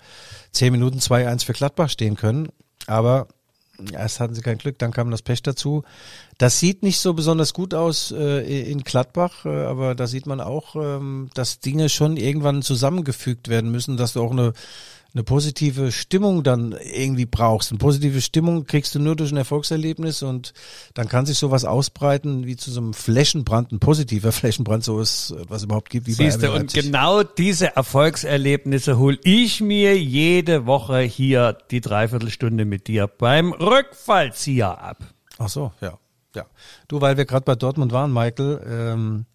zehn 0.52 0.72
Minuten 0.72 0.98
2-1 0.98 1.46
für 1.46 1.54
Gladbach 1.54 1.90
stehen 1.90 2.16
können. 2.16 2.50
Aber 2.88 3.28
Erst 3.92 4.20
hatten 4.20 4.36
sie 4.36 4.42
kein 4.42 4.60
Glück, 4.60 4.78
dann 4.78 4.92
kam 4.92 5.10
das 5.10 5.24
Pech 5.24 5.42
dazu. 5.42 5.84
Das 6.38 6.60
sieht 6.60 6.84
nicht 6.84 7.00
so 7.00 7.14
besonders 7.14 7.54
gut 7.54 7.74
aus 7.74 8.12
äh, 8.12 8.70
in 8.72 8.84
Gladbach, 8.84 9.46
äh, 9.46 9.50
aber 9.50 9.96
da 9.96 10.06
sieht 10.06 10.28
man 10.28 10.42
auch, 10.42 10.76
ähm, 10.76 11.30
dass 11.34 11.60
Dinge 11.60 11.90
schon 11.90 12.16
irgendwann 12.16 12.62
zusammengefügt 12.62 13.48
werden 13.48 13.72
müssen, 13.72 13.98
dass 13.98 14.14
du 14.14 14.22
auch 14.22 14.32
eine 14.32 14.54
eine 15.14 15.24
positive 15.24 15.92
Stimmung 15.92 16.44
dann 16.44 16.76
irgendwie 16.94 17.26
brauchst. 17.26 17.72
Eine 17.72 17.78
positive 17.78 18.20
Stimmung 18.20 18.66
kriegst 18.66 18.96
du 18.96 19.00
nur 19.00 19.16
durch 19.16 19.32
ein 19.32 19.38
Erfolgserlebnis 19.38 20.24
und 20.24 20.54
dann 20.96 21.08
kann 21.08 21.28
sich 21.28 21.38
sowas 21.38 21.66
ausbreiten 21.66 22.46
wie 22.48 22.56
zu 22.56 22.72
so 22.72 22.82
einem 22.82 22.94
Flächenbrand, 22.94 23.72
ein 23.72 23.80
positiver 23.80 24.32
Flächenbrand, 24.32 24.84
so 24.84 25.00
ist, 25.00 25.36
was 25.48 25.64
überhaupt 25.64 25.92
gibt. 25.92 26.08
Wie 26.08 26.14
Siehst 26.14 26.42
bei 26.42 26.48
du, 26.48 26.54
und 26.54 26.74
genau 26.74 27.22
diese 27.24 27.76
Erfolgserlebnisse 27.76 28.98
hol 28.98 29.20
ich 29.24 29.62
mir 29.62 29.98
jede 30.00 30.66
Woche 30.66 31.02
hier 31.02 31.58
die 31.70 31.82
Dreiviertelstunde 31.82 32.66
mit 32.66 32.88
dir 32.88 33.08
beim 33.08 33.54
Rückfallzieher 33.54 34.82
ab. 34.82 34.98
Ach 35.38 35.50
so, 35.50 35.72
ja. 35.82 36.00
Ja, 36.36 36.46
du, 36.88 37.00
weil 37.00 37.18
wir 37.18 37.26
gerade 37.26 37.46
bei 37.46 37.56
Dortmund 37.56 37.92
waren, 37.92 38.12
Michael, 38.12 38.62
ähm, 38.68 39.26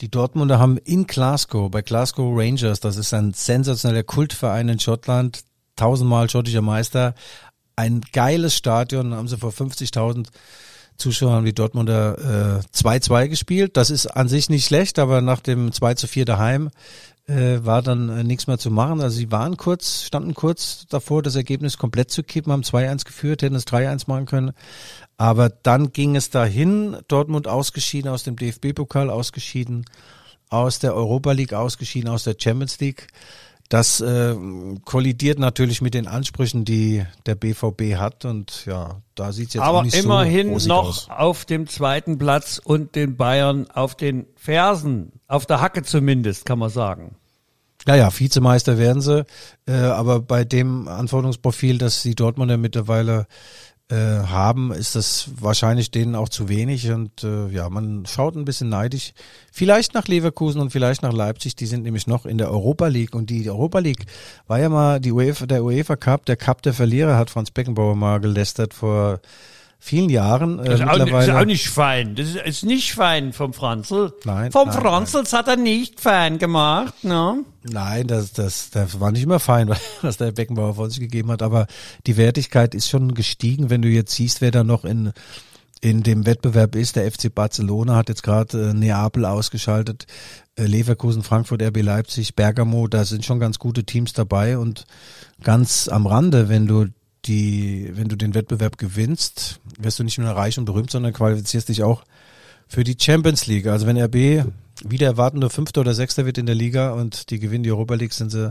die 0.00 0.10
Dortmunder 0.10 0.58
haben 0.58 0.78
in 0.78 1.06
Glasgow, 1.06 1.70
bei 1.70 1.82
Glasgow 1.82 2.32
Rangers, 2.36 2.80
das 2.80 2.96
ist 2.96 3.12
ein 3.12 3.32
sensationeller 3.32 4.04
Kultverein 4.04 4.68
in 4.68 4.78
Schottland, 4.78 5.44
tausendmal 5.74 6.30
schottischer 6.30 6.62
Meister, 6.62 7.14
ein 7.76 8.02
geiles 8.12 8.54
Stadion, 8.54 9.14
haben 9.14 9.26
sie 9.26 9.36
vor 9.36 9.50
50.000 9.50 10.28
Zuschauern 10.96 11.44
wie 11.44 11.52
Dortmunder 11.52 12.62
2-2 12.72 13.24
äh, 13.24 13.28
gespielt. 13.28 13.76
Das 13.76 13.90
ist 13.90 14.06
an 14.06 14.28
sich 14.28 14.48
nicht 14.48 14.66
schlecht, 14.66 14.98
aber 14.98 15.20
nach 15.20 15.40
dem 15.40 15.72
2 15.72 15.94
zu 15.94 16.06
4 16.06 16.24
daheim 16.24 16.70
äh, 17.26 17.64
war 17.64 17.82
dann 17.82 18.08
äh, 18.10 18.24
nichts 18.24 18.46
mehr 18.46 18.58
zu 18.58 18.70
machen. 18.70 19.00
Also 19.00 19.16
sie 19.16 19.30
waren 19.32 19.56
kurz, 19.56 20.02
standen 20.02 20.34
kurz 20.34 20.86
davor, 20.88 21.22
das 21.22 21.36
Ergebnis 21.36 21.78
komplett 21.78 22.10
zu 22.10 22.22
kippen, 22.22 22.52
haben 22.52 22.62
2-1 22.62 23.04
geführt, 23.04 23.42
hätten 23.42 23.54
es 23.54 23.66
3-1 23.66 24.04
machen 24.08 24.26
können. 24.26 24.52
Aber 25.16 25.48
dann 25.48 25.92
ging 25.92 26.16
es 26.16 26.30
dahin, 26.30 26.96
Dortmund 27.08 27.48
ausgeschieden 27.48 28.10
aus 28.10 28.24
dem 28.24 28.36
DFB-Pokal, 28.36 29.10
ausgeschieden 29.10 29.84
aus 30.50 30.78
der 30.78 30.94
Europa 30.94 31.32
League, 31.32 31.54
ausgeschieden 31.54 32.10
aus 32.10 32.24
der 32.24 32.36
Champions 32.38 32.78
League. 32.80 33.08
Das 33.70 34.00
äh, 34.00 34.36
kollidiert 34.84 35.38
natürlich 35.38 35.80
mit 35.80 35.94
den 35.94 36.06
Ansprüchen, 36.06 36.64
die 36.64 37.04
der 37.26 37.34
BVB 37.34 37.96
hat 37.96 38.24
und 38.24 38.66
ja, 38.66 39.00
da 39.14 39.32
sieht 39.32 39.48
es 39.48 39.54
jetzt 39.54 39.62
Aber 39.62 39.78
auch 39.78 39.82
nicht 39.84 39.96
immerhin 39.96 40.58
so 40.58 40.68
noch 40.68 40.88
aus. 40.88 41.08
auf 41.08 41.44
dem 41.44 41.66
zweiten 41.66 42.18
Platz 42.18 42.60
und 42.62 42.94
den 42.94 43.16
Bayern 43.16 43.68
auf 43.70 43.94
den 43.94 44.26
Fersen, 44.36 45.12
auf 45.28 45.46
der 45.46 45.60
Hacke 45.60 45.82
zumindest, 45.82 46.44
kann 46.44 46.58
man 46.58 46.70
sagen. 46.70 47.16
Ja, 47.86 47.96
ja, 47.96 48.18
Vizemeister 48.18 48.78
werden 48.78 49.02
sie, 49.02 49.24
äh, 49.66 49.72
aber 49.72 50.20
bei 50.20 50.44
dem 50.44 50.88
Anforderungsprofil, 50.88 51.78
das 51.78 52.02
die 52.02 52.14
Dortmunder 52.14 52.56
mittlerweile 52.56 53.26
äh, 53.90 53.96
haben, 53.96 54.72
ist 54.72 54.96
das 54.96 55.28
wahrscheinlich 55.40 55.90
denen 55.90 56.14
auch 56.14 56.28
zu 56.28 56.48
wenig. 56.48 56.90
Und 56.90 57.22
äh, 57.22 57.48
ja, 57.48 57.68
man 57.68 58.06
schaut 58.06 58.34
ein 58.34 58.44
bisschen 58.44 58.68
neidisch. 58.68 59.12
Vielleicht 59.52 59.94
nach 59.94 60.08
Leverkusen 60.08 60.60
und 60.60 60.70
vielleicht 60.70 61.02
nach 61.02 61.12
Leipzig, 61.12 61.54
die 61.54 61.66
sind 61.66 61.82
nämlich 61.82 62.06
noch 62.06 62.24
in 62.24 62.38
der 62.38 62.50
Europa 62.50 62.86
League. 62.86 63.14
Und 63.14 63.30
die 63.30 63.48
Europa 63.48 63.80
League 63.80 64.06
war 64.46 64.58
ja 64.58 64.68
mal 64.68 65.00
die 65.00 65.12
UEFA, 65.12 65.46
der 65.46 65.64
UEFA 65.64 65.96
Cup, 65.96 66.24
der 66.26 66.36
Cup 66.36 66.62
der 66.62 66.72
Verlierer 66.72 67.16
hat 67.16 67.30
Franz 67.30 67.50
Beckenbauer 67.50 67.94
mal 67.94 68.20
gelästert 68.20 68.74
vor 68.74 69.20
vielen 69.84 70.08
Jahren. 70.08 70.58
Äh, 70.60 70.64
das, 70.64 70.80
ist 70.80 70.86
auch, 70.86 70.98
das, 70.98 71.24
ist 71.26 71.34
auch, 71.34 71.44
nicht 71.44 71.68
fein. 71.68 72.14
Das 72.14 72.28
ist, 72.28 72.36
ist 72.36 72.64
nicht 72.64 72.94
fein 72.94 73.34
vom 73.34 73.52
Franzl. 73.52 74.14
Nein. 74.24 74.50
Vom 74.50 74.68
nein, 74.68 74.80
Franzl 74.80 75.22
nein. 75.22 75.32
hat 75.32 75.48
er 75.48 75.56
nicht 75.56 76.00
fein 76.00 76.38
gemacht, 76.38 77.04
ne? 77.04 77.44
Nein, 77.64 78.06
das, 78.06 78.32
das, 78.32 78.70
das 78.70 78.98
war 78.98 79.12
nicht 79.12 79.24
immer 79.24 79.40
fein, 79.40 79.70
was 80.02 80.16
der 80.16 80.32
Beckenbauer 80.32 80.74
von 80.74 80.88
sich 80.88 81.00
gegeben 81.00 81.30
hat. 81.30 81.42
Aber 81.42 81.66
die 82.06 82.16
Wertigkeit 82.16 82.74
ist 82.74 82.88
schon 82.88 83.14
gestiegen, 83.14 83.68
wenn 83.68 83.82
du 83.82 83.88
jetzt 83.88 84.14
siehst, 84.14 84.40
wer 84.40 84.50
da 84.50 84.64
noch 84.64 84.84
in 84.84 85.12
in 85.82 86.02
dem 86.02 86.24
Wettbewerb 86.24 86.76
ist. 86.76 86.96
Der 86.96 87.10
FC 87.12 87.34
Barcelona 87.34 87.94
hat 87.94 88.08
jetzt 88.08 88.22
gerade 88.22 88.70
äh, 88.70 88.72
Neapel 88.72 89.26
ausgeschaltet, 89.26 90.06
äh, 90.56 90.64
Leverkusen, 90.64 91.22
Frankfurt, 91.22 91.62
RB 91.62 91.82
Leipzig, 91.82 92.34
Bergamo, 92.34 92.88
da 92.88 93.04
sind 93.04 93.26
schon 93.26 93.38
ganz 93.38 93.58
gute 93.58 93.84
Teams 93.84 94.14
dabei 94.14 94.56
und 94.56 94.86
ganz 95.42 95.88
am 95.88 96.06
Rande, 96.06 96.48
wenn 96.48 96.66
du 96.66 96.86
die, 97.26 97.90
wenn 97.94 98.08
du 98.08 98.16
den 98.16 98.34
Wettbewerb 98.34 98.78
gewinnst, 98.78 99.60
wirst 99.78 99.98
du 99.98 100.04
nicht 100.04 100.18
nur 100.18 100.30
reich 100.30 100.58
und 100.58 100.64
berühmt, 100.64 100.90
sondern 100.90 101.12
qualifizierst 101.12 101.68
dich 101.68 101.82
auch 101.82 102.04
für 102.68 102.84
die 102.84 102.96
Champions 102.98 103.46
League. 103.46 103.66
Also 103.66 103.86
wenn 103.86 103.98
RB 103.98 104.46
wieder 104.82 105.06
erwarten 105.06 105.38
nur 105.38 105.50
Fünfter 105.50 105.82
oder 105.82 105.94
Sechster 105.94 106.26
wird 106.26 106.36
in 106.36 106.46
der 106.46 106.54
Liga 106.54 106.92
und 106.92 107.30
die 107.30 107.38
gewinnen 107.38 107.62
die 107.62 107.70
Europa 107.70 107.94
League, 107.94 108.12
sind 108.12 108.30
sie 108.30 108.50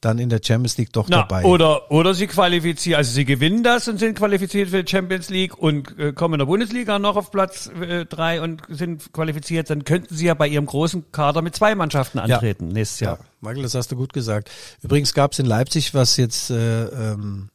dann 0.00 0.18
in 0.18 0.30
der 0.30 0.40
Champions 0.42 0.78
League 0.78 0.92
doch 0.92 1.06
Na, 1.10 1.18
dabei. 1.18 1.44
Oder, 1.44 1.90
oder 1.90 2.14
sie 2.14 2.26
qualifizieren, 2.26 2.96
also 2.96 3.12
sie 3.12 3.26
gewinnen 3.26 3.62
das 3.62 3.86
und 3.86 3.98
sind 3.98 4.16
qualifiziert 4.16 4.70
für 4.70 4.82
die 4.82 4.90
Champions 4.90 5.28
League 5.28 5.58
und 5.58 5.98
äh, 5.98 6.12
kommen 6.12 6.34
in 6.34 6.38
der 6.38 6.46
Bundesliga 6.46 6.98
noch 6.98 7.16
auf 7.16 7.30
Platz 7.30 7.70
äh, 7.80 8.06
drei 8.06 8.40
und 8.40 8.62
sind 8.68 9.12
qualifiziert, 9.12 9.68
dann 9.68 9.84
könnten 9.84 10.14
sie 10.14 10.26
ja 10.26 10.34
bei 10.34 10.48
ihrem 10.48 10.64
großen 10.64 11.12
Kader 11.12 11.42
mit 11.42 11.54
zwei 11.54 11.74
Mannschaften 11.74 12.18
antreten 12.18 12.68
ja. 12.68 12.72
nächstes 12.72 13.00
Jahr. 13.00 13.18
Ja, 13.18 13.24
Michael, 13.42 13.62
das 13.62 13.74
hast 13.74 13.92
du 13.92 13.96
gut 13.96 14.14
gesagt. 14.14 14.50
Übrigens 14.82 15.12
gab 15.12 15.32
es 15.32 15.38
in 15.38 15.46
Leipzig, 15.46 15.92
was 15.92 16.16
jetzt 16.16 16.50
äh, 16.50 16.84
ähm, 16.84 17.50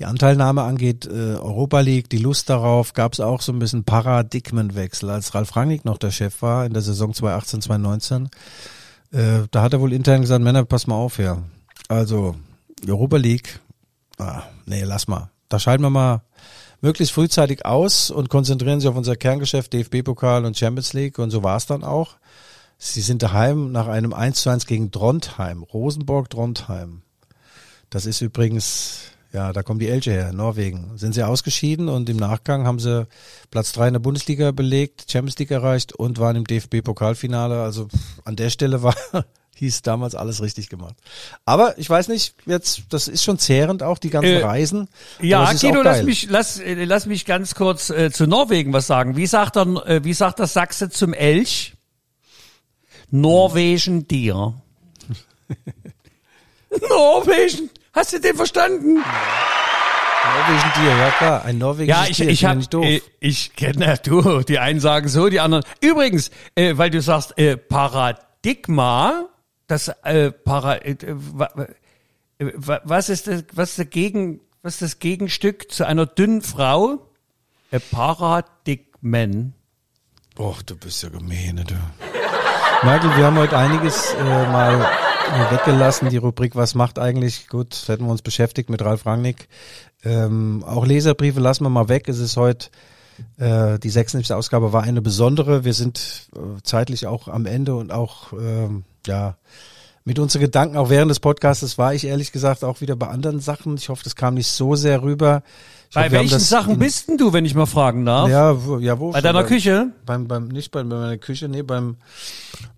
die 0.00 0.06
Anteilnahme 0.06 0.62
angeht, 0.62 1.04
äh, 1.04 1.34
Europa 1.34 1.80
League, 1.80 2.08
die 2.08 2.16
Lust 2.18 2.48
darauf, 2.48 2.94
gab 2.94 3.12
es 3.12 3.20
auch 3.20 3.42
so 3.42 3.52
ein 3.52 3.58
bisschen 3.58 3.84
Paradigmenwechsel. 3.84 5.10
Als 5.10 5.34
Ralf 5.34 5.54
Rangnick 5.54 5.84
noch 5.84 5.98
der 5.98 6.10
Chef 6.10 6.40
war 6.40 6.64
in 6.64 6.72
der 6.72 6.80
Saison 6.80 7.12
2018, 7.12 7.60
2019, 7.60 8.30
äh, 9.12 9.46
da 9.50 9.62
hat 9.62 9.74
er 9.74 9.80
wohl 9.82 9.92
intern 9.92 10.22
gesagt, 10.22 10.42
Männer, 10.42 10.64
pass 10.64 10.86
mal 10.86 10.94
auf 10.94 11.18
her. 11.18 11.42
Also 11.88 12.34
Europa 12.88 13.18
League, 13.18 13.60
ah, 14.16 14.44
nee, 14.64 14.84
lass 14.84 15.06
mal. 15.06 15.30
Da 15.50 15.58
schalten 15.58 15.82
wir 15.82 15.90
mal 15.90 16.22
möglichst 16.80 17.12
frühzeitig 17.12 17.66
aus 17.66 18.10
und 18.10 18.30
konzentrieren 18.30 18.80
sich 18.80 18.88
auf 18.88 18.96
unser 18.96 19.16
Kerngeschäft, 19.16 19.74
DFB-Pokal 19.74 20.46
und 20.46 20.56
Champions 20.56 20.94
League. 20.94 21.18
Und 21.18 21.30
so 21.30 21.42
war 21.42 21.58
es 21.58 21.66
dann 21.66 21.84
auch. 21.84 22.16
Sie 22.78 23.02
sind 23.02 23.22
daheim 23.22 23.70
nach 23.70 23.88
einem 23.88 24.14
1 24.14 24.40
zu 24.40 24.48
1 24.48 24.64
gegen 24.64 24.92
Trondheim, 24.92 25.62
Rosenborg 25.62 26.30
Trondheim. 26.30 27.02
Das 27.90 28.06
ist 28.06 28.22
übrigens 28.22 29.10
Ja, 29.32 29.52
da 29.52 29.62
kommen 29.62 29.78
die 29.78 29.88
Elche 29.88 30.10
her, 30.10 30.32
Norwegen. 30.32 30.96
Sind 30.96 31.14
sie 31.14 31.22
ausgeschieden 31.22 31.88
und 31.88 32.08
im 32.08 32.16
Nachgang 32.16 32.66
haben 32.66 32.80
sie 32.80 33.06
Platz 33.50 33.72
drei 33.72 33.86
in 33.86 33.94
der 33.94 34.00
Bundesliga 34.00 34.50
belegt, 34.50 35.06
Champions 35.10 35.38
League 35.38 35.52
erreicht 35.52 35.92
und 35.92 36.18
waren 36.18 36.36
im 36.36 36.44
DFB-Pokalfinale. 36.44 37.62
Also 37.62 37.86
an 38.24 38.34
der 38.34 38.50
Stelle 38.50 38.82
war 38.82 38.94
hieß 39.60 39.82
damals 39.82 40.14
alles 40.14 40.42
richtig 40.42 40.68
gemacht. 40.68 40.96
Aber 41.44 41.78
ich 41.78 41.88
weiß 41.88 42.08
nicht, 42.08 42.34
jetzt 42.46 42.82
das 42.88 43.08
ist 43.08 43.22
schon 43.22 43.38
zehrend 43.38 43.82
auch 43.82 43.98
die 43.98 44.10
ganzen 44.10 44.36
Äh, 44.36 44.42
Reisen. 44.42 44.88
Ja, 45.20 45.52
Guido, 45.52 45.80
auch 45.80 45.84
lass 45.84 46.02
mich, 46.02 46.28
lass, 46.28 46.58
äh, 46.58 46.84
lass 46.84 47.06
mich 47.06 47.26
ganz 47.26 47.54
kurz 47.54 47.90
äh, 47.90 48.10
zu 48.10 48.26
Norwegen 48.26 48.72
was 48.72 48.86
sagen. 48.86 49.16
Wie 49.16 49.26
sagt 49.26 49.56
der, 49.56 49.66
äh, 49.86 50.02
wie 50.02 50.14
sagt 50.14 50.38
der 50.38 50.46
Sachse 50.46 50.88
zum 50.90 51.12
Elch? 51.12 51.74
Norwegen 53.10 54.08
Tier. 54.08 54.54
Norwegen. 56.88 57.70
Hast 57.92 58.12
du 58.12 58.20
den 58.20 58.36
verstanden? 58.36 59.02
Norwegen 60.22 60.72
Tier, 60.74 60.96
ja 60.96 61.10
klar, 61.12 61.44
ein 61.44 61.58
norwegisches 61.58 61.88
Ja, 62.02 62.06
ich, 62.08 62.16
Tier, 62.18 62.28
ich 62.28 62.40
ja 62.42 62.50
hab, 62.50 62.56
nicht 62.58 62.72
doof. 62.74 62.84
äh, 62.84 63.00
ich 63.20 63.56
kenne 63.56 63.98
du, 64.04 64.42
die 64.42 64.58
einen 64.58 64.78
sagen 64.80 65.08
so, 65.08 65.28
die 65.28 65.40
anderen. 65.40 65.64
Übrigens, 65.80 66.30
äh, 66.54 66.76
weil 66.76 66.90
du 66.90 67.00
sagst, 67.00 67.36
äh, 67.38 67.56
Paradigma, 67.56 69.24
das 69.66 69.88
äh, 70.04 70.30
Para, 70.30 70.76
äh, 70.84 70.96
wa, 71.08 71.48
äh, 72.38 72.46
wa- 72.54 72.80
was 72.84 73.08
ist 73.08 73.26
das, 73.26 73.44
was 73.54 73.70
ist 73.70 73.78
der 73.78 73.84
Gegen, 73.86 74.40
was 74.62 74.74
ist 74.74 74.82
das 74.82 74.98
Gegenstück 74.98 75.72
zu 75.72 75.84
einer 75.86 76.06
dünnen 76.06 76.42
Frau? 76.42 77.06
Äh, 77.70 77.80
Paradigmen. 77.80 79.54
Och, 80.38 80.62
du 80.62 80.76
bist 80.76 81.02
ja 81.02 81.08
gemeine, 81.08 81.64
du. 81.64 81.74
Michael, 82.82 83.16
wir 83.16 83.26
haben 83.26 83.36
heute 83.38 83.56
einiges 83.58 84.14
äh, 84.14 84.22
mal 84.24 84.80
äh, 84.80 84.84
weggelassen. 85.34 86.08
Die 86.10 86.16
Rubrik 86.16 86.56
Was 86.56 86.74
macht 86.74 86.98
eigentlich? 86.98 87.48
Gut, 87.48 87.72
das 87.72 87.88
hätten 87.88 88.04
wir 88.04 88.10
uns 88.10 88.22
beschäftigt 88.22 88.70
mit 88.70 88.82
Ralf 88.82 89.06
Rangnick. 89.06 89.48
Ähm, 90.04 90.64
auch 90.66 90.86
Leserbriefe 90.86 91.40
lassen 91.40 91.64
wir 91.64 91.70
mal 91.70 91.88
weg. 91.88 92.08
Es 92.08 92.18
ist 92.18 92.36
heute, 92.36 92.68
äh, 93.38 93.78
die 93.78 93.90
76. 93.90 94.34
Ausgabe 94.34 94.72
war 94.72 94.82
eine 94.82 95.02
besondere. 95.02 95.64
Wir 95.64 95.74
sind 95.74 96.28
äh, 96.34 96.60
zeitlich 96.62 97.06
auch 97.06 97.28
am 97.28 97.46
Ende 97.46 97.74
und 97.76 97.92
auch, 97.92 98.32
ähm, 98.32 98.84
ja, 99.06 99.36
mit 100.04 100.18
unseren 100.18 100.40
Gedanken, 100.40 100.76
auch 100.78 100.88
während 100.88 101.10
des 101.10 101.20
Podcasts, 101.20 101.76
war 101.76 101.92
ich 101.94 102.06
ehrlich 102.06 102.32
gesagt 102.32 102.64
auch 102.64 102.80
wieder 102.80 102.96
bei 102.96 103.08
anderen 103.08 103.38
Sachen. 103.38 103.76
Ich 103.76 103.90
hoffe, 103.90 104.02
das 104.02 104.16
kam 104.16 104.34
nicht 104.34 104.48
so 104.48 104.74
sehr 104.74 105.02
rüber. 105.02 105.42
Ich 105.90 105.94
Bei 105.94 106.04
hoffe, 106.06 106.12
welchen 106.12 106.38
Sachen 106.40 106.78
bist 106.78 107.08
denn 107.08 107.18
du, 107.18 107.32
wenn 107.34 107.44
ich 107.44 107.54
mal 107.54 107.66
fragen 107.66 108.06
darf? 108.06 108.28
Ja, 108.30 108.64
wo, 108.64 108.78
ja, 108.78 108.98
wo? 108.98 109.10
Bei 109.10 109.20
deiner 109.20 109.40
Beim- 109.40 109.48
Küche? 109.48 109.92
beim, 110.06 110.26
beim 110.26 110.48
nicht 110.48 110.70
bei, 110.70 110.82
bei 110.82 110.96
meiner 110.96 111.18
Küche, 111.18 111.48
nee, 111.48 111.62
beim 111.62 111.96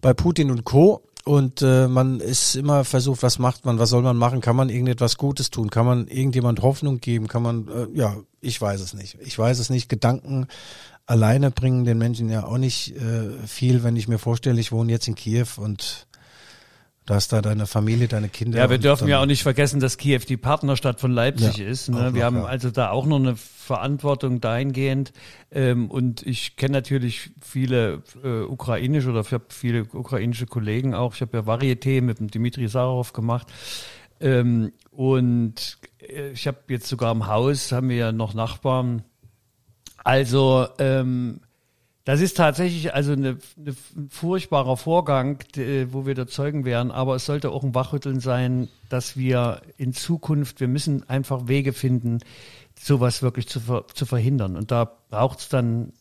bei 0.01 0.13
Putin 0.13 0.51
und 0.51 0.65
Co. 0.65 1.03
Und 1.25 1.63
äh, 1.63 1.87
man 1.87 2.19
ist 2.19 2.57
immer 2.57 2.85
versucht, 2.85 3.23
was 3.23 3.39
macht 3.39 3.65
man, 3.65 3.79
was 3.79 3.91
soll 3.91 4.03
man 4.03 4.17
machen, 4.17 4.41
kann 4.41 4.57
man 4.57 4.69
irgendetwas 4.69 5.17
Gutes 5.17 5.51
tun, 5.51 5.71
kann 5.71 5.87
man 5.87 6.09
irgendjemand 6.09 6.63
Hoffnung 6.63 7.01
geben, 7.01 7.29
kann 7.29 7.43
man, 7.43 7.69
äh, 7.69 7.87
ja, 7.95 8.17
ich 8.41 8.61
weiß 8.61 8.81
es 8.81 8.93
nicht. 8.93 9.19
Ich 9.21 9.39
weiß 9.39 9.61
es 9.61 9.71
nicht. 9.71 9.89
Gedanken 9.89 10.49
alleine 11.07 11.51
bringen 11.51 11.85
den 11.85 11.99
Menschen 11.99 12.29
ja 12.29 12.45
auch 12.45 12.59
nicht 12.59 12.97
äh, 12.97 13.47
viel, 13.47 13.85
wenn 13.85 13.97
ich 13.97 14.09
mir 14.09 14.19
vorstelle, 14.19 14.61
ich 14.61 14.73
wohne 14.73 14.91
jetzt 14.91 15.07
in 15.07 15.15
Kiew 15.15 15.47
und 15.59 16.09
da 17.05 17.17
ist 17.17 17.33
da 17.33 17.43
deine 17.43 17.67
Familie, 17.67 18.07
deine 18.07 18.29
Kinder. 18.29 18.59
Ja, 18.59 18.71
wir 18.71 18.79
dürfen 18.79 19.09
ja 19.09 19.21
auch 19.21 19.27
nicht 19.27 19.43
vergessen, 19.43 19.81
dass 19.81 19.99
Kiew 19.99 20.21
die 20.21 20.37
Partnerstadt 20.37 21.01
von 21.01 21.11
Leipzig 21.11 21.57
Ja, 21.57 21.67
ist. 21.67 21.89
Ne? 21.89 22.01
noch, 22.01 22.15
Wir 22.15 22.25
haben 22.25 22.37
ja. 22.37 22.45
also 22.45 22.71
da 22.71 22.91
auch 22.91 23.07
noch 23.07 23.19
eine 23.19 23.35
Verantwortung 23.35 24.41
dahingehend. 24.41 25.13
Ähm, 25.51 25.91
und 25.91 26.25
ich 26.25 26.55
kenne 26.57 26.75
natürlich 26.75 27.31
viele 27.41 28.03
äh, 28.23 28.43
ukrainische 28.43 29.11
oder 29.11 29.23
ich 29.23 29.33
habe 29.33 29.47
viele 29.49 29.85
ukrainische 29.93 30.47
Kollegen 30.47 30.95
auch. 30.95 31.15
Ich 31.15 31.23
habe 31.23 31.39
ja 31.39 31.43
Varieté 31.43 32.03
mit 32.03 32.21
dem 32.21 32.29
Dimitri 32.29 32.69
Sarov 32.69 33.13
gemacht. 33.13 33.49
Ähm, 34.21 34.73
und 34.93 35.79
äh, 35.99 36.31
ich 36.31 36.47
habe 36.47 36.59
jetzt 36.69 36.87
sogar 36.87 37.11
im 37.11 37.27
Haus, 37.27 37.73
haben 37.73 37.89
wir 37.89 37.97
ja 37.97 38.13
noch 38.13 38.33
Nachbarn. 38.33 39.03
Also 40.05 40.69
ähm, 40.79 41.41
das 42.05 42.21
ist 42.21 42.37
tatsächlich 42.37 42.95
also 42.95 43.13
eine, 43.13 43.39
eine, 43.57 43.77
ein 43.97 44.09
furchtbarer 44.11 44.77
Vorgang, 44.77 45.39
d- 45.55 45.93
wo 45.93 46.05
wir 46.05 46.15
der 46.15 46.27
Zeugen 46.27 46.65
wären, 46.65 46.91
aber 46.91 47.15
es 47.15 47.27
sollte 47.27 47.51
auch 47.51 47.63
ein 47.63 47.75
Wachrütteln 47.75 48.21
sein, 48.21 48.69
dass 48.89 49.17
wir 49.17 49.63
in 49.77 49.93
Zukunft, 49.93 50.61
wir 50.61 50.69
müssen 50.69 51.09
einfach 51.09 51.47
Wege 51.49 51.73
finden, 51.73 52.19
sowas 52.79 53.23
wirklich 53.23 53.47
zu, 53.49 53.61
ver, 53.61 53.87
zu 53.95 54.07
verhindern. 54.07 54.57
Und 54.57 54.71
da 54.71 54.91
braucht 55.11 55.39
es 55.41 55.49
dann 55.49 55.93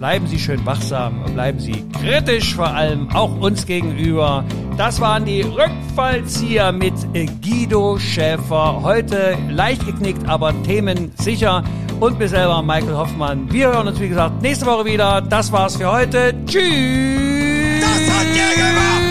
Bleiben 0.00 0.26
Sie 0.26 0.40
schön 0.40 0.66
wachsam, 0.66 1.24
bleiben 1.32 1.60
Sie 1.60 1.84
kritisch 2.00 2.56
vor 2.56 2.66
allem, 2.66 3.08
auch 3.14 3.38
uns 3.38 3.64
gegenüber. 3.64 4.44
Das 4.76 5.00
waren 5.00 5.24
die 5.24 5.42
Rückfallzieher 5.42 6.72
mit 6.72 6.94
Guido 7.42 7.96
Schäfer. 7.98 8.82
Heute 8.82 9.38
leicht 9.48 9.86
geknickt, 9.86 10.28
aber 10.28 10.52
themensicher. 10.64 11.62
Und 12.00 12.18
mir 12.18 12.28
selber, 12.28 12.60
Michael 12.60 12.96
Hoffmann. 12.96 13.50
Wir 13.52 13.68
hören 13.68 13.86
uns, 13.86 14.00
wie 14.00 14.08
gesagt, 14.08 14.42
nächste 14.42 14.66
Woche 14.66 14.84
wieder. 14.84 15.20
Das 15.20 15.52
war's 15.52 15.76
für 15.76 15.90
heute. 15.90 16.34
Tschüss! 16.44 17.80
Das 17.80 18.10
hat 18.10 18.26
der 18.34 18.52
gemacht! 18.64 19.02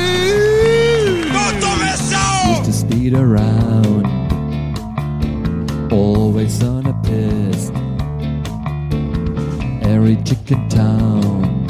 Du 1.32 1.66
dumme 1.66 1.92
Sau! 1.96 2.52
used 2.52 2.66
to 2.66 2.74
speed 2.74 3.16
around, 3.16 4.06
always 5.92 6.62
on 6.62 6.85
Every 10.06 10.24
chicken 10.24 10.70
town 10.70 11.66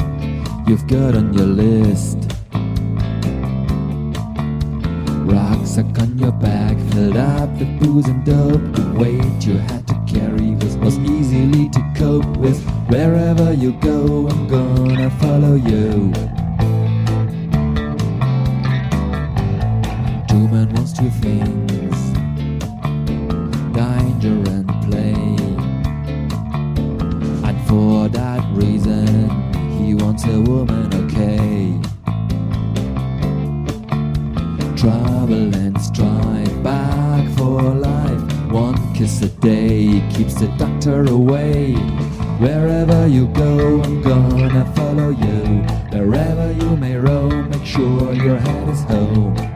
you've 0.68 0.86
got 0.86 1.14
on 1.14 1.32
your 1.32 1.46
list. 1.46 2.18
Rucksack 5.24 5.98
on 5.98 6.18
your 6.18 6.32
back, 6.32 6.76
filled 6.92 7.16
up 7.16 7.48
with 7.52 7.80
booze 7.80 8.06
and 8.08 8.22
dope. 8.26 8.60
The 8.74 8.92
weight 9.00 9.46
you 9.46 9.56
had 9.56 9.86
to 9.88 9.94
carry 10.06 10.50
was, 10.56 10.76
was 10.76 10.98
easily 10.98 11.70
to 11.70 11.80
cope 11.96 12.36
with. 12.36 12.62
Wherever 12.90 13.54
you 13.54 13.72
go, 13.80 14.28
I'm 14.28 14.46
gonna 14.48 15.08
follow 15.12 15.54
you. 15.54 16.12
Two 20.28 20.46
men 20.48 20.74
wants 20.74 20.92
two 20.92 21.08
things 21.08 22.12
danger 23.72 24.50
and 24.50 24.75
for 28.06 28.12
that 28.12 28.44
reason, 28.54 29.30
he 29.78 29.94
wants 29.94 30.24
a 30.26 30.40
woman, 30.40 30.86
okay. 30.94 31.74
Trouble 34.76 35.54
and 35.54 35.80
strife, 35.80 36.62
back 36.62 37.28
for 37.36 37.62
life. 37.62 38.52
One 38.52 38.94
kiss 38.94 39.22
a 39.22 39.28
day 39.28 40.06
keeps 40.14 40.34
the 40.34 40.48
doctor 40.56 41.04
away. 41.10 41.72
Wherever 42.38 43.08
you 43.08 43.26
go, 43.28 43.82
I'm 43.82 44.02
gonna 44.02 44.64
follow 44.76 45.10
you. 45.10 45.62
Wherever 45.90 46.52
you 46.52 46.76
may 46.76 46.96
roam, 46.96 47.50
make 47.50 47.66
sure 47.66 48.12
your 48.12 48.38
head 48.38 48.68
is 48.68 48.82
home. 48.82 49.55